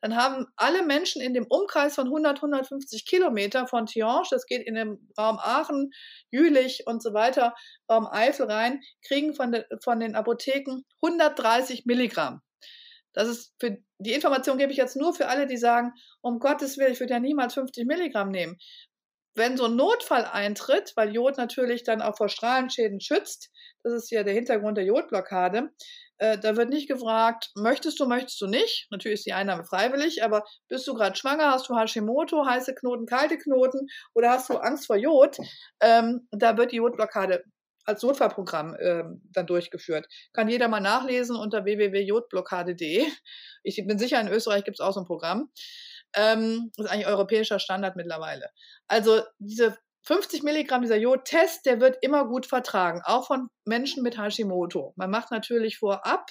dann 0.00 0.16
haben 0.16 0.46
alle 0.56 0.84
Menschen 0.84 1.22
in 1.22 1.34
dem 1.34 1.46
Umkreis 1.48 1.94
von 1.94 2.06
100, 2.06 2.38
150 2.38 3.06
Kilometer 3.06 3.66
von 3.66 3.86
Tihange, 3.86 4.28
das 4.30 4.46
geht 4.46 4.66
in 4.66 4.74
den 4.74 5.12
Raum 5.18 5.38
Aachen, 5.38 5.90
Jülich 6.30 6.84
und 6.86 7.02
so 7.02 7.14
weiter, 7.14 7.54
Raum 7.90 8.08
Eifel 8.10 8.46
rein, 8.46 8.80
kriegen 9.06 9.34
von, 9.34 9.52
de, 9.52 9.64
von 9.82 10.00
den 10.00 10.14
Apotheken 10.14 10.82
130 11.02 11.86
Milligramm. 11.86 12.40
Das 13.12 13.28
ist 13.28 13.54
für 13.58 13.78
die 13.98 14.12
Information 14.12 14.56
gebe 14.56 14.72
ich 14.72 14.78
jetzt 14.78 14.96
nur 14.96 15.14
für 15.14 15.28
alle, 15.28 15.46
die 15.46 15.56
sagen, 15.56 15.92
um 16.20 16.38
Gottes 16.38 16.78
Willen, 16.78 16.92
ich 16.92 17.00
würde 17.00 17.14
ja 17.14 17.20
niemals 17.20 17.54
50 17.54 17.86
Milligramm 17.86 18.30
nehmen. 18.30 18.56
Wenn 19.34 19.56
so 19.56 19.66
ein 19.66 19.76
Notfall 19.76 20.24
eintritt, 20.24 20.92
weil 20.96 21.14
Jod 21.14 21.36
natürlich 21.36 21.84
dann 21.84 22.02
auch 22.02 22.16
vor 22.16 22.28
Strahlenschäden 22.28 23.00
schützt, 23.00 23.50
das 23.82 23.92
ist 23.94 24.10
ja 24.10 24.22
der 24.22 24.34
Hintergrund 24.34 24.76
der 24.76 24.84
Jodblockade, 24.84 25.70
äh, 26.20 26.38
da 26.38 26.56
wird 26.56 26.68
nicht 26.68 26.88
gefragt, 26.88 27.50
möchtest 27.54 27.98
du, 27.98 28.06
möchtest 28.06 28.40
du 28.42 28.46
nicht. 28.46 28.88
Natürlich 28.90 29.20
ist 29.20 29.26
die 29.26 29.32
Einnahme 29.32 29.64
freiwillig, 29.64 30.22
aber 30.22 30.44
bist 30.68 30.86
du 30.86 30.94
gerade 30.94 31.16
schwanger, 31.16 31.50
hast 31.50 31.68
du 31.68 31.76
Hashimoto, 31.76 32.44
heiße 32.44 32.74
Knoten, 32.74 33.06
kalte 33.06 33.38
Knoten 33.38 33.86
oder 34.14 34.30
hast 34.30 34.50
du 34.50 34.58
Angst 34.58 34.86
vor 34.86 34.96
Jod? 34.96 35.38
Ähm, 35.80 36.28
da 36.30 36.58
wird 36.58 36.72
die 36.72 36.76
Jodblockade 36.76 37.42
als 37.86 38.02
Notfallprogramm 38.02 38.76
ähm, 38.80 39.22
dann 39.32 39.46
durchgeführt. 39.46 40.06
Kann 40.34 40.48
jeder 40.48 40.68
mal 40.68 40.80
nachlesen 40.80 41.36
unter 41.36 41.64
www.jodblockade.de. 41.64 43.06
Ich 43.62 43.84
bin 43.86 43.98
sicher, 43.98 44.20
in 44.20 44.28
Österreich 44.28 44.64
gibt 44.64 44.78
es 44.78 44.84
auch 44.84 44.92
so 44.92 45.00
ein 45.00 45.06
Programm. 45.06 45.50
Ähm, 46.14 46.70
das 46.76 46.86
ist 46.86 46.92
eigentlich 46.92 47.06
europäischer 47.06 47.58
Standard 47.58 47.96
mittlerweile. 47.96 48.50
Also 48.88 49.22
diese 49.38 49.76
50 50.02 50.42
Milligramm 50.42 50.82
dieser 50.82 50.96
Jodtest, 50.96 51.66
der 51.66 51.80
wird 51.80 51.98
immer 52.00 52.26
gut 52.26 52.46
vertragen, 52.46 53.02
auch 53.04 53.26
von 53.26 53.48
Menschen 53.64 54.02
mit 54.02 54.18
Hashimoto. 54.18 54.94
Man 54.96 55.10
macht 55.10 55.30
natürlich 55.30 55.78
vorab 55.78 56.30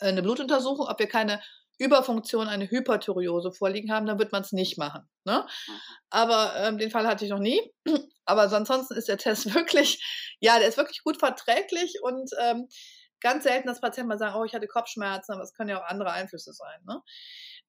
eine 0.00 0.22
Blutuntersuchung, 0.22 0.86
ob 0.88 0.98
wir 0.98 1.08
keine 1.08 1.40
Überfunktion, 1.80 2.46
eine 2.46 2.70
Hyperthyreose 2.70 3.52
vorliegen 3.52 3.90
haben, 3.90 4.04
dann 4.04 4.18
wird 4.18 4.32
man 4.32 4.42
es 4.42 4.52
nicht 4.52 4.76
machen. 4.76 5.08
Ne? 5.24 5.46
Aber 6.10 6.52
ähm, 6.56 6.76
den 6.76 6.90
Fall 6.90 7.06
hatte 7.06 7.24
ich 7.24 7.30
noch 7.30 7.38
nie. 7.38 7.60
Aber 8.26 8.42
ansonsten 8.42 8.94
ist 8.94 9.08
der 9.08 9.16
Test 9.16 9.54
wirklich, 9.54 10.36
ja, 10.40 10.58
der 10.58 10.68
ist 10.68 10.76
wirklich 10.76 11.02
gut 11.02 11.18
verträglich 11.18 11.96
und 12.02 12.30
ähm, 12.38 12.68
ganz 13.20 13.44
selten, 13.44 13.66
dass 13.66 13.80
Patienten 13.80 14.08
mal 14.08 14.18
sagen, 14.18 14.36
oh, 14.36 14.44
ich 14.44 14.54
hatte 14.54 14.66
Kopfschmerzen, 14.66 15.32
aber 15.32 15.42
es 15.42 15.52
können 15.52 15.70
ja 15.70 15.78
auch 15.78 15.88
andere 15.88 16.12
Einflüsse 16.12 16.52
sein. 16.52 16.80
Ne? 16.86 17.00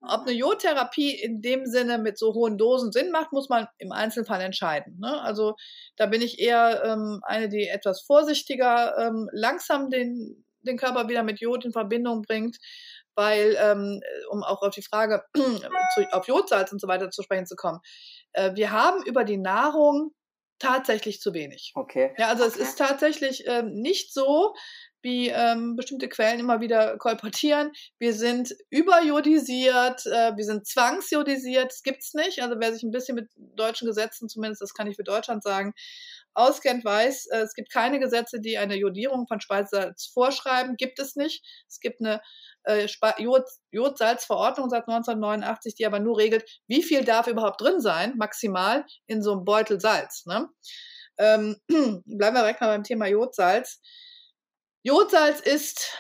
Ob 0.02 0.22
eine 0.22 0.32
Jodtherapie 0.32 1.14
in 1.14 1.42
dem 1.42 1.66
Sinne 1.66 2.00
mit 2.00 2.18
so 2.18 2.34
hohen 2.34 2.58
Dosen 2.58 2.92
Sinn 2.92 3.12
macht, 3.12 3.32
muss 3.32 3.50
man 3.50 3.68
im 3.78 3.92
Einzelfall 3.92 4.42
entscheiden. 4.42 4.98
Ne? 5.00 5.22
Also 5.22 5.56
da 5.96 6.08
bin 6.08 6.22
ich 6.22 6.40
eher 6.40 6.84
ähm, 6.84 7.22
eine, 7.24 7.50
die 7.50 7.68
etwas 7.68 8.02
vorsichtiger 8.02 8.98
ähm, 8.98 9.30
langsam 9.32 9.90
den, 9.90 10.44
den 10.62 10.78
Körper 10.78 11.08
wieder 11.08 11.22
mit 11.24 11.40
Jod 11.40 11.66
in 11.66 11.72
Verbindung 11.72 12.24
bringt, 12.24 12.58
weil, 13.16 13.56
ähm, 13.60 14.02
um 14.30 14.44
auch 14.44 14.64
auf 14.64 14.74
die 14.74 14.82
Frage 14.82 15.24
auf 16.12 16.28
Jodsalz 16.28 16.72
und 16.72 16.82
so 16.82 16.88
weiter 16.88 17.12
zu 17.12 17.22
sprechen 17.22 17.46
zu 17.46 17.56
kommen, 17.56 17.80
äh, 18.34 18.56
wir 18.56 18.72
haben 18.72 19.04
über 19.06 19.24
die 19.24 19.38
Nahrung 19.38 20.14
tatsächlich 20.62 21.20
zu 21.20 21.34
wenig. 21.34 21.74
Okay. 21.76 22.14
Ja, 22.18 22.30
also 22.30 22.44
okay. 22.44 22.54
es 22.54 22.58
ist 22.58 22.78
tatsächlich 22.78 23.44
ähm, 23.48 23.74
nicht 23.74 24.14
so, 24.14 24.54
wie 25.04 25.30
ähm, 25.30 25.76
bestimmte 25.76 26.10
Quellen 26.10 26.40
immer 26.40 26.62
wieder 26.62 26.98
kolportieren. 26.98 27.72
Wir 28.00 28.14
sind 28.14 28.54
überjodisiert, 28.70 30.06
äh, 30.06 30.36
wir 30.36 30.44
sind 30.44 30.68
zwangsjodisiert, 30.68 31.72
das 31.72 31.84
gibt's 31.84 32.14
nicht. 32.14 32.42
Also 32.42 32.56
wer 32.60 32.74
sich 32.74 32.84
ein 32.84 32.92
bisschen 32.92 33.16
mit 33.16 33.30
deutschen 33.36 33.88
Gesetzen, 33.88 34.30
zumindest 34.30 34.62
das 34.62 34.74
kann 34.74 34.88
ich 34.88 34.96
für 34.96 35.04
Deutschland 35.04 35.44
sagen, 35.44 35.74
auskennt, 36.34 36.86
weiß, 36.86 37.28
äh, 37.28 37.40
es 37.40 37.54
gibt 37.54 37.72
keine 37.72 38.00
Gesetze, 38.00 38.40
die 38.40 38.58
eine 38.58 38.76
Jodierung 38.76 39.28
von 39.28 39.42
Speisesalz 39.42 40.08
vorschreiben, 40.14 40.78
gibt 40.78 41.00
es 41.00 41.16
nicht. 41.16 41.44
Es 41.68 41.80
gibt 41.80 42.02
eine 42.02 42.22
äh, 42.64 42.88
Jod, 43.18 43.44
Jodsalzverordnung 43.72 44.70
seit 44.70 44.88
1989, 44.88 45.76
die 45.76 45.86
aber 45.86 46.00
nur 46.00 46.18
regelt, 46.18 46.46
wie 46.68 46.84
viel 46.84 47.04
darf 47.04 47.28
überhaupt 47.28 47.62
drin 47.62 47.82
sein, 47.82 48.16
maximal 48.18 48.86
in 49.08 49.22
so 49.22 49.34
einem 49.34 49.46
Beutel 49.46 49.80
Salz. 49.80 50.26
Ne? 50.26 50.48
Ähm, 51.18 51.58
bleiben 52.06 52.36
wir 52.36 52.42
direkt 52.42 52.62
mal 52.62 52.68
beim 52.68 52.84
Thema 52.84 53.08
Jodsalz. 53.08 53.82
Jodsalz 54.84 55.40
ist, 55.42 55.96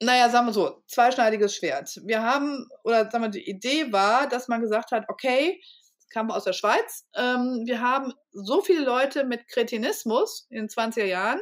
naja, 0.00 0.30
sagen 0.30 0.46
wir 0.46 0.52
so, 0.52 0.82
zweischneidiges 0.88 1.56
Schwert. 1.56 2.00
Wir 2.04 2.22
haben, 2.22 2.68
oder 2.84 3.10
sagen 3.10 3.24
wir, 3.24 3.30
die 3.30 3.48
Idee 3.48 3.92
war, 3.92 4.28
dass 4.28 4.48
man 4.48 4.60
gesagt 4.60 4.92
hat, 4.92 5.04
okay, 5.08 5.60
kam 6.10 6.30
aus 6.30 6.44
der 6.44 6.52
Schweiz, 6.52 7.06
ähm, 7.14 7.64
wir 7.66 7.80
haben 7.80 8.12
so 8.32 8.62
viele 8.62 8.84
Leute 8.84 9.24
mit 9.24 9.48
Kretinismus 9.48 10.46
in 10.50 10.56
den 10.56 10.68
20er 10.68 11.04
Jahren, 11.04 11.40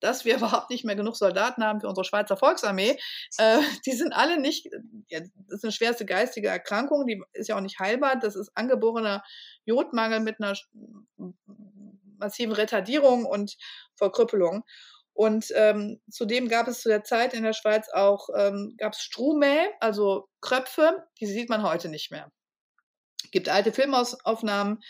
dass 0.00 0.24
wir 0.24 0.36
überhaupt 0.36 0.70
nicht 0.70 0.84
mehr 0.84 0.96
genug 0.96 1.16
Soldaten 1.16 1.64
haben 1.64 1.80
für 1.80 1.88
unsere 1.88 2.04
Schweizer 2.04 2.36
Volksarmee. 2.36 2.98
Äh, 3.38 3.58
die 3.86 3.92
sind 3.92 4.12
alle 4.12 4.38
nicht, 4.38 4.68
ja, 5.08 5.20
das 5.20 5.58
ist 5.58 5.64
eine 5.64 5.72
schwerste 5.72 6.04
geistige 6.04 6.48
Erkrankung, 6.48 7.06
die 7.06 7.20
ist 7.32 7.48
ja 7.48 7.56
auch 7.56 7.60
nicht 7.60 7.80
heilbar. 7.80 8.16
Das 8.16 8.36
ist 8.36 8.50
angeborener 8.54 9.24
Jodmangel 9.64 10.20
mit 10.20 10.40
einer 10.40 10.54
massiven 12.18 12.52
Retardierung 12.52 13.24
und 13.24 13.56
Verkrüppelung. 13.96 14.64
Und 15.16 15.46
ähm, 15.54 15.98
zudem 16.10 16.46
gab 16.48 16.68
es 16.68 16.82
zu 16.82 16.90
der 16.90 17.02
Zeit 17.02 17.32
in 17.32 17.42
der 17.42 17.54
Schweiz 17.54 17.88
auch 17.88 18.28
ähm, 18.36 18.74
gab 18.76 18.92
es 18.92 19.00
Strumäh, 19.00 19.70
also 19.80 20.28
Kröpfe, 20.42 21.06
die 21.18 21.26
sieht 21.26 21.48
man 21.48 21.62
heute 21.62 21.88
nicht 21.88 22.10
mehr. 22.10 22.30
Gibt 23.30 23.48
alte 23.48 23.72
Filmaufnahmen, 23.72 24.82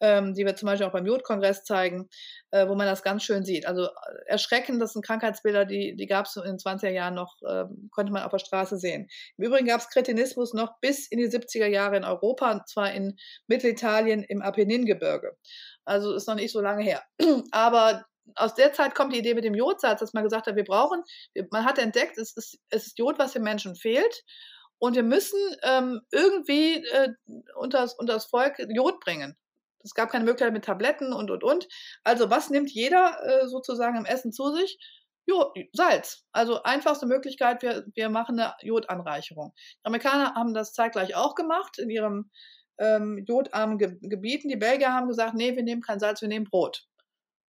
ähm, 0.00 0.32
die 0.32 0.46
wir 0.46 0.56
zum 0.56 0.68
Beispiel 0.68 0.86
auch 0.86 0.92
beim 0.92 1.04
Jodkongress 1.04 1.64
zeigen, 1.64 2.08
äh, 2.50 2.66
wo 2.66 2.76
man 2.76 2.86
das 2.86 3.02
ganz 3.02 3.24
schön 3.24 3.44
sieht. 3.44 3.66
Also 3.66 3.84
äh, 3.84 3.88
erschreckend, 4.26 4.80
das 4.80 4.94
sind 4.94 5.04
Krankheitsbilder, 5.04 5.66
die, 5.66 5.96
die 5.96 6.06
gab 6.06 6.24
es 6.24 6.36
in 6.36 6.44
den 6.44 6.56
20er 6.56 6.88
Jahren 6.88 7.14
noch, 7.14 7.36
äh, 7.42 7.64
konnte 7.90 8.10
man 8.10 8.22
auf 8.22 8.30
der 8.30 8.38
Straße 8.38 8.78
sehen. 8.78 9.06
Im 9.36 9.44
Übrigen 9.44 9.66
gab 9.66 9.82
es 9.82 9.90
Kretinismus 9.90 10.54
noch 10.54 10.80
bis 10.80 11.08
in 11.08 11.18
die 11.18 11.28
70er 11.28 11.66
Jahre 11.66 11.98
in 11.98 12.04
Europa, 12.04 12.50
und 12.52 12.66
zwar 12.66 12.90
in 12.92 13.18
Mittelitalien 13.48 14.22
im 14.22 14.40
Apenningebirge. 14.40 15.36
Also 15.84 16.14
ist 16.14 16.26
noch 16.26 16.36
nicht 16.36 16.52
so 16.52 16.62
lange 16.62 16.84
her. 16.84 17.02
Aber 17.50 18.06
aus 18.34 18.54
der 18.54 18.72
Zeit 18.72 18.94
kommt 18.94 19.12
die 19.12 19.18
Idee 19.18 19.34
mit 19.34 19.44
dem 19.44 19.54
Jodsatz, 19.54 20.00
dass 20.00 20.12
man 20.12 20.24
gesagt 20.24 20.46
hat, 20.46 20.56
wir 20.56 20.64
brauchen, 20.64 21.02
man 21.50 21.64
hat 21.64 21.78
entdeckt, 21.78 22.18
es 22.18 22.36
ist, 22.36 22.58
es 22.70 22.86
ist 22.86 22.98
Jod, 22.98 23.18
was 23.18 23.32
dem 23.32 23.42
Menschen 23.42 23.74
fehlt. 23.74 24.24
Und 24.78 24.94
wir 24.94 25.02
müssen 25.02 25.38
ähm, 25.62 26.00
irgendwie 26.12 26.84
äh, 26.84 27.08
unter, 27.56 27.80
das, 27.80 27.94
unter 27.94 28.12
das 28.14 28.26
Volk 28.26 28.58
Jod 28.68 29.00
bringen. 29.00 29.36
Es 29.82 29.94
gab 29.94 30.10
keine 30.10 30.24
Möglichkeit 30.24 30.52
mit 30.52 30.64
Tabletten 30.64 31.12
und, 31.12 31.30
und, 31.30 31.42
und. 31.42 31.66
Also 32.04 32.30
was 32.30 32.50
nimmt 32.50 32.70
jeder 32.70 33.18
äh, 33.24 33.48
sozusagen 33.48 33.96
im 33.96 34.04
Essen 34.04 34.32
zu 34.32 34.54
sich? 34.54 34.78
Jo, 35.26 35.52
Salz. 35.72 36.24
Also 36.32 36.62
einfachste 36.62 37.06
Möglichkeit, 37.06 37.62
wir, 37.62 37.84
wir 37.94 38.08
machen 38.08 38.38
eine 38.38 38.54
Jodanreicherung. 38.62 39.52
Die 39.56 39.86
Amerikaner 39.86 40.34
haben 40.34 40.54
das 40.54 40.72
zeitgleich 40.72 41.16
auch 41.16 41.34
gemacht 41.34 41.78
in 41.78 41.90
ihrem 41.90 42.30
ähm, 42.78 43.24
jodarmen 43.26 43.78
Ge 43.78 43.96
Gebieten. 44.00 44.48
Die 44.48 44.56
Belgier 44.56 44.92
haben 44.92 45.08
gesagt, 45.08 45.34
nee, 45.34 45.56
wir 45.56 45.64
nehmen 45.64 45.82
kein 45.82 45.98
Salz, 45.98 46.22
wir 46.22 46.28
nehmen 46.28 46.46
Brot 46.46 46.88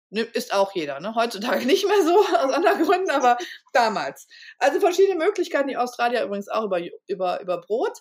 ist 0.09 0.53
auch 0.53 0.73
jeder. 0.73 0.99
Ne? 0.99 1.15
Heutzutage 1.15 1.65
nicht 1.65 1.85
mehr 1.87 2.01
so, 2.03 2.17
aus 2.19 2.53
anderen 2.53 2.83
Gründen, 2.83 3.09
aber 3.09 3.37
damals. 3.73 4.27
Also 4.59 4.79
verschiedene 4.79 5.23
Möglichkeiten, 5.23 5.67
die 5.67 5.77
Australier 5.77 6.23
übrigens 6.23 6.49
auch 6.49 6.65
über, 6.65 6.79
über, 7.07 7.41
über 7.41 7.61
Brot. 7.61 7.97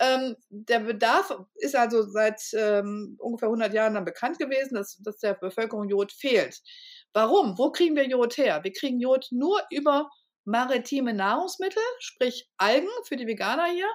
Ähm, 0.00 0.36
der 0.48 0.80
Bedarf 0.80 1.34
ist 1.56 1.74
also 1.74 2.02
seit 2.02 2.40
ähm, 2.54 3.16
ungefähr 3.18 3.48
100 3.48 3.74
Jahren 3.74 3.94
dann 3.94 4.04
bekannt 4.04 4.38
gewesen, 4.38 4.74
dass, 4.74 4.96
dass 4.98 5.18
der 5.18 5.34
Bevölkerung 5.34 5.88
Jod 5.88 6.12
fehlt. 6.12 6.60
Warum? 7.12 7.58
Wo 7.58 7.72
kriegen 7.72 7.96
wir 7.96 8.06
Jod 8.06 8.36
her? 8.36 8.60
Wir 8.62 8.72
kriegen 8.72 9.00
Jod 9.00 9.26
nur 9.30 9.60
über 9.70 10.08
maritime 10.44 11.12
Nahrungsmittel, 11.12 11.82
sprich 11.98 12.48
Algen 12.56 12.88
für 13.04 13.16
die 13.16 13.26
Veganer 13.26 13.66
hier 13.66 13.88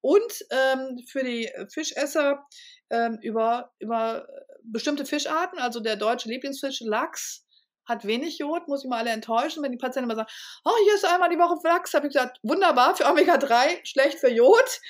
und 0.00 0.44
ähm, 0.50 1.04
für 1.06 1.24
die 1.24 1.50
Fischesser 1.72 2.46
ähm, 2.90 3.18
über, 3.20 3.72
über 3.78 4.26
bestimmte 4.64 5.06
Fischarten, 5.06 5.58
also 5.58 5.80
der 5.80 5.96
deutsche 5.96 6.28
Lieblingsfisch 6.28 6.80
Lachs, 6.80 7.44
hat 7.88 8.04
wenig 8.04 8.38
Jod, 8.38 8.68
muss 8.68 8.84
ich 8.84 8.90
mal 8.90 8.98
alle 8.98 9.10
enttäuschen, 9.10 9.62
wenn 9.62 9.72
die 9.72 9.78
Patienten 9.78 10.10
immer 10.10 10.16
sagen, 10.16 10.28
oh, 10.64 10.74
hier 10.84 10.94
ist 10.94 11.06
einmal 11.06 11.30
die 11.30 11.38
Woche 11.38 11.56
Lachs, 11.64 11.94
habe 11.94 12.06
ich 12.06 12.12
gesagt, 12.12 12.38
wunderbar 12.42 12.94
für 12.94 13.06
Omega-3, 13.06 13.80
schlecht 13.84 14.18
für 14.20 14.30
Jod. 14.30 14.80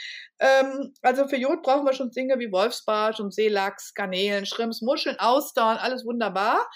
Ähm, 0.41 0.93
also 1.03 1.29
für 1.29 1.37
Jod 1.37 1.63
brauchen 1.63 1.87
wir 1.87 1.93
schon 1.93 2.11
Dinge 2.11 2.39
wie 2.39 2.51
Wolfsbarsch 2.51 3.21
und 3.21 3.33
Seelachs, 3.33 3.95
Garnelen, 3.95 4.47
Schrimps, 4.47 4.83
Muscheln, 4.83 5.19
Austern, 5.19 5.79
alles 5.79 6.05
wunderbar. 6.05 6.69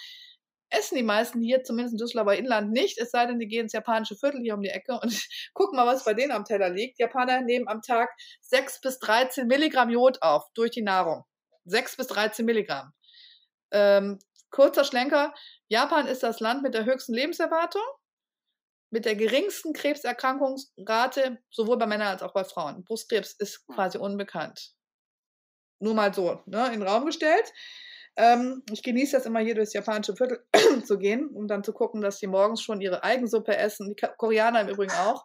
Essen 0.71 0.97
die 0.97 1.03
meisten 1.03 1.43
hier, 1.43 1.63
zumindest 1.65 1.95
in 1.95 1.99
Düsseldorfer 1.99 2.39
Inland, 2.39 2.73
nicht, 2.73 2.99
es 2.99 3.11
sei 3.11 3.27
denn, 3.27 3.39
die 3.39 3.47
gehen 3.47 3.65
ins 3.65 3.75
japanische 3.75 4.17
Viertel 4.17 4.41
hier 4.41 4.55
um 4.55 4.63
die 4.63 4.71
Ecke 4.71 4.99
und 5.03 5.13
gucken 5.55 5.77
mal, 5.77 5.87
was 5.87 6.05
bei 6.05 6.15
denen 6.15 6.33
am 6.33 6.45
Teller 6.45 6.71
liegt. 6.71 6.99
Japaner 6.99 7.43
nehmen 7.43 7.69
am 7.69 7.83
Tag 7.83 8.09
6 8.41 8.81
bis 8.81 8.99
13 9.01 9.47
Milligramm 9.47 9.91
Jod 9.91 10.23
auf 10.23 10.45
durch 10.55 10.71
die 10.71 10.83
Nahrung. 10.83 11.25
6 11.65 11.97
bis 11.97 12.07
13 12.09 12.45
Milligramm. 12.45 12.93
Ähm, 13.71 14.19
kurzer 14.51 14.85
Schlenker. 14.85 15.35
Japan 15.69 16.07
ist 16.07 16.23
das 16.23 16.41
Land 16.41 16.63
mit 16.63 16.75
der 16.75 16.85
höchsten 16.85 17.15
Lebenserwartung, 17.15 17.83
mit 18.91 19.05
der 19.05 19.17
geringsten 19.17 19.73
Krebserkrankungsrate, 19.73 21.39
sowohl 21.51 21.79
bei 21.79 21.87
Männern 21.87 22.09
als 22.09 22.23
auch 22.23 22.35
bei 22.35 22.45
Frauen. 22.45 22.85
Brustkrebs 22.85 23.33
ist 23.39 23.67
quasi 23.67 23.99
unbekannt. 23.99 24.73
Nur 25.81 25.95
mal 25.95 26.13
so 26.15 26.43
ne, 26.47 26.67
in 26.67 26.81
den 26.81 26.89
Raum 26.89 27.07
gestellt. 27.07 27.53
Ähm, 28.17 28.63
ich 28.71 28.83
genieße 28.83 29.17
das 29.17 29.27
immer 29.27 29.41
hier 29.41 29.55
durchs 29.55 29.73
japanische 29.73 30.15
Viertel 30.15 30.45
zu 30.87 30.99
gehen, 30.99 31.29
um 31.29 31.49
dann 31.49 31.65
zu 31.65 31.73
gucken, 31.73 32.03
dass 32.03 32.19
die 32.19 32.27
morgens 32.27 32.61
schon 32.61 32.81
ihre 32.81 33.03
Eigensuppe 33.03 33.57
essen. 33.57 33.89
Die 33.89 34.07
Koreaner 34.19 34.61
im 34.61 34.69
Übrigen 34.69 34.93
auch. 34.93 35.25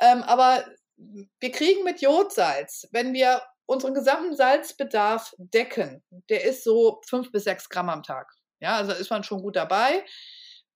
Ähm, 0.00 0.22
aber 0.24 0.64
wir 0.96 1.52
kriegen 1.52 1.84
mit 1.84 2.00
Jodsalz, 2.00 2.88
wenn 2.90 3.14
wir 3.14 3.42
unseren 3.66 3.94
gesamten 3.94 4.36
Salzbedarf 4.36 5.34
decken, 5.38 6.02
der 6.28 6.44
ist 6.44 6.64
so 6.64 7.00
fünf 7.08 7.30
bis 7.32 7.44
sechs 7.44 7.68
Gramm 7.68 7.88
am 7.88 8.02
Tag. 8.02 8.30
Ja, 8.60 8.76
also 8.76 8.92
ist 8.92 9.10
man 9.10 9.24
schon 9.24 9.42
gut 9.42 9.56
dabei. 9.56 10.04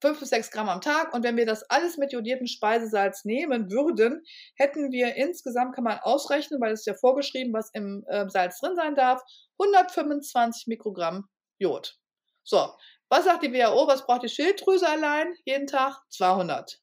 Fünf 0.01 0.20
bis 0.20 0.30
sechs 0.30 0.51
Gramm 0.51 0.68
am 0.68 0.80
Tag. 0.80 1.12
Und 1.12 1.24
wenn 1.24 1.36
wir 1.36 1.47
das 1.47 1.64
alles 1.70 1.97
mit 1.97 2.12
jodiertem 2.12 2.47
Speisesalz 2.47 3.24
nehmen 3.24 3.70
würden, 3.70 4.22
hätten 4.57 4.93
wir 4.93 5.16
insgesamt, 5.16 5.74
kann 5.74 5.84
man 5.84 5.99
ausrechnen, 5.99 6.61
weil 6.61 6.72
es 6.72 6.80
ist 6.80 6.86
ja 6.86 6.95
vorgeschrieben, 6.95 7.53
was 7.53 7.70
im 7.72 8.05
äh, 8.09 8.28
Salz 8.28 8.61
drin 8.61 8.76
sein 8.76 8.95
darf, 8.95 9.22
125 9.59 10.66
Mikrogramm 10.68 11.28
Jod. 11.59 11.99
So, 12.45 12.74
was 13.09 13.24
sagt 13.24 13.43
die 13.43 13.53
WHO? 13.53 13.86
Was 13.89 14.07
braucht 14.07 14.22
die 14.22 14.28
Schilddrüse 14.28 14.89
allein 14.89 15.34
jeden 15.45 15.66
Tag? 15.66 16.01
200. 16.11 16.80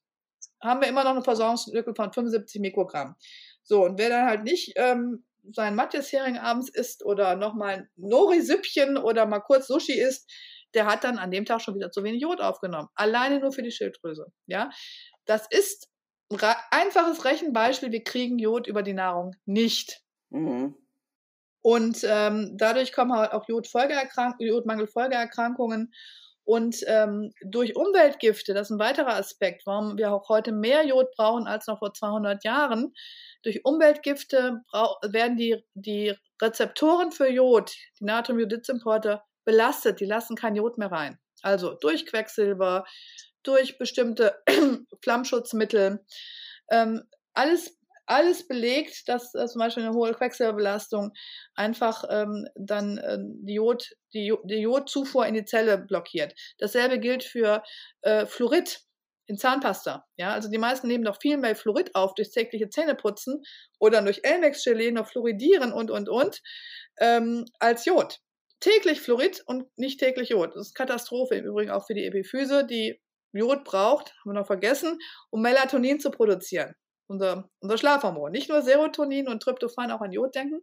Haben 0.62 0.80
wir 0.80 0.88
immer 0.88 1.04
noch 1.04 1.12
eine 1.12 1.22
Versorgungslücke 1.22 1.94
von 1.94 2.12
75 2.12 2.60
Mikrogramm. 2.60 3.16
So, 3.62 3.84
und 3.84 3.98
wer 3.98 4.10
dann 4.10 4.26
halt 4.26 4.44
nicht 4.44 4.72
ähm, 4.76 5.25
sein 5.52 5.74
Matthias-Hering 5.74 6.38
abends 6.38 6.68
isst 6.68 7.04
oder 7.04 7.36
nochmal 7.36 7.74
ein 7.74 7.88
Nori-Süppchen 7.96 8.96
oder 8.96 9.26
mal 9.26 9.40
kurz 9.40 9.66
Sushi 9.66 9.98
isst, 9.98 10.30
der 10.74 10.86
hat 10.86 11.04
dann 11.04 11.18
an 11.18 11.30
dem 11.30 11.44
Tag 11.44 11.62
schon 11.62 11.74
wieder 11.74 11.90
zu 11.90 12.02
wenig 12.04 12.22
Jod 12.22 12.40
aufgenommen. 12.40 12.88
Alleine 12.94 13.40
nur 13.40 13.52
für 13.52 13.62
die 13.62 13.70
Schilddrüse. 13.70 14.26
Ja, 14.46 14.70
das 15.24 15.46
ist 15.48 15.88
ein 16.30 16.38
einfaches 16.70 17.24
Rechenbeispiel. 17.24 17.92
Wir 17.92 18.04
kriegen 18.04 18.38
Jod 18.38 18.66
über 18.66 18.82
die 18.82 18.92
Nahrung 18.92 19.34
nicht. 19.44 20.02
Mhm. 20.30 20.74
Und 21.62 22.04
ähm, 22.08 22.56
dadurch 22.56 22.92
kommen 22.92 23.12
halt 23.12 23.32
auch 23.32 23.48
Jodmangelfolgeerkrankungen. 23.48 25.92
Und 26.46 26.76
ähm, 26.86 27.32
durch 27.44 27.74
Umweltgifte, 27.74 28.54
das 28.54 28.68
ist 28.68 28.76
ein 28.76 28.78
weiterer 28.78 29.16
Aspekt, 29.16 29.66
warum 29.66 29.98
wir 29.98 30.12
auch 30.12 30.28
heute 30.28 30.52
mehr 30.52 30.86
Jod 30.86 31.10
brauchen 31.16 31.48
als 31.48 31.66
noch 31.66 31.80
vor 31.80 31.92
200 31.92 32.44
Jahren, 32.44 32.94
durch 33.42 33.64
Umweltgifte 33.64 34.60
werden 35.02 35.36
die, 35.36 35.64
die 35.74 36.14
Rezeptoren 36.40 37.10
für 37.10 37.28
Jod, 37.28 37.74
die 37.98 38.04
Natriumjodidsimporter, 38.04 39.24
belastet. 39.44 39.98
Die 39.98 40.04
lassen 40.04 40.36
kein 40.36 40.54
Jod 40.54 40.78
mehr 40.78 40.92
rein. 40.92 41.18
Also 41.42 41.74
durch 41.74 42.06
Quecksilber, 42.06 42.84
durch 43.42 43.76
bestimmte 43.76 44.40
Flammschutzmittel. 45.02 46.04
Ähm, 46.70 47.02
alles, 47.34 47.75
alles 48.06 48.46
belegt, 48.46 49.08
dass 49.08 49.34
äh, 49.34 49.46
zum 49.46 49.58
Beispiel 49.58 49.84
eine 49.84 49.94
hohe 49.94 50.12
Quecksilberbelastung 50.12 51.12
einfach 51.54 52.04
ähm, 52.08 52.46
dann 52.54 52.98
äh, 52.98 53.18
die, 53.20 53.54
Jod, 53.54 53.90
die, 54.14 54.34
die 54.44 54.60
Jodzufuhr 54.60 55.26
in 55.26 55.34
die 55.34 55.44
Zelle 55.44 55.78
blockiert. 55.78 56.34
Dasselbe 56.58 56.98
gilt 56.98 57.24
für 57.24 57.62
äh, 58.02 58.26
Fluorid 58.26 58.80
in 59.26 59.38
Zahnpasta. 59.38 60.04
Ja, 60.16 60.32
also 60.32 60.48
die 60.48 60.58
meisten 60.58 60.86
nehmen 60.86 61.04
noch 61.04 61.18
viel 61.20 61.36
mehr 61.36 61.56
Fluorid 61.56 61.94
auf 61.94 62.14
durch 62.14 62.30
tägliche 62.30 62.68
Zähneputzen 62.68 63.42
oder 63.78 64.00
durch 64.02 64.20
Elmex-Gelee 64.22 64.92
noch 64.92 65.08
fluoridieren 65.08 65.72
und, 65.72 65.90
und, 65.90 66.08
und, 66.08 66.40
ähm, 67.00 67.44
als 67.58 67.84
Jod. 67.84 68.20
Täglich 68.60 69.00
Fluorid 69.00 69.42
und 69.46 69.66
nicht 69.76 70.00
täglich 70.00 70.30
Jod. 70.30 70.54
Das 70.54 70.68
ist 70.68 70.74
Katastrophe 70.74 71.34
im 71.34 71.44
Übrigen 71.44 71.70
auch 71.70 71.86
für 71.86 71.94
die 71.94 72.06
Epiphyse, 72.06 72.64
die 72.64 73.00
Jod 73.32 73.64
braucht, 73.64 74.14
haben 74.20 74.32
wir 74.32 74.40
noch 74.40 74.46
vergessen, 74.46 74.98
um 75.30 75.42
Melatonin 75.42 76.00
zu 76.00 76.10
produzieren. 76.10 76.74
Unser, 77.08 77.48
unser 77.60 77.78
Schlafhormon. 77.78 78.32
Nicht 78.32 78.48
nur 78.48 78.62
Serotonin 78.62 79.28
und 79.28 79.42
Tryptophan, 79.42 79.90
auch 79.90 80.00
an 80.00 80.12
Jod 80.12 80.34
denken. 80.34 80.60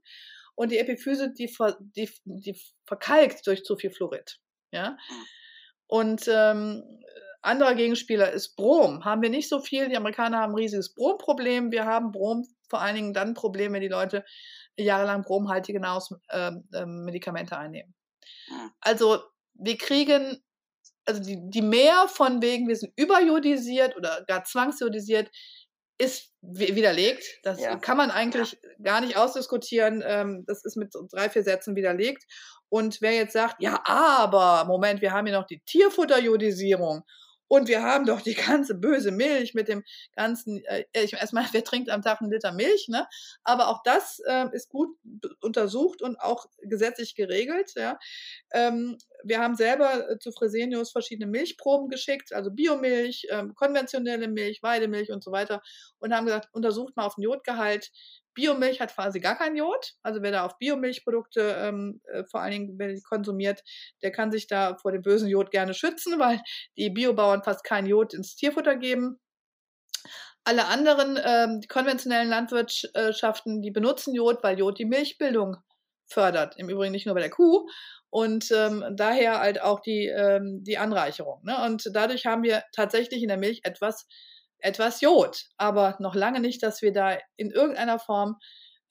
Und 0.56 0.72
die 0.72 0.78
Epiphyse, 0.78 1.34
die, 1.34 1.48
ver, 1.48 1.78
die, 1.80 2.10
die 2.26 2.60
verkalkt 2.86 3.48
durch 3.48 3.64
zu 3.64 3.76
viel 3.76 3.92
Fluorid. 3.92 4.40
Ja. 4.72 4.98
Und 5.88 6.28
ähm, 6.28 6.84
anderer 7.42 7.76
Gegenspieler 7.76 8.32
ist 8.32 8.56
Brom. 8.56 9.04
Haben 9.06 9.22
wir 9.22 9.30
nicht 9.30 9.50
so 9.50 9.60
viel. 9.60 9.90
Die 9.90 9.98
Amerikaner 9.98 10.40
haben 10.40 10.54
ein 10.54 10.60
riesiges 10.60 10.94
Bromproblem. 10.94 11.72
Wir 11.72 11.86
haben 11.86 12.12
Brom 12.12 12.46
vor 12.70 12.82
allen 12.82 12.96
Dingen 12.96 13.14
dann 13.14 13.34
Probleme, 13.34 13.76
wenn 13.76 13.82
die 13.82 13.88
Leute 13.88 14.26
jahrelang 14.78 15.22
bromhaltige 15.22 15.80
Nahrungsmedikamente 15.80 17.56
ähm, 17.56 17.62
äh, 17.62 17.64
einnehmen. 17.64 17.94
Also 18.80 19.22
wir 19.54 19.78
kriegen, 19.78 20.44
also 21.06 21.22
die, 21.22 21.38
die 21.50 21.62
mehr 21.62 22.08
von 22.08 22.42
wegen, 22.42 22.68
wir 22.68 22.76
sind 22.76 22.94
überjodisiert 22.96 23.96
oder 23.96 24.24
gar 24.26 24.44
zwangsjodisiert, 24.44 25.30
ist 26.04 26.34
widerlegt. 26.42 27.24
Das 27.44 27.60
ja. 27.62 27.78
kann 27.78 27.98
man 27.98 28.12
eigentlich 28.12 28.54
ja. 28.62 28.70
gar 28.84 29.02
nicht 29.02 29.18
ausdiskutieren. 29.18 30.04
Ähm, 30.06 30.44
das 30.46 30.64
ist 30.66 30.76
mit 30.76 30.94
drei, 31.12 31.30
vier 31.30 31.44
Sätzen 31.44 31.76
widerlegt. 31.76 32.24
Und 32.70 33.02
wer 33.02 33.14
jetzt 33.14 33.34
sagt, 33.34 33.62
ja, 33.62 33.82
aber, 33.86 34.66
Moment, 34.66 35.02
wir 35.02 35.12
haben 35.12 35.28
hier 35.28 35.38
noch 35.38 35.48
die 35.48 35.62
Tierfutterjodisierung 35.66 37.04
und 37.48 37.68
wir 37.68 37.84
haben 37.84 38.06
doch 38.06 38.22
die 38.22 38.34
ganze 38.66 38.76
böse 38.76 39.12
Milch 39.12 39.54
mit 39.54 39.68
dem 39.68 39.84
ganzen, 40.16 40.64
äh, 40.66 40.86
ich 40.94 41.14
erstmal, 41.14 41.46
wer 41.52 41.64
trinkt 41.64 41.90
am 41.90 42.02
Tag 42.02 42.22
einen 42.22 42.32
Liter 42.32 42.52
Milch, 42.52 42.88
ne? 42.88 43.08
Aber 43.44 43.68
auch 43.68 43.82
das 43.84 44.20
äh, 44.26 44.46
ist 44.54 44.70
gut 44.70 44.90
untersucht 45.42 46.02
und 46.02 46.20
auch 46.20 46.46
gesetzlich 46.62 47.16
geregelt. 47.16 47.74
Ja? 47.76 48.00
Ähm, 48.52 48.98
wir 49.24 49.40
haben 49.40 49.56
selber 49.56 50.10
äh, 50.10 50.20
zu 50.20 50.32
Fresenius 50.32 50.92
verschiedene 50.92 51.30
Milchproben 51.30 51.90
geschickt, 51.90 52.34
also 52.34 52.52
Biomilch, 52.52 53.28
ähm, 53.30 53.54
konventionelle 53.56 54.28
Milch, 54.28 54.64
Weidemilch 54.64 55.12
und 55.12 55.24
so 55.24 55.32
weiter, 55.32 55.62
und 56.00 56.14
haben 56.14 56.26
gesagt, 56.26 56.50
untersucht 56.54 56.96
mal 56.96 57.06
auf 57.06 57.16
den 57.16 57.24
Jodgehalt, 57.24 57.92
Biomilch 58.34 58.80
hat 58.80 58.94
quasi 58.94 59.20
gar 59.20 59.38
kein 59.38 59.56
Jod. 59.56 59.94
Also 60.02 60.22
wer 60.22 60.32
da 60.32 60.46
auf 60.46 60.58
Biomilchprodukte 60.58 61.56
ähm, 61.60 62.02
äh, 62.06 62.24
vor 62.26 62.42
allen 62.42 62.52
Dingen 62.52 62.76
wer 62.78 62.90
die 62.90 63.02
konsumiert, 63.02 63.62
der 64.02 64.12
kann 64.12 64.32
sich 64.32 64.48
da 64.48 64.78
vor 64.78 64.92
dem 64.92 65.02
bösen 65.02 65.28
Jod 65.28 65.52
gerne 65.52 65.74
schützen, 65.74 66.20
weil 66.20 66.42
die 66.78 66.90
Biobauern 66.90 67.44
fast 67.44 67.64
kein 67.64 67.86
Jod 67.86 68.14
ins 68.14 68.36
Tierfutter 68.36 68.76
geben. 68.76 69.20
Alle 70.46 70.66
anderen, 70.66 71.18
ähm, 71.24 71.62
die 71.62 71.68
konventionellen 71.68 72.28
Landwirtschaften, 72.28 73.62
die 73.62 73.72
benutzen 73.72 74.14
Jod, 74.14 74.44
weil 74.44 74.60
Jod 74.60 74.78
die 74.78 74.86
Milchbildung 74.86 75.58
fördert. 76.08 76.58
Im 76.58 76.70
Übrigen 76.70 76.92
nicht 76.92 77.06
nur 77.06 77.16
bei 77.16 77.22
der 77.22 77.30
Kuh. 77.30 77.68
Und 78.10 78.52
ähm, 78.52 78.86
daher 78.96 79.40
halt 79.40 79.62
auch 79.62 79.80
die, 79.80 80.06
ähm, 80.06 80.64
die 80.64 80.78
Anreicherung. 80.78 81.42
Ne? 81.44 81.58
Und 81.66 81.90
dadurch 81.94 82.26
haben 82.26 82.44
wir 82.44 82.64
tatsächlich 82.76 83.24
in 83.24 83.30
der 83.30 83.38
Milch 83.38 83.62
etwas 83.64 84.06
etwas 84.64 85.02
Jod, 85.02 85.50
aber 85.58 85.96
noch 86.00 86.16
lange 86.16 86.40
nicht, 86.40 86.64
dass 86.64 86.82
wir 86.82 86.94
da 86.94 87.18
in 87.36 87.52
irgendeiner 87.52 88.00
Form 88.00 88.40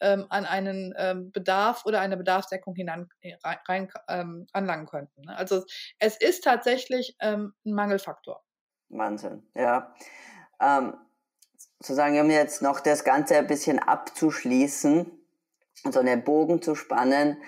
ähm, 0.00 0.26
an 0.28 0.44
einen 0.44 0.92
ähm, 0.98 1.32
Bedarf 1.32 1.86
oder 1.86 2.00
eine 2.00 2.16
Bedarfsdeckung 2.16 2.74
hinan, 2.74 3.08
rein, 3.66 3.90
ähm, 4.08 4.46
anlangen 4.52 4.86
könnten. 4.86 5.22
Ne? 5.22 5.36
Also 5.36 5.64
es 5.98 6.16
ist 6.16 6.44
tatsächlich 6.44 7.16
ähm, 7.20 7.54
ein 7.64 7.72
Mangelfaktor. 7.72 8.42
Wahnsinn, 8.88 9.48
ja. 9.54 9.94
Ähm, 10.60 10.94
sozusagen, 11.78 12.20
um 12.20 12.30
jetzt 12.30 12.62
noch 12.62 12.80
das 12.80 13.04
Ganze 13.04 13.36
ein 13.36 13.46
bisschen 13.46 13.78
abzuschließen, 13.78 15.10
so 15.90 16.00
einen 16.00 16.22
Bogen 16.22 16.60
zu 16.60 16.74
spannen, 16.74 17.42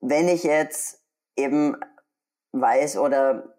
wenn 0.00 0.28
ich 0.28 0.42
jetzt 0.42 1.02
eben 1.36 1.76
weiß 2.52 2.98
oder 2.98 3.55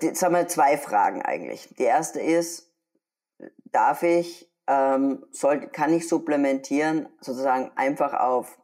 Jetzt 0.00 0.22
haben 0.22 0.34
wir 0.34 0.48
zwei 0.48 0.78
Fragen 0.78 1.22
eigentlich. 1.22 1.68
Die 1.78 1.84
erste 1.84 2.20
ist, 2.20 2.72
darf 3.66 4.02
ich, 4.02 4.50
ähm, 4.66 5.26
soll, 5.30 5.68
kann 5.68 5.92
ich 5.92 6.08
supplementieren 6.08 7.08
sozusagen 7.20 7.70
einfach 7.76 8.14
auf 8.14 8.58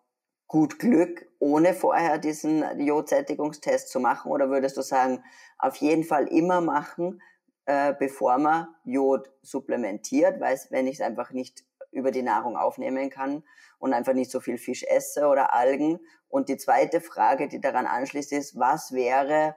gut 0.47 0.78
Glück, 0.78 1.26
ohne 1.39 1.74
vorher 1.74 2.18
diesen 2.18 2.64
Jodsättigungstest 2.81 3.89
zu 3.89 4.01
machen? 4.01 4.31
Oder 4.31 4.51
würdest 4.51 4.76
du 4.76 4.83
sagen, 4.83 5.22
auf 5.59 5.76
jeden 5.76 6.05
Fall 6.05 6.26
immer 6.28 6.61
machen, 6.61 7.20
äh, 7.66 7.95
bevor 7.99 8.39
man 8.39 8.68
Jod 8.85 9.31
supplementiert, 9.43 10.41
weil 10.41 10.59
wenn 10.70 10.87
ich 10.87 10.95
es 10.95 11.01
einfach 11.01 11.33
nicht 11.33 11.64
über 11.93 12.11
die 12.11 12.22
Nahrung 12.22 12.57
aufnehmen 12.57 13.11
kann 13.11 13.45
und 13.78 13.93
einfach 13.93 14.14
nicht 14.14 14.31
so 14.31 14.41
viel 14.41 14.59
Fisch 14.59 14.85
esse 14.85 15.26
oder 15.26 15.53
Algen. 15.53 16.01
Und 16.28 16.49
die 16.49 16.57
zweite 16.57 17.01
Frage, 17.01 17.49
die 17.49 17.61
daran 17.61 17.87
anschließt, 17.87 18.33
ist, 18.33 18.59
was 18.59 18.93
wäre 18.93 19.57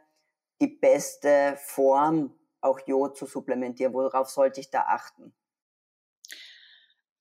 die 0.64 0.78
beste 0.78 1.58
Form, 1.58 2.34
auch 2.62 2.80
Jod 2.88 3.18
zu 3.18 3.26
supplementieren? 3.26 3.94
Worauf 3.94 4.30
sollte 4.30 4.62
ich 4.62 4.70
da 4.70 4.82
achten? 4.82 5.34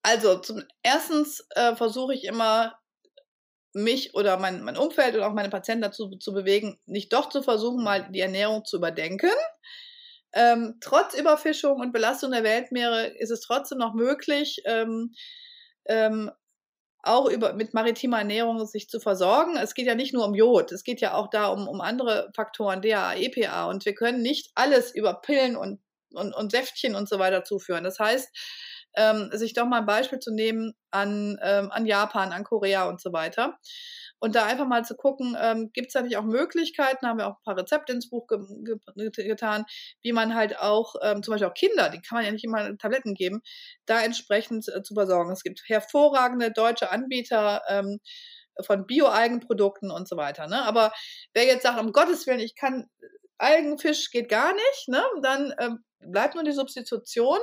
Also 0.01 0.37
zum 0.39 0.63
erstens 0.81 1.45
äh, 1.55 1.75
versuche 1.75 2.13
ich 2.13 2.23
immer 2.23 2.77
mich 3.73 4.13
oder 4.13 4.37
mein, 4.37 4.63
mein 4.63 4.77
Umfeld 4.77 5.15
oder 5.15 5.27
auch 5.27 5.33
meine 5.33 5.49
Patienten 5.49 5.81
dazu 5.81 6.09
zu 6.17 6.33
bewegen, 6.33 6.79
nicht 6.85 7.11
doch 7.11 7.29
zu 7.29 7.41
versuchen, 7.41 7.83
mal 7.83 8.09
die 8.11 8.19
Ernährung 8.19 8.65
zu 8.65 8.77
überdenken. 8.77 9.31
Ähm, 10.33 10.77
trotz 10.81 11.15
Überfischung 11.15 11.79
und 11.79 11.91
Belastung 11.91 12.31
der 12.31 12.43
Weltmeere 12.43 13.07
ist 13.07 13.31
es 13.31 13.41
trotzdem 13.41 13.79
noch 13.79 13.93
möglich, 13.93 14.61
ähm, 14.65 15.13
ähm, 15.85 16.31
auch 17.03 17.29
über, 17.29 17.53
mit 17.53 17.73
maritimer 17.73 18.19
Ernährung 18.19 18.65
sich 18.65 18.89
zu 18.89 18.99
versorgen. 18.99 19.57
Es 19.57 19.73
geht 19.73 19.85
ja 19.85 19.95
nicht 19.95 20.13
nur 20.13 20.25
um 20.25 20.33
Jod, 20.33 20.71
es 20.71 20.83
geht 20.83 21.01
ja 21.01 21.13
auch 21.13 21.29
da 21.29 21.47
um, 21.47 21.67
um 21.67 21.81
andere 21.81 22.31
Faktoren, 22.33 22.81
DHA, 22.81 23.15
EPA. 23.15 23.65
Und 23.65 23.85
wir 23.85 23.93
können 23.93 24.21
nicht 24.21 24.51
alles 24.55 24.95
über 24.95 25.13
Pillen 25.15 25.55
und, 25.57 25.81
und, 26.13 26.33
und 26.33 26.51
Säftchen 26.51 26.95
und 26.95 27.09
so 27.09 27.19
weiter 27.19 27.43
zuführen. 27.43 27.83
Das 27.83 27.99
heißt, 27.99 28.29
ähm, 28.95 29.29
sich 29.33 29.53
doch 29.53 29.65
mal 29.65 29.79
ein 29.79 29.85
Beispiel 29.85 30.19
zu 30.19 30.33
nehmen 30.33 30.73
an, 30.91 31.37
ähm, 31.41 31.71
an 31.71 31.85
Japan, 31.85 32.31
an 32.31 32.43
Korea 32.43 32.87
und 32.87 33.01
so 33.01 33.13
weiter. 33.13 33.57
Und 34.19 34.35
da 34.35 34.45
einfach 34.45 34.67
mal 34.67 34.85
zu 34.85 34.95
gucken, 34.95 35.35
ähm, 35.39 35.71
gibt 35.73 35.87
es 35.87 35.93
da 35.93 36.01
nicht 36.01 36.15
auch 36.15 36.23
Möglichkeiten, 36.23 37.07
haben 37.07 37.17
wir 37.17 37.27
auch 37.27 37.37
ein 37.37 37.43
paar 37.43 37.57
Rezepte 37.57 37.91
ins 37.91 38.09
Buch 38.09 38.27
ge 38.27 38.39
ge 38.95 39.09
getan, 39.27 39.65
wie 40.01 40.13
man 40.13 40.33
halt 40.33 40.59
auch, 40.59 40.95
ähm, 41.01 41.23
zum 41.23 41.33
Beispiel 41.33 41.49
auch 41.49 41.53
Kinder, 41.53 41.89
die 41.89 41.99
kann 41.99 42.17
man 42.17 42.25
ja 42.25 42.31
nicht 42.31 42.45
immer 42.45 42.77
Tabletten 42.77 43.15
geben, 43.15 43.41
da 43.85 44.01
entsprechend 44.01 44.67
äh, 44.69 44.81
zu 44.81 44.93
versorgen. 44.93 45.31
Es 45.31 45.43
gibt 45.43 45.63
hervorragende 45.67 46.51
deutsche 46.51 46.89
Anbieter, 46.89 47.63
ähm, 47.67 47.99
von 48.61 48.85
Bio-Algenprodukten 48.85 49.91
und 49.91 50.07
so 50.07 50.15
weiter. 50.15 50.47
Ne? 50.47 50.61
Aber 50.63 50.93
wer 51.33 51.45
jetzt 51.45 51.63
sagt, 51.63 51.81
um 51.81 51.91
Gottes 51.91 52.27
Willen, 52.27 52.39
ich 52.39 52.55
kann 52.55 52.87
Algenfisch 53.37 54.11
geht 54.11 54.29
gar 54.29 54.53
nicht, 54.53 54.87
ne? 54.87 55.03
dann 55.21 55.53
ähm, 55.59 55.83
bleibt 55.99 56.35
nur 56.35 56.43
die 56.43 56.51
Substitution. 56.51 57.39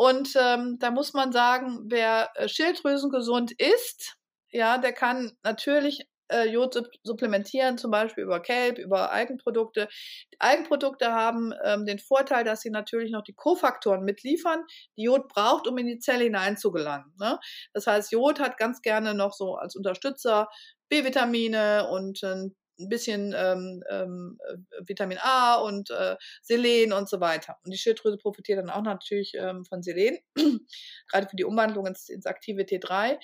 Und 0.00 0.34
ähm, 0.34 0.78
da 0.78 0.90
muss 0.90 1.12
man 1.12 1.30
sagen, 1.30 1.80
wer 1.90 2.30
äh, 2.34 2.48
Schilddrüsengesund 2.48 3.52
ist, 3.60 4.16
ja, 4.50 4.78
der 4.78 4.94
kann 4.94 5.32
natürlich 5.42 6.08
äh, 6.28 6.48
Jod 6.48 6.82
supplementieren, 7.02 7.76
zum 7.76 7.90
Beispiel 7.90 8.24
über 8.24 8.40
Kelp, 8.40 8.78
über 8.78 9.12
Algenprodukte. 9.12 9.90
Algenprodukte 10.38 11.12
haben 11.12 11.52
ähm, 11.66 11.84
den 11.84 11.98
Vorteil, 11.98 12.44
dass 12.44 12.62
sie 12.62 12.70
natürlich 12.70 13.10
noch 13.10 13.24
die 13.24 13.34
Kofaktoren 13.34 14.02
mitliefern, 14.02 14.64
die 14.96 15.02
Jod 15.02 15.28
braucht, 15.28 15.68
um 15.68 15.76
in 15.76 15.86
die 15.86 15.98
Zelle 15.98 16.24
hineinzugelangen. 16.24 17.12
Ne? 17.20 17.38
Das 17.74 17.86
heißt, 17.86 18.10
Jod 18.10 18.40
hat 18.40 18.56
ganz 18.56 18.80
gerne 18.80 19.12
noch 19.12 19.34
so 19.34 19.56
als 19.56 19.76
Unterstützer 19.76 20.48
B-Vitamine 20.88 21.90
und 21.90 22.22
ein 22.22 22.56
bisschen 22.88 23.34
ähm, 23.36 23.82
ähm, 23.90 24.38
Vitamin 24.80 25.18
A 25.20 25.56
und 25.56 25.90
äh, 25.90 26.16
Selen 26.42 26.92
und 26.92 27.08
so 27.08 27.20
weiter. 27.20 27.56
Und 27.64 27.72
die 27.72 27.78
Schilddrüse 27.78 28.16
profitiert 28.16 28.58
dann 28.58 28.70
auch 28.70 28.82
natürlich 28.82 29.34
ähm, 29.38 29.64
von 29.64 29.82
Selen, 29.82 30.18
gerade 31.10 31.28
für 31.28 31.36
die 31.36 31.44
Umwandlung 31.44 31.86
ins, 31.86 32.08
ins 32.08 32.26
aktive 32.26 32.62
T3. 32.62 33.18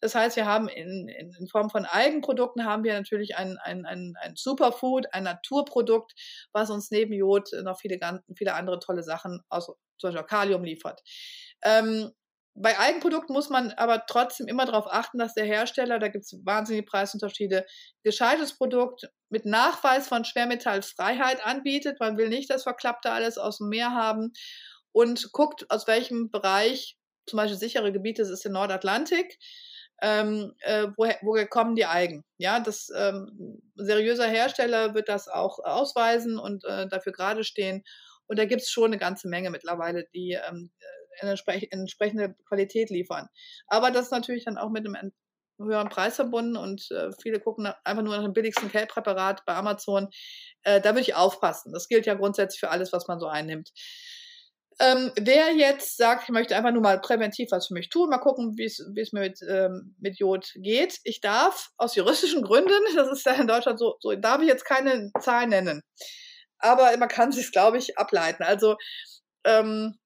Das 0.00 0.14
heißt, 0.14 0.36
wir 0.36 0.46
haben 0.46 0.68
in, 0.68 1.08
in, 1.08 1.32
in 1.38 1.48
Form 1.48 1.70
von 1.70 1.84
Eigenprodukten 1.84 2.64
haben 2.64 2.82
wir 2.84 2.94
natürlich 2.94 3.36
ein, 3.36 3.56
ein, 3.62 3.86
ein, 3.86 4.14
ein 4.20 4.34
Superfood, 4.34 5.06
ein 5.12 5.24
Naturprodukt, 5.24 6.12
was 6.52 6.70
uns 6.70 6.90
neben 6.90 7.12
Jod 7.12 7.50
noch 7.62 7.78
viele, 7.78 8.00
viele 8.36 8.54
andere 8.54 8.80
tolle 8.80 9.02
Sachen, 9.02 9.40
aus, 9.48 9.66
zum 9.66 10.10
Beispiel 10.10 10.24
Kalium 10.24 10.64
liefert. 10.64 11.02
Ähm, 11.62 12.10
bei 12.54 12.78
Eigenprodukten 12.78 13.32
muss 13.32 13.48
man 13.48 13.72
aber 13.72 14.04
trotzdem 14.06 14.46
immer 14.46 14.66
darauf 14.66 14.86
achten, 14.86 15.18
dass 15.18 15.34
der 15.34 15.44
Hersteller, 15.44 15.98
da 15.98 16.08
gibt 16.08 16.24
es 16.24 16.38
wahnsinnige 16.44 16.84
Preisunterschiede, 16.84 17.64
gescheites 18.02 18.56
Produkt 18.56 19.08
mit 19.30 19.46
Nachweis 19.46 20.08
von 20.08 20.24
Schwermetallfreiheit 20.24 21.44
anbietet. 21.44 21.98
Man 21.98 22.18
will 22.18 22.28
nicht 22.28 22.50
das 22.50 22.64
Verklappte 22.64 23.10
alles 23.10 23.38
aus 23.38 23.58
dem 23.58 23.68
Meer 23.68 23.92
haben 23.92 24.32
und 24.92 25.32
guckt, 25.32 25.70
aus 25.70 25.86
welchem 25.86 26.30
Bereich, 26.30 26.98
zum 27.26 27.38
Beispiel 27.38 27.58
sichere 27.58 27.92
Gebiete, 27.92 28.22
das 28.22 28.30
ist 28.30 28.44
der 28.44 28.52
Nordatlantik, 28.52 29.38
ähm, 30.02 30.52
äh, 30.58 30.88
woher, 30.96 31.16
woher 31.22 31.46
kommen 31.46 31.76
die 31.76 31.86
Eigen? 31.86 32.24
Ja, 32.36 32.58
das 32.58 32.90
ähm, 32.94 33.62
seriöser 33.76 34.26
Hersteller 34.26 34.94
wird 34.94 35.08
das 35.08 35.28
auch 35.28 35.60
ausweisen 35.60 36.38
und 36.38 36.64
äh, 36.64 36.88
dafür 36.88 37.12
gerade 37.12 37.44
stehen. 37.44 37.84
Und 38.26 38.38
da 38.38 38.44
gibt 38.44 38.62
es 38.62 38.70
schon 38.70 38.86
eine 38.86 38.98
ganze 38.98 39.28
Menge 39.28 39.50
mittlerweile, 39.50 40.04
die 40.12 40.32
ähm, 40.32 40.72
eine 41.20 41.36
entsprechende 41.70 42.34
Qualität 42.48 42.90
liefern. 42.90 43.28
Aber 43.66 43.90
das 43.90 44.06
ist 44.06 44.12
natürlich 44.12 44.44
dann 44.44 44.58
auch 44.58 44.70
mit 44.70 44.86
einem 44.86 45.12
höheren 45.58 45.88
Preis 45.88 46.16
verbunden 46.16 46.56
und 46.56 46.90
äh, 46.90 47.10
viele 47.22 47.40
gucken 47.40 47.72
einfach 47.84 48.02
nur 48.02 48.16
nach 48.16 48.24
dem 48.24 48.32
billigsten 48.32 48.70
Kellpräparat 48.70 49.44
bei 49.44 49.54
Amazon. 49.54 50.08
Äh, 50.62 50.80
da 50.80 50.90
würde 50.90 51.02
ich 51.02 51.14
aufpassen. 51.14 51.72
Das 51.72 51.88
gilt 51.88 52.06
ja 52.06 52.14
grundsätzlich 52.14 52.60
für 52.60 52.70
alles, 52.70 52.92
was 52.92 53.06
man 53.06 53.20
so 53.20 53.26
einnimmt. 53.26 53.70
Ähm, 54.80 55.12
wer 55.20 55.52
jetzt 55.52 55.96
sagt, 55.96 56.24
ich 56.24 56.30
möchte 56.30 56.56
einfach 56.56 56.72
nur 56.72 56.82
mal 56.82 57.00
präventiv 57.00 57.50
was 57.50 57.68
für 57.68 57.74
mich 57.74 57.90
tun, 57.90 58.08
mal 58.08 58.18
gucken, 58.18 58.56
wie 58.56 58.64
es 58.64 59.12
mir 59.12 59.20
mit, 59.20 59.38
ähm, 59.48 59.94
mit 60.00 60.18
Jod 60.18 60.50
geht. 60.56 60.98
Ich 61.04 61.20
darf 61.20 61.68
aus 61.76 61.94
juristischen 61.94 62.42
Gründen, 62.42 62.72
das 62.96 63.10
ist 63.10 63.26
ja 63.26 63.32
in 63.32 63.46
Deutschland 63.46 63.78
so, 63.78 63.96
so 64.00 64.14
darf 64.14 64.40
ich 64.40 64.48
jetzt 64.48 64.64
keine 64.64 65.10
Zahl 65.20 65.46
nennen. 65.46 65.82
Aber 66.58 66.96
man 66.96 67.08
kann 67.08 67.32
sich, 67.32 67.52
glaube 67.52 67.78
ich, 67.78 67.98
ableiten. 67.98 68.44
Also 68.44 68.76
ähm, 69.44 69.98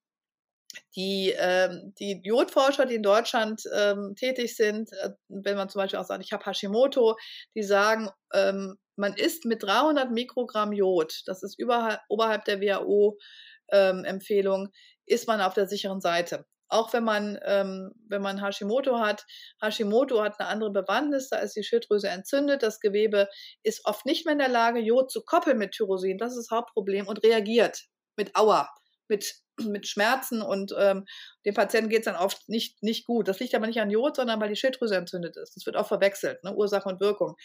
die, 0.95 1.35
ähm, 1.37 1.93
die 1.99 2.21
Jodforscher, 2.23 2.87
die 2.87 2.95
in 2.97 3.03
Deutschland 3.03 3.63
ähm, 3.75 4.15
tätig 4.17 4.57
sind, 4.57 4.93
äh, 4.93 5.11
wenn 5.29 5.57
man 5.57 5.69
zum 5.69 5.81
Beispiel 5.81 5.99
auch 5.99 6.05
sagt, 6.05 6.25
ich 6.25 6.33
habe 6.33 6.45
Hashimoto, 6.45 7.17
die 7.55 7.63
sagen, 7.63 8.11
ähm, 8.33 8.77
man 8.97 9.15
isst 9.15 9.45
mit 9.45 9.63
300 9.63 10.11
Mikrogramm 10.11 10.73
Jod, 10.73 11.23
das 11.27 11.43
ist 11.43 11.59
überhalb, 11.59 12.01
oberhalb 12.09 12.45
der 12.45 12.61
WHO-Empfehlung, 12.61 14.65
ähm, 14.65 14.73
ist 15.07 15.29
man 15.29 15.41
auf 15.41 15.55
der 15.55 15.69
sicheren 15.69 16.01
Seite. 16.01 16.45
Auch 16.69 16.93
wenn 16.93 17.05
man, 17.05 17.39
ähm, 17.45 17.93
wenn 18.09 18.23
man 18.23 18.43
Hashimoto 18.43 18.99
hat, 18.99 19.25
Hashimoto 19.63 20.21
hat 20.23 20.41
eine 20.41 20.49
andere 20.49 20.73
Bewandtnis, 20.73 21.29
da 21.29 21.39
ist 21.39 21.55
die 21.55 21.63
Schilddrüse 21.63 22.09
entzündet, 22.09 22.65
das 22.65 22.81
Gewebe 22.81 23.29
ist 23.63 23.85
oft 23.85 24.05
nicht 24.05 24.27
mehr 24.27 24.33
in 24.33 24.41
der 24.41 24.49
Lage, 24.49 24.81
Jod 24.81 25.11
zu 25.11 25.23
koppeln 25.23 25.59
mit 25.59 25.73
Tyrosin, 25.73 26.19
das 26.19 26.37
ist 26.37 26.51
das 26.51 26.57
Hauptproblem 26.57 27.07
und 27.07 27.23
reagiert 27.23 27.85
mit 28.17 28.35
Aua, 28.35 28.69
mit 29.09 29.35
mit 29.65 29.87
Schmerzen 29.87 30.43
und 30.43 30.75
ähm, 30.79 31.07
dem 31.45 31.55
Patienten 31.55 31.89
geht 31.89 32.01
es 32.01 32.05
dann 32.05 32.17
oft 32.17 32.49
nicht, 32.49 32.83
nicht 32.83 33.07
gut. 33.07 33.29
Das 33.29 33.41
liegt 33.41 33.55
aber 33.55 33.67
nicht 33.67 33.81
an 33.81 33.91
Jod, 33.91 34.17
sondern 34.17 34.41
weil 34.41 34.51
die 34.51 34.57
Schilddrüse 34.57 34.97
entzündet 34.97 35.37
ist. 35.37 35.57
Das 35.57 35.67
wird 35.67 35.77
auch 35.77 35.89
verwechselt, 35.89 36.45
ne? 36.45 36.55
Ursache 36.55 36.89
und 36.89 37.01
Wirkung. 37.01 37.37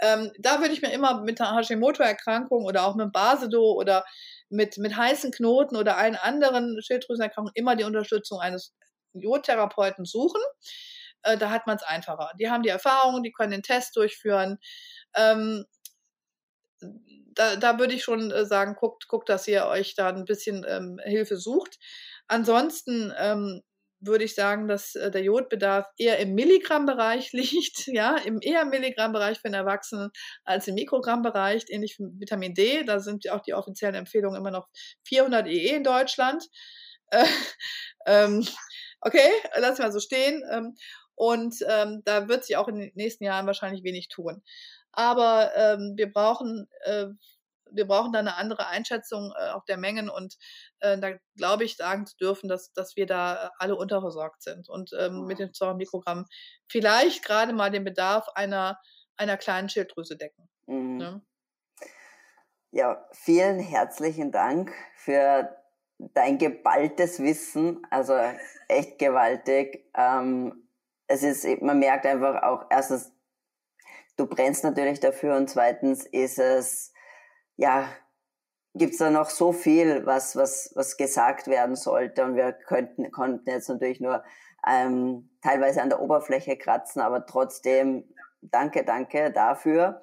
Ähm, 0.00 0.30
da 0.38 0.60
würde 0.60 0.74
ich 0.74 0.82
mir 0.82 0.92
immer 0.92 1.22
mit 1.22 1.40
einer 1.40 1.56
Hashimoto-Erkrankung 1.56 2.64
oder 2.64 2.86
auch 2.86 2.94
mit 2.94 3.12
Basedo 3.12 3.72
oder 3.72 4.04
mit, 4.50 4.76
mit 4.78 4.96
heißen 4.96 5.32
Knoten 5.32 5.76
oder 5.76 5.96
allen 5.96 6.16
anderen 6.16 6.80
Schilddrüsenerkrankungen 6.82 7.52
immer 7.54 7.76
die 7.76 7.84
Unterstützung 7.84 8.40
eines 8.40 8.74
Jodtherapeuten 9.14 10.04
suchen. 10.04 10.40
Äh, 11.22 11.38
da 11.38 11.50
hat 11.50 11.66
man 11.66 11.76
es 11.76 11.82
einfacher. 11.82 12.30
Die 12.38 12.50
haben 12.50 12.62
die 12.62 12.68
Erfahrung, 12.68 13.22
die 13.22 13.32
können 13.32 13.52
den 13.52 13.62
Test 13.62 13.96
durchführen. 13.96 14.58
Ähm, 15.14 15.64
da, 17.34 17.56
da 17.56 17.78
würde 17.78 17.94
ich 17.94 18.02
schon 18.02 18.30
äh, 18.30 18.44
sagen, 18.46 18.74
guckt, 18.74 19.08
guckt, 19.08 19.28
dass 19.28 19.46
ihr 19.46 19.66
euch 19.66 19.94
da 19.94 20.08
ein 20.08 20.24
bisschen 20.24 20.64
ähm, 20.68 20.98
Hilfe 21.04 21.36
sucht. 21.36 21.78
Ansonsten 22.28 23.12
ähm, 23.18 23.62
würde 24.00 24.24
ich 24.24 24.34
sagen, 24.34 24.68
dass 24.68 24.94
äh, 24.94 25.10
der 25.10 25.22
Jodbedarf 25.22 25.86
eher 25.98 26.18
im 26.18 26.34
Milligrammbereich 26.34 27.32
liegt, 27.32 27.86
ja, 27.86 28.16
im 28.16 28.40
eher 28.40 28.64
Milligrammbereich 28.64 29.38
für 29.38 29.48
den 29.48 29.54
Erwachsenen 29.54 30.10
als 30.44 30.66
im 30.68 30.74
Mikrogrammbereich, 30.74 31.64
ähnlich 31.68 31.98
wie 31.98 32.20
Vitamin 32.20 32.54
D. 32.54 32.84
Da 32.84 33.00
sind 33.00 33.30
auch 33.30 33.42
die 33.42 33.54
offiziellen 33.54 33.94
Empfehlungen 33.94 34.38
immer 34.40 34.50
noch 34.50 34.68
400 35.06 35.46
EE 35.46 35.76
in 35.76 35.84
Deutschland. 35.84 36.44
Äh, 37.10 37.24
ähm, 38.06 38.46
okay, 39.00 39.30
lassen 39.56 39.82
wir 39.82 39.92
so 39.92 40.00
stehen. 40.00 40.42
Ähm, 40.50 40.74
und 41.14 41.56
ähm, 41.66 42.02
da 42.04 42.28
wird 42.28 42.44
sich 42.44 42.56
auch 42.58 42.68
in 42.68 42.76
den 42.76 42.92
nächsten 42.94 43.24
Jahren 43.24 43.46
wahrscheinlich 43.46 43.82
wenig 43.84 44.08
tun. 44.08 44.42
Aber 44.96 45.54
ähm, 45.56 45.94
wir 45.96 46.12
brauchen 46.12 46.68
äh, 46.80 47.06
wir 47.70 47.86
brauchen 47.86 48.12
da 48.12 48.18
eine 48.18 48.36
andere 48.36 48.66
Einschätzung 48.66 49.32
äh, 49.36 49.50
auch 49.50 49.64
der 49.64 49.76
Mengen 49.76 50.08
und 50.08 50.36
äh, 50.80 50.98
da 50.98 51.12
glaube 51.36 51.64
ich 51.64 51.76
sagen 51.76 52.06
zu 52.06 52.16
dürfen, 52.16 52.48
dass, 52.48 52.72
dass 52.72 52.96
wir 52.96 53.06
da 53.06 53.50
alle 53.58 53.76
unterversorgt 53.76 54.42
sind 54.42 54.68
und 54.68 54.90
ähm, 54.98 55.26
mit 55.26 55.38
den 55.38 55.52
200 55.52 55.76
Mikrogramm 55.76 56.26
vielleicht 56.68 57.24
gerade 57.24 57.52
mal 57.52 57.70
den 57.70 57.84
Bedarf 57.84 58.28
einer, 58.34 58.78
einer 59.16 59.36
kleinen 59.36 59.68
Schilddrüse 59.68 60.16
decken. 60.16 60.48
Mhm. 60.66 60.96
Ne? 60.96 61.22
Ja, 62.72 63.06
vielen 63.12 63.58
herzlichen 63.58 64.32
Dank 64.32 64.72
für 64.96 65.56
dein 65.98 66.36
geballtes 66.38 67.20
Wissen, 67.20 67.86
also 67.90 68.14
echt 68.68 68.98
gewaltig. 68.98 69.88
Ähm, 69.94 70.68
es 71.06 71.22
ist, 71.22 71.62
man 71.62 71.78
merkt 71.78 72.04
einfach 72.04 72.42
auch 72.42 72.66
erstens, 72.68 73.15
du 74.16 74.26
brennst 74.26 74.64
natürlich 74.64 75.00
dafür 75.00 75.36
und 75.36 75.48
zweitens 75.48 76.04
ist 76.06 76.38
es, 76.38 76.92
ja, 77.56 77.88
gibt's 78.74 78.98
da 78.98 79.10
noch 79.10 79.30
so 79.30 79.52
viel, 79.52 80.04
was, 80.04 80.36
was, 80.36 80.72
was 80.74 80.96
gesagt 80.96 81.48
werden 81.48 81.76
sollte 81.76 82.24
und 82.24 82.36
wir 82.36 82.52
könnten, 82.52 83.10
konnten 83.10 83.48
jetzt 83.48 83.68
natürlich 83.68 84.00
nur 84.00 84.22
ähm, 84.66 85.30
teilweise 85.42 85.82
an 85.82 85.88
der 85.88 86.00
Oberfläche 86.00 86.56
kratzen, 86.56 87.00
aber 87.00 87.26
trotzdem 87.26 88.04
danke, 88.42 88.84
danke 88.84 89.30
dafür. 89.32 90.02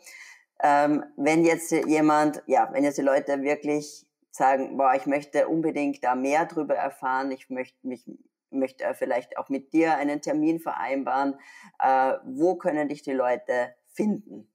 Ähm, 0.62 1.04
wenn 1.18 1.44
jetzt 1.44 1.72
jemand, 1.72 2.42
ja, 2.48 2.70
wenn 2.72 2.84
jetzt 2.84 2.98
die 2.98 3.04
Leute 3.04 3.42
wirklich 3.42 4.08
sagen, 4.32 4.78
boah, 4.78 4.94
ich 4.96 5.06
möchte 5.06 5.48
unbedingt 5.48 6.04
da 6.04 6.16
mehr 6.16 6.46
drüber 6.46 6.76
erfahren, 6.76 7.32
ich 7.32 7.50
möchte 7.50 7.78
mich 7.86 8.06
möchte 8.54 8.94
vielleicht 8.94 9.38
auch 9.38 9.50
mit 9.50 9.74
dir 9.74 9.98
einen 9.98 10.22
Termin 10.22 10.60
vereinbaren. 10.60 11.40
Äh, 11.80 12.14
wo 12.24 12.56
können 12.56 12.88
dich 12.88 13.02
die 13.02 13.12
Leute 13.12 13.74
finden? 13.96 14.50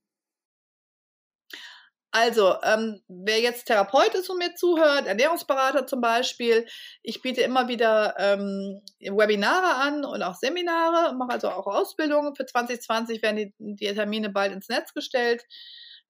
Also, 2.10 2.54
ähm, 2.62 3.02
wer 3.08 3.38
jetzt 3.40 3.66
Therapeut 3.66 4.14
ist 4.14 4.30
und 4.30 4.38
mir 4.38 4.54
zuhört, 4.54 5.06
Ernährungsberater 5.06 5.86
zum 5.86 6.00
Beispiel, 6.00 6.66
ich 7.02 7.20
biete 7.20 7.42
immer 7.42 7.68
wieder 7.68 8.14
ähm, 8.18 8.80
Webinare 9.00 9.74
an 9.76 10.04
und 10.06 10.22
auch 10.22 10.34
Seminare, 10.34 11.14
mache 11.14 11.32
also 11.32 11.50
auch 11.50 11.66
Ausbildungen. 11.66 12.34
Für 12.34 12.46
2020 12.46 13.22
werden 13.22 13.36
die, 13.36 13.54
die 13.58 13.94
Termine 13.94 14.30
bald 14.30 14.52
ins 14.52 14.68
Netz 14.70 14.94
gestellt. 14.94 15.44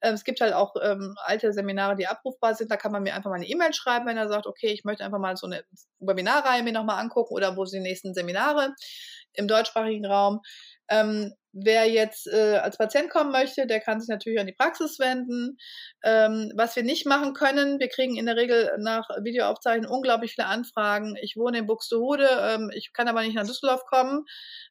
Ähm, 0.01 0.15
es 0.15 0.23
gibt 0.23 0.41
halt 0.41 0.55
auch 0.55 0.75
ähm, 0.81 1.17
alte 1.25 1.53
Seminare, 1.53 1.97
die 1.97 2.07
abrufbar 2.07 2.55
sind. 2.55 2.71
Da 2.71 2.77
kann 2.77 2.93
man 2.93 3.03
mir 3.03 3.15
einfach 3.15 3.31
mal 3.31 3.37
eine 3.37 3.49
E-Mail 3.49 3.75
schreiben, 3.75 4.07
wenn 4.07 4.17
er 4.17 4.29
sagt, 4.29 4.47
okay, 4.47 4.69
ich 4.69 4.85
möchte 4.85 5.05
einfach 5.05 5.19
mal 5.19 5.37
so 5.37 5.47
eine 5.47 5.65
Webinarreihe 5.99 6.63
mir 6.63 6.73
nochmal 6.73 7.01
angucken 7.01 7.35
oder 7.35 7.57
wo 7.57 7.65
sind 7.65 7.83
die 7.83 7.89
nächsten 7.89 8.15
Seminare 8.15 8.73
im 9.33 9.49
deutschsprachigen 9.49 10.07
Raum. 10.07 10.41
Ähm, 10.91 11.35
wer 11.53 11.91
jetzt 11.91 12.27
äh, 12.27 12.59
als 12.59 12.77
Patient 12.79 13.11
kommen 13.11 13.33
möchte, 13.33 13.67
der 13.67 13.81
kann 13.81 14.01
sich 14.01 14.09
natürlich 14.09 14.39
an 14.39 14.47
die 14.47 14.53
Praxis 14.53 14.99
wenden. 14.99 15.59
Ähm, 16.05 16.53
was 16.57 16.77
wir 16.77 16.83
nicht 16.83 17.07
machen 17.07 17.33
können, 17.35 17.81
wir 17.81 17.89
kriegen 17.89 18.17
in 18.17 18.27
der 18.27 18.37
Regel 18.37 18.71
nach 18.79 19.09
Videoaufzeichnungen 19.23 19.91
unglaublich 19.91 20.35
viele 20.35 20.47
Anfragen. 20.47 21.17
Ich 21.23 21.37
wohne 21.37 21.59
in 21.59 21.67
Buxtehude, 21.67 22.29
ähm, 22.43 22.71
ich 22.75 22.93
kann 22.93 23.09
aber 23.09 23.23
nicht 23.23 23.35
nach 23.35 23.47
Düsseldorf 23.47 23.85
kommen. 23.87 24.25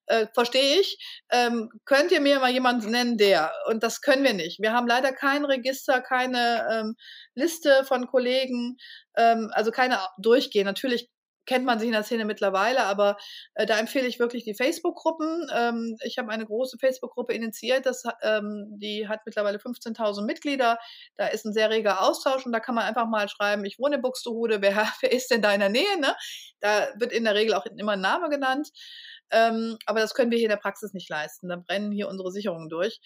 Äh, 0.05 0.27
Verstehe 0.33 0.79
ich. 0.79 0.97
Ähm, 1.31 1.69
könnt 1.85 2.11
ihr 2.11 2.21
mir 2.21 2.39
mal 2.39 2.51
jemanden 2.51 2.91
nennen, 2.91 3.17
der? 3.17 3.51
Und 3.67 3.83
das 3.83 4.01
können 4.01 4.23
wir 4.23 4.33
nicht. 4.33 4.59
Wir 4.61 4.73
haben 4.73 4.87
leider 4.87 5.11
kein 5.11 5.45
Register, 5.45 6.01
keine 6.01 6.67
ähm, 6.71 6.95
Liste 7.35 7.83
von 7.85 8.07
Kollegen, 8.07 8.77
ähm, 9.17 9.49
also 9.53 9.71
keine 9.71 9.99
durchgehen. 10.17 10.65
Natürlich 10.65 11.09
kennt 11.47 11.65
man 11.65 11.79
sich 11.79 11.87
in 11.87 11.93
der 11.93 12.03
Szene 12.03 12.25
mittlerweile, 12.25 12.83
aber 12.83 13.17
äh, 13.55 13.65
da 13.65 13.79
empfehle 13.79 14.07
ich 14.07 14.19
wirklich 14.19 14.43
die 14.43 14.53
Facebook-Gruppen. 14.53 15.49
Ähm, 15.55 15.97
ich 16.03 16.19
habe 16.19 16.29
eine 16.29 16.45
große 16.45 16.77
Facebook-Gruppe 16.77 17.33
initiiert, 17.33 17.87
das, 17.87 18.03
ähm, 18.21 18.67
die 18.77 19.07
hat 19.07 19.21
mittlerweile 19.25 19.57
15.000 19.57 20.23
Mitglieder. 20.25 20.77
Da 21.15 21.27
ist 21.27 21.45
ein 21.45 21.53
sehr 21.53 21.71
reger 21.71 22.01
Austausch 22.01 22.45
und 22.45 22.51
da 22.51 22.59
kann 22.59 22.75
man 22.75 22.85
einfach 22.85 23.07
mal 23.07 23.27
schreiben, 23.29 23.65
ich 23.65 23.79
wohne 23.79 23.95
in 23.95 24.01
Buxtehude, 24.01 24.61
wer, 24.61 24.75
wer 25.01 25.11
ist 25.11 25.31
denn 25.31 25.41
da 25.41 25.53
in 25.53 25.61
der 25.61 25.69
Nähe? 25.69 25.99
Ne? 25.99 26.15
Da 26.59 26.89
wird 26.97 27.11
in 27.13 27.23
der 27.23 27.33
Regel 27.35 27.55
auch 27.55 27.65
immer 27.65 27.93
ein 27.93 28.01
Name 28.01 28.29
genannt. 28.29 28.69
Ähm, 29.31 29.77
aber 29.85 29.99
das 29.99 30.13
können 30.13 30.31
wir 30.31 30.37
hier 30.37 30.47
in 30.47 30.51
der 30.51 30.57
Praxis 30.57 30.93
nicht 30.93 31.09
leisten. 31.09 31.49
Da 31.49 31.57
brennen 31.57 31.91
hier 31.91 32.07
unsere 32.07 32.31
Sicherungen 32.31 32.69
durch. 32.69 32.99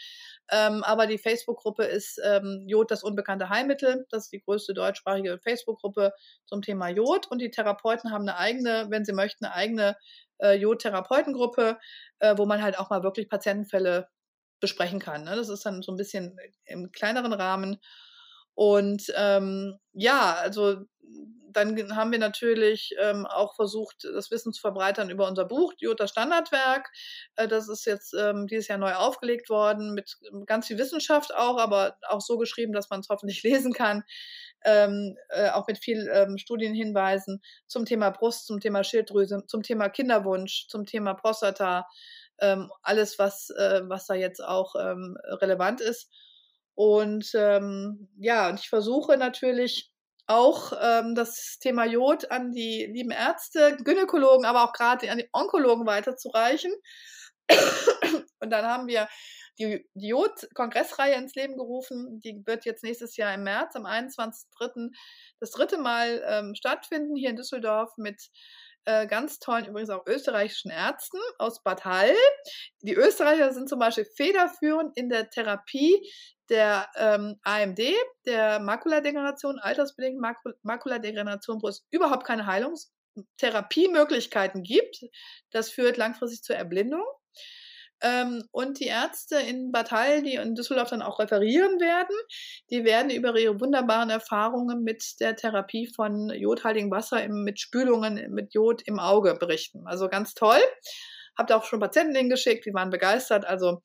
Ähm, 0.51 0.83
aber 0.83 1.07
die 1.07 1.17
Facebook-Gruppe 1.17 1.83
ist 1.85 2.19
ähm, 2.23 2.65
Jod, 2.67 2.91
das 2.91 3.03
unbekannte 3.03 3.49
Heilmittel. 3.49 4.05
Das 4.09 4.25
ist 4.25 4.33
die 4.33 4.41
größte 4.41 4.73
deutschsprachige 4.73 5.39
Facebook-Gruppe 5.39 6.13
zum 6.45 6.61
Thema 6.61 6.89
Jod. 6.89 7.27
Und 7.29 7.39
die 7.39 7.51
Therapeuten 7.51 8.11
haben 8.11 8.27
eine 8.27 8.37
eigene, 8.37 8.87
wenn 8.89 9.05
sie 9.05 9.13
möchten, 9.13 9.45
eine 9.45 9.55
eigene 9.55 9.95
äh, 10.39 10.53
Jod-Therapeutengruppe, 10.53 11.77
äh, 12.19 12.37
wo 12.37 12.45
man 12.45 12.61
halt 12.61 12.77
auch 12.77 12.89
mal 12.89 13.03
wirklich 13.03 13.29
Patientenfälle 13.29 14.07
besprechen 14.59 14.99
kann. 14.99 15.23
Ne? 15.23 15.35
Das 15.35 15.49
ist 15.49 15.65
dann 15.65 15.81
so 15.81 15.91
ein 15.91 15.97
bisschen 15.97 16.37
im 16.65 16.91
kleineren 16.91 17.33
Rahmen. 17.33 17.79
Und 18.53 19.11
ähm, 19.15 19.77
ja, 19.93 20.35
also 20.35 20.85
dann 21.53 21.95
haben 21.95 22.11
wir 22.11 22.19
natürlich 22.19 22.95
ähm, 22.99 23.25
auch 23.25 23.55
versucht, 23.55 24.03
das 24.03 24.31
Wissen 24.31 24.53
zu 24.53 24.61
verbreitern 24.61 25.09
über 25.09 25.27
unser 25.27 25.45
Buch, 25.45 25.73
Jota 25.77 26.07
Standardwerk. 26.07 26.89
Äh, 27.35 27.47
das 27.47 27.67
ist 27.67 27.85
jetzt 27.85 28.13
ähm, 28.13 28.47
dieses 28.47 28.67
Jahr 28.67 28.77
neu 28.77 28.93
aufgelegt 28.93 29.49
worden, 29.49 29.93
mit 29.93 30.17
ganz 30.45 30.67
viel 30.67 30.77
Wissenschaft 30.77 31.33
auch, 31.35 31.57
aber 31.57 31.97
auch 32.07 32.21
so 32.21 32.37
geschrieben, 32.37 32.73
dass 32.73 32.89
man 32.89 33.01
es 33.01 33.09
hoffentlich 33.09 33.43
lesen 33.43 33.73
kann. 33.73 34.03
Ähm, 34.63 35.17
äh, 35.29 35.49
auch 35.49 35.67
mit 35.67 35.79
viel 35.79 36.09
ähm, 36.13 36.37
Studienhinweisen 36.37 37.41
zum 37.65 37.85
Thema 37.85 38.11
Brust, 38.11 38.45
zum 38.45 38.59
Thema 38.59 38.83
Schilddrüse, 38.83 39.43
zum 39.47 39.63
Thema 39.63 39.89
Kinderwunsch, 39.89 40.67
zum 40.67 40.85
Thema 40.85 41.15
Prostata, 41.15 41.87
ähm, 42.39 42.71
alles, 42.83 43.17
was, 43.17 43.49
äh, 43.49 43.81
was 43.85 44.05
da 44.05 44.13
jetzt 44.13 44.43
auch 44.43 44.75
ähm, 44.75 45.17
relevant 45.41 45.81
ist. 45.81 46.11
Und 46.75 47.31
ähm, 47.33 48.07
ja, 48.17 48.49
und 48.49 48.59
ich 48.59 48.69
versuche 48.69 49.17
natürlich 49.17 49.90
auch 50.27 50.73
ähm, 50.79 51.15
das 51.15 51.57
Thema 51.59 51.85
Jod 51.85 52.31
an 52.31 52.51
die 52.51 52.85
lieben 52.85 53.11
Ärzte, 53.11 53.77
Gynäkologen, 53.83 54.45
aber 54.45 54.63
auch 54.63 54.73
gerade 54.73 55.09
an 55.11 55.17
die 55.17 55.29
Onkologen 55.33 55.85
weiterzureichen. 55.85 56.71
Und 58.39 58.49
dann 58.49 58.65
haben 58.65 58.87
wir 58.87 59.07
die, 59.59 59.85
Jod-Kongressreihe 59.93 61.15
ins 61.15 61.35
Leben 61.35 61.57
gerufen. 61.57 62.19
Die 62.21 62.41
wird 62.45 62.65
jetzt 62.65 62.83
nächstes 62.83 63.17
Jahr 63.17 63.33
im 63.33 63.43
März, 63.43 63.75
am 63.75 63.85
21.03. 63.85 64.89
das 65.39 65.51
dritte 65.51 65.77
Mal 65.77 66.23
ähm, 66.25 66.55
stattfinden 66.55 67.15
hier 67.15 67.29
in 67.29 67.35
Düsseldorf 67.35 67.91
mit 67.97 68.29
äh, 68.85 69.07
ganz 69.07 69.39
tollen, 69.39 69.65
übrigens 69.65 69.89
auch 69.89 70.05
österreichischen 70.07 70.71
Ärzten 70.71 71.17
aus 71.37 71.61
Bad 71.63 71.83
Hall. 71.85 72.15
Die 72.81 72.95
Österreicher 72.95 73.53
sind 73.53 73.69
zum 73.69 73.79
Beispiel 73.79 74.05
federführend 74.05 74.97
in 74.97 75.09
der 75.09 75.29
Therapie 75.29 76.09
der 76.49 76.89
ähm, 76.95 77.39
AMD, 77.43 77.79
der 78.25 78.59
Makuladegeneration, 78.59 79.59
altersbedingt 79.59 80.19
Makul 80.19 80.57
Makuladegeneration, 80.63 81.61
wo 81.61 81.67
es 81.69 81.85
überhaupt 81.91 82.25
keine 82.25 82.45
Heilungstherapiemöglichkeiten 82.45 84.63
gibt. 84.63 84.99
Das 85.51 85.69
führt 85.69 85.95
langfristig 85.97 86.43
zur 86.43 86.57
Erblindung. 86.57 87.05
Ähm, 88.01 88.43
und 88.51 88.79
die 88.79 88.87
Ärzte 88.87 89.37
in 89.37 89.71
Bad 89.71 89.91
Hall, 89.91 90.23
die 90.23 90.35
in 90.35 90.55
Düsseldorf 90.55 90.89
dann 90.89 91.01
auch 91.01 91.19
referieren 91.19 91.79
werden, 91.79 92.15
die 92.69 92.83
werden 92.83 93.11
über 93.11 93.37
ihre 93.37 93.59
wunderbaren 93.59 94.09
Erfahrungen 94.09 94.83
mit 94.83 95.19
der 95.19 95.35
Therapie 95.35 95.87
von 95.95 96.29
jodhaltigem 96.29 96.89
Wasser 96.89 97.23
im, 97.23 97.43
mit 97.43 97.59
Spülungen 97.59 98.31
mit 98.31 98.53
Jod 98.53 98.81
im 98.85 98.99
Auge 98.99 99.35
berichten. 99.35 99.83
Also 99.85 100.09
ganz 100.09 100.33
toll. 100.33 100.61
Habt 101.37 101.51
auch 101.51 101.63
schon 101.63 101.79
Patienten 101.79 102.15
hingeschickt, 102.15 102.65
die 102.65 102.73
waren 102.73 102.89
begeistert. 102.89 103.45
Also 103.45 103.81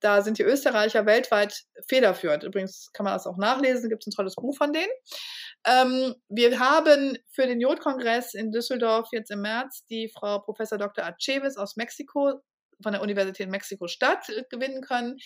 da 0.00 0.22
sind 0.22 0.38
die 0.38 0.44
Österreicher 0.44 1.04
weltweit 1.04 1.64
federführend. 1.88 2.42
Übrigens 2.44 2.90
kann 2.92 3.04
man 3.04 3.12
das 3.12 3.26
auch 3.26 3.36
nachlesen, 3.36 3.90
gibt 3.90 4.02
es 4.02 4.06
ein 4.06 4.16
tolles 4.16 4.34
Buch 4.36 4.56
von 4.56 4.72
denen. 4.72 4.92
Ähm, 5.66 6.14
wir 6.28 6.58
haben 6.58 7.18
für 7.32 7.46
den 7.46 7.60
Jodkongress 7.60 8.34
in 8.34 8.52
Düsseldorf 8.52 9.08
jetzt 9.12 9.30
im 9.30 9.40
März 9.40 9.84
die 9.90 10.08
Frau 10.08 10.38
Professor 10.38 10.78
Dr. 10.78 11.04
Aceves 11.04 11.56
aus 11.56 11.76
Mexiko 11.76 12.40
von 12.82 12.92
der 12.92 13.02
Universität 13.02 13.48
Mexiko-Stadt 13.48 14.28
äh, 14.28 14.44
gewinnen 14.50 14.82
können. 14.82 15.18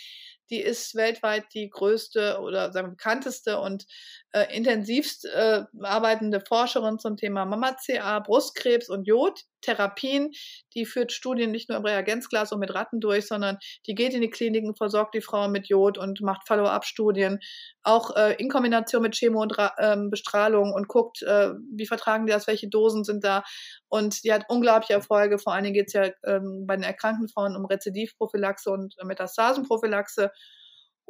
Die 0.51 0.61
ist 0.61 0.95
weltweit 0.95 1.45
die 1.55 1.71
größte 1.71 2.41
oder 2.41 2.73
sagen 2.73 2.89
wir, 2.89 2.93
bekannteste 2.93 3.61
und 3.61 3.87
äh, 4.33 4.57
intensivst 4.57 5.25
äh, 5.25 5.65
arbeitende 5.83 6.41
Forscherin 6.41 6.99
zum 6.99 7.17
Thema 7.17 7.45
Mama-CA, 7.45 8.21
Brustkrebs 8.21 8.89
und 8.89 9.05
Jodtherapien. 9.07 10.31
Die 10.75 10.87
führt 10.87 11.11
Studien 11.11 11.51
nicht 11.51 11.69
nur 11.69 11.79
im 11.79 11.85
Reagenzglas 11.85 12.53
und 12.53 12.61
mit 12.61 12.73
Ratten 12.73 13.01
durch, 13.01 13.27
sondern 13.27 13.59
die 13.87 13.95
geht 13.95 14.15
in 14.15 14.21
die 14.21 14.31
Kliniken, 14.31 14.77
versorgt 14.77 15.15
die 15.15 15.21
Frauen 15.21 15.51
mit 15.51 15.69
Jod 15.69 15.99
und 15.99 16.21
macht 16.21 16.47
Follow-up-Studien, 16.47 17.41
auch 17.83 18.15
äh, 18.15 18.35
in 18.39 18.49
Kombination 18.49 19.03
mit 19.03 19.15
Chemo 19.15 19.43
und 19.43 19.57
ähm, 19.79 20.11
Bestrahlung 20.11 20.73
und 20.73 20.87
guckt, 20.87 21.23
äh, 21.23 21.51
wie 21.75 21.87
vertragen 21.87 22.27
die 22.27 22.33
das, 22.33 22.47
welche 22.47 22.69
Dosen 22.69 23.03
sind 23.03 23.25
da. 23.25 23.43
Und 23.89 24.23
die 24.23 24.33
hat 24.33 24.45
unglaubliche 24.49 24.93
Erfolge. 24.93 25.39
Vor 25.39 25.55
allen 25.55 25.65
Dingen 25.65 25.75
geht 25.75 25.89
es 25.89 25.95
ja 25.95 26.09
ähm, 26.25 26.67
bei 26.67 26.77
den 26.77 26.85
erkrankten 26.85 27.29
Frauen 27.29 27.57
um 27.57 27.65
Rezidivprophylaxe 27.65 28.71
und 28.71 28.95
Metastasenprophylaxe 29.03 30.31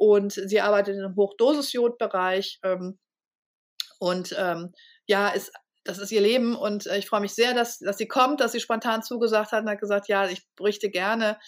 und 0.01 0.31
sie 0.31 0.59
arbeitet 0.59 0.97
im 0.97 1.15
Hochdosisjodbereich 1.15 2.59
ähm, 2.63 2.97
und 3.99 4.35
ähm, 4.35 4.73
ja, 5.05 5.29
ist 5.29 5.51
das 5.83 5.99
ist 5.99 6.11
ihr 6.11 6.21
Leben 6.21 6.55
und 6.55 6.87
äh, 6.87 6.97
ich 6.97 7.07
freue 7.07 7.21
mich 7.21 7.35
sehr, 7.35 7.53
dass, 7.53 7.77
dass 7.77 7.99
sie 7.99 8.07
kommt, 8.07 8.39
dass 8.39 8.51
sie 8.51 8.59
spontan 8.59 9.03
zugesagt 9.03 9.51
hat 9.51 9.61
und 9.63 9.69
hat 9.69 9.79
gesagt, 9.79 10.07
ja, 10.07 10.27
ich 10.27 10.41
berichte 10.55 10.89
gerne. 10.89 11.39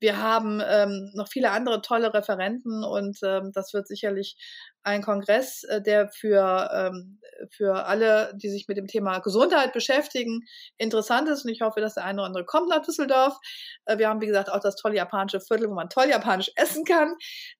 Wir 0.00 0.22
haben 0.22 0.62
ähm, 0.64 1.10
noch 1.14 1.28
viele 1.28 1.50
andere 1.50 1.82
tolle 1.82 2.12
Referenten 2.14 2.84
und 2.84 3.18
ähm, 3.22 3.50
das 3.54 3.72
wird 3.74 3.88
sicherlich 3.88 4.36
ein 4.82 5.02
Kongress, 5.02 5.64
äh, 5.64 5.82
der 5.82 6.08
für, 6.08 6.70
ähm, 6.72 7.20
für 7.50 7.86
alle, 7.86 8.32
die 8.36 8.48
sich 8.48 8.66
mit 8.68 8.76
dem 8.76 8.86
Thema 8.86 9.18
Gesundheit 9.18 9.72
beschäftigen, 9.72 10.40
interessant 10.78 11.28
ist. 11.28 11.44
Und 11.44 11.50
ich 11.50 11.60
hoffe, 11.60 11.80
dass 11.80 11.94
der 11.94 12.04
eine 12.04 12.20
oder 12.20 12.26
andere 12.26 12.44
kommt 12.44 12.68
nach 12.68 12.82
Düsseldorf. 12.82 13.36
Äh, 13.84 13.98
wir 13.98 14.08
haben, 14.08 14.20
wie 14.20 14.26
gesagt, 14.26 14.50
auch 14.50 14.60
das 14.60 14.76
tolle 14.76 14.96
japanische 14.96 15.40
Viertel, 15.40 15.68
wo 15.68 15.74
man 15.74 15.88
toll 15.88 16.06
japanisch 16.08 16.50
essen 16.56 16.84
kann. 16.84 17.14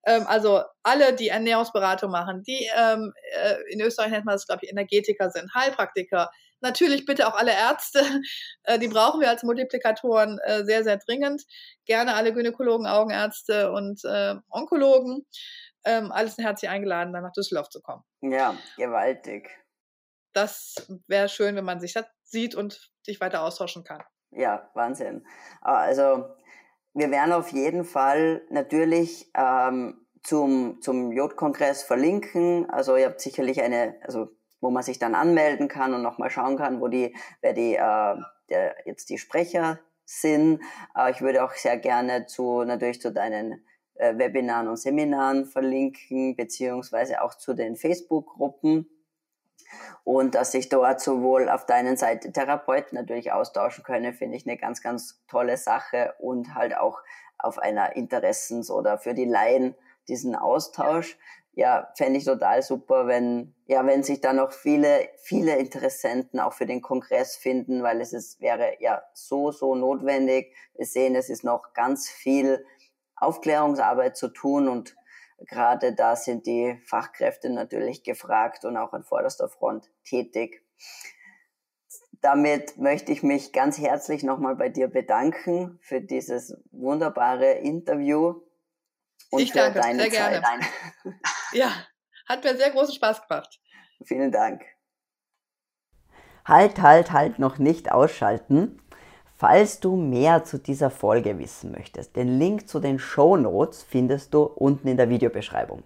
Ähm, 0.05 0.25
also 0.27 0.63
alle, 0.83 1.13
die 1.13 1.27
Ernährungsberatung 1.29 2.11
machen, 2.11 2.43
die 2.43 2.67
ähm, 2.75 3.13
äh, 3.35 3.55
in 3.69 3.81
Österreich 3.81 4.11
nennt 4.11 4.25
man 4.25 4.35
das, 4.35 4.47
glaube 4.47 4.61
ich, 4.63 4.71
Energetiker 4.71 5.29
sind, 5.29 5.53
Heilpraktiker. 5.53 6.29
Natürlich 6.61 7.05
bitte 7.05 7.27
auch 7.27 7.35
alle 7.35 7.51
Ärzte, 7.51 8.03
die 8.81 8.87
brauchen 8.87 9.21
wir 9.21 9.29
als 9.29 9.43
Multiplikatoren 9.43 10.39
sehr, 10.63 10.83
sehr 10.83 10.97
dringend. 10.97 11.43
Gerne 11.85 12.15
alle 12.15 12.33
Gynäkologen, 12.33 12.85
Augenärzte 12.87 13.71
und 13.71 14.01
Onkologen 14.49 15.25
ähm, 15.85 16.11
alles 16.11 16.37
herzlich 16.37 16.69
eingeladen, 16.69 17.13
dann 17.13 17.23
nach 17.23 17.31
Düsseldorf 17.31 17.69
zu 17.69 17.81
kommen. 17.81 18.03
Ja, 18.21 18.55
gewaltig. 18.77 19.49
Das 20.33 20.87
wäre 21.07 21.29
schön, 21.29 21.55
wenn 21.55 21.65
man 21.65 21.79
sich 21.79 21.93
das 21.93 22.05
sieht 22.23 22.55
und 22.55 22.91
sich 23.03 23.19
weiter 23.19 23.41
austauschen 23.41 23.83
kann. 23.83 24.03
Ja, 24.31 24.69
Wahnsinn. 24.75 25.25
Also 25.61 26.25
wir 26.93 27.09
werden 27.11 27.33
auf 27.33 27.51
jeden 27.51 27.83
Fall 27.83 28.43
natürlich 28.49 29.31
ähm, 29.35 30.05
zum, 30.23 30.81
zum 30.81 31.11
Jod-Kongress 31.11 31.83
verlinken. 31.83 32.69
Also 32.69 32.95
ihr 32.95 33.07
habt 33.07 33.21
sicherlich 33.21 33.61
eine, 33.61 33.99
also 34.03 34.29
wo 34.61 34.69
man 34.69 34.83
sich 34.83 34.99
dann 34.99 35.15
anmelden 35.15 35.67
kann 35.67 35.93
und 35.93 36.01
nochmal 36.01 36.29
schauen 36.29 36.57
kann, 36.57 36.81
wo 36.81 36.87
die, 36.87 37.15
wer 37.41 37.53
die 37.53 37.75
äh, 37.75 38.15
der, 38.49 38.75
jetzt 38.85 39.09
die 39.09 39.17
Sprecher 39.17 39.79
sind. 40.05 40.61
Äh, 40.95 41.11
ich 41.11 41.21
würde 41.21 41.43
auch 41.43 41.53
sehr 41.53 41.77
gerne 41.77 42.25
zu 42.25 42.63
natürlich 42.63 43.01
zu 43.01 43.11
deinen 43.11 43.65
äh, 43.95 44.17
Webinaren 44.17 44.67
und 44.67 44.77
Seminaren 44.77 45.45
verlinken, 45.45 46.35
beziehungsweise 46.35 47.21
auch 47.21 47.35
zu 47.35 47.53
den 47.53 47.75
Facebook-Gruppen. 47.75 48.89
Und 50.03 50.33
dass 50.33 50.53
sich 50.53 50.69
dort 50.69 50.99
sowohl 50.99 51.47
auf 51.47 51.67
deinen 51.67 51.95
Seite 51.95 52.31
Therapeuten 52.31 52.97
natürlich 52.97 53.31
austauschen 53.31 53.83
können, 53.83 54.13
finde 54.13 54.35
ich 54.35 54.47
eine 54.47 54.57
ganz, 54.57 54.81
ganz 54.81 55.23
tolle 55.27 55.57
Sache 55.57 56.15
und 56.17 56.55
halt 56.55 56.75
auch 56.75 57.01
auf 57.37 57.59
einer 57.59 57.95
Interessens- 57.95 58.71
oder 58.71 58.97
für 58.97 59.13
die 59.13 59.25
Laien 59.25 59.75
diesen 60.07 60.35
Austausch. 60.35 61.17
Fände 61.95 62.19
ich 62.19 62.25
total 62.25 62.61
super, 62.61 63.07
wenn, 63.07 63.53
ja, 63.65 63.85
wenn 63.85 64.03
sich 64.03 64.21
da 64.21 64.33
noch 64.33 64.51
viele, 64.51 65.09
viele 65.17 65.57
Interessenten 65.57 66.39
auch 66.39 66.53
für 66.53 66.65
den 66.65 66.81
Kongress 66.81 67.35
finden, 67.35 67.83
weil 67.83 68.01
es 68.01 68.13
ist, 68.13 68.39
wäre 68.39 68.73
ja 68.79 69.03
so, 69.13 69.51
so 69.51 69.75
notwendig. 69.75 70.55
Wir 70.75 70.85
sehen, 70.85 71.15
es 71.15 71.29
ist 71.29 71.43
noch 71.43 71.73
ganz 71.73 72.09
viel 72.09 72.65
Aufklärungsarbeit 73.15 74.15
zu 74.15 74.29
tun 74.29 74.69
und 74.69 74.95
gerade 75.47 75.93
da 75.93 76.15
sind 76.15 76.45
die 76.45 76.79
Fachkräfte 76.85 77.49
natürlich 77.49 78.03
gefragt 78.03 78.63
und 78.65 78.77
auch 78.77 78.93
an 78.93 79.03
vorderster 79.03 79.49
Front 79.49 79.89
tätig. 80.03 80.63
Damit 82.21 82.77
möchte 82.77 83.11
ich 83.11 83.23
mich 83.23 83.53
ganz 83.53 83.77
herzlich 83.77 84.23
nochmal 84.23 84.55
bei 84.55 84.69
dir 84.69 84.87
bedanken 84.87 85.79
für 85.81 86.01
dieses 86.01 86.57
wunderbare 86.71 87.51
Interview 87.51 88.41
und 89.31 89.41
ich 89.41 89.51
für 89.51 89.59
danke, 89.59 89.79
deine 89.79 90.01
sehr 90.09 90.11
Zeit. 90.11 90.43
Gerne. 90.43 91.19
Ja, 91.51 91.71
hat 92.27 92.43
mir 92.43 92.55
sehr 92.55 92.71
großen 92.71 92.93
Spaß 92.93 93.27
gemacht. 93.27 93.59
Vielen 94.05 94.31
Dank. 94.31 94.63
Halt, 96.45 96.81
halt, 96.81 97.11
halt, 97.11 97.39
noch 97.39 97.57
nicht 97.57 97.91
ausschalten. 97.91 98.81
Falls 99.35 99.79
du 99.79 99.95
mehr 99.95 100.43
zu 100.43 100.57
dieser 100.57 100.89
Folge 100.89 101.39
wissen 101.39 101.71
möchtest, 101.71 102.15
den 102.15 102.39
Link 102.39 102.67
zu 102.67 102.79
den 102.79 102.99
Show 102.99 103.37
Notes 103.37 103.83
findest 103.83 104.33
du 104.33 104.43
unten 104.43 104.87
in 104.87 104.97
der 104.97 105.09
Videobeschreibung. 105.09 105.83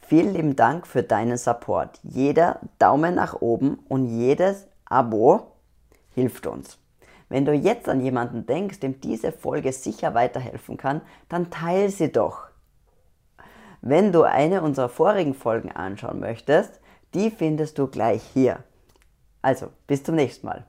Vielen 0.00 0.32
lieben 0.32 0.56
Dank 0.56 0.86
für 0.86 1.02
deinen 1.02 1.36
Support. 1.36 1.98
Jeder 2.02 2.60
Daumen 2.78 3.14
nach 3.14 3.40
oben 3.40 3.80
und 3.88 4.06
jedes 4.06 4.68
Abo 4.84 5.52
hilft 6.14 6.46
uns. 6.46 6.78
Wenn 7.28 7.44
du 7.44 7.52
jetzt 7.52 7.88
an 7.88 8.00
jemanden 8.00 8.46
denkst, 8.46 8.80
dem 8.80 9.00
diese 9.00 9.32
Folge 9.32 9.72
sicher 9.72 10.14
weiterhelfen 10.14 10.76
kann, 10.76 11.02
dann 11.28 11.50
teile 11.50 11.90
sie 11.90 12.10
doch. 12.10 12.46
Wenn 13.80 14.12
du 14.12 14.22
eine 14.22 14.62
unserer 14.62 14.88
vorigen 14.88 15.34
Folgen 15.34 15.72
anschauen 15.72 16.20
möchtest, 16.20 16.80
die 17.14 17.30
findest 17.30 17.78
du 17.78 17.86
gleich 17.86 18.22
hier. 18.34 18.64
Also, 19.42 19.68
bis 19.86 20.02
zum 20.02 20.14
nächsten 20.16 20.46
Mal. 20.46 20.66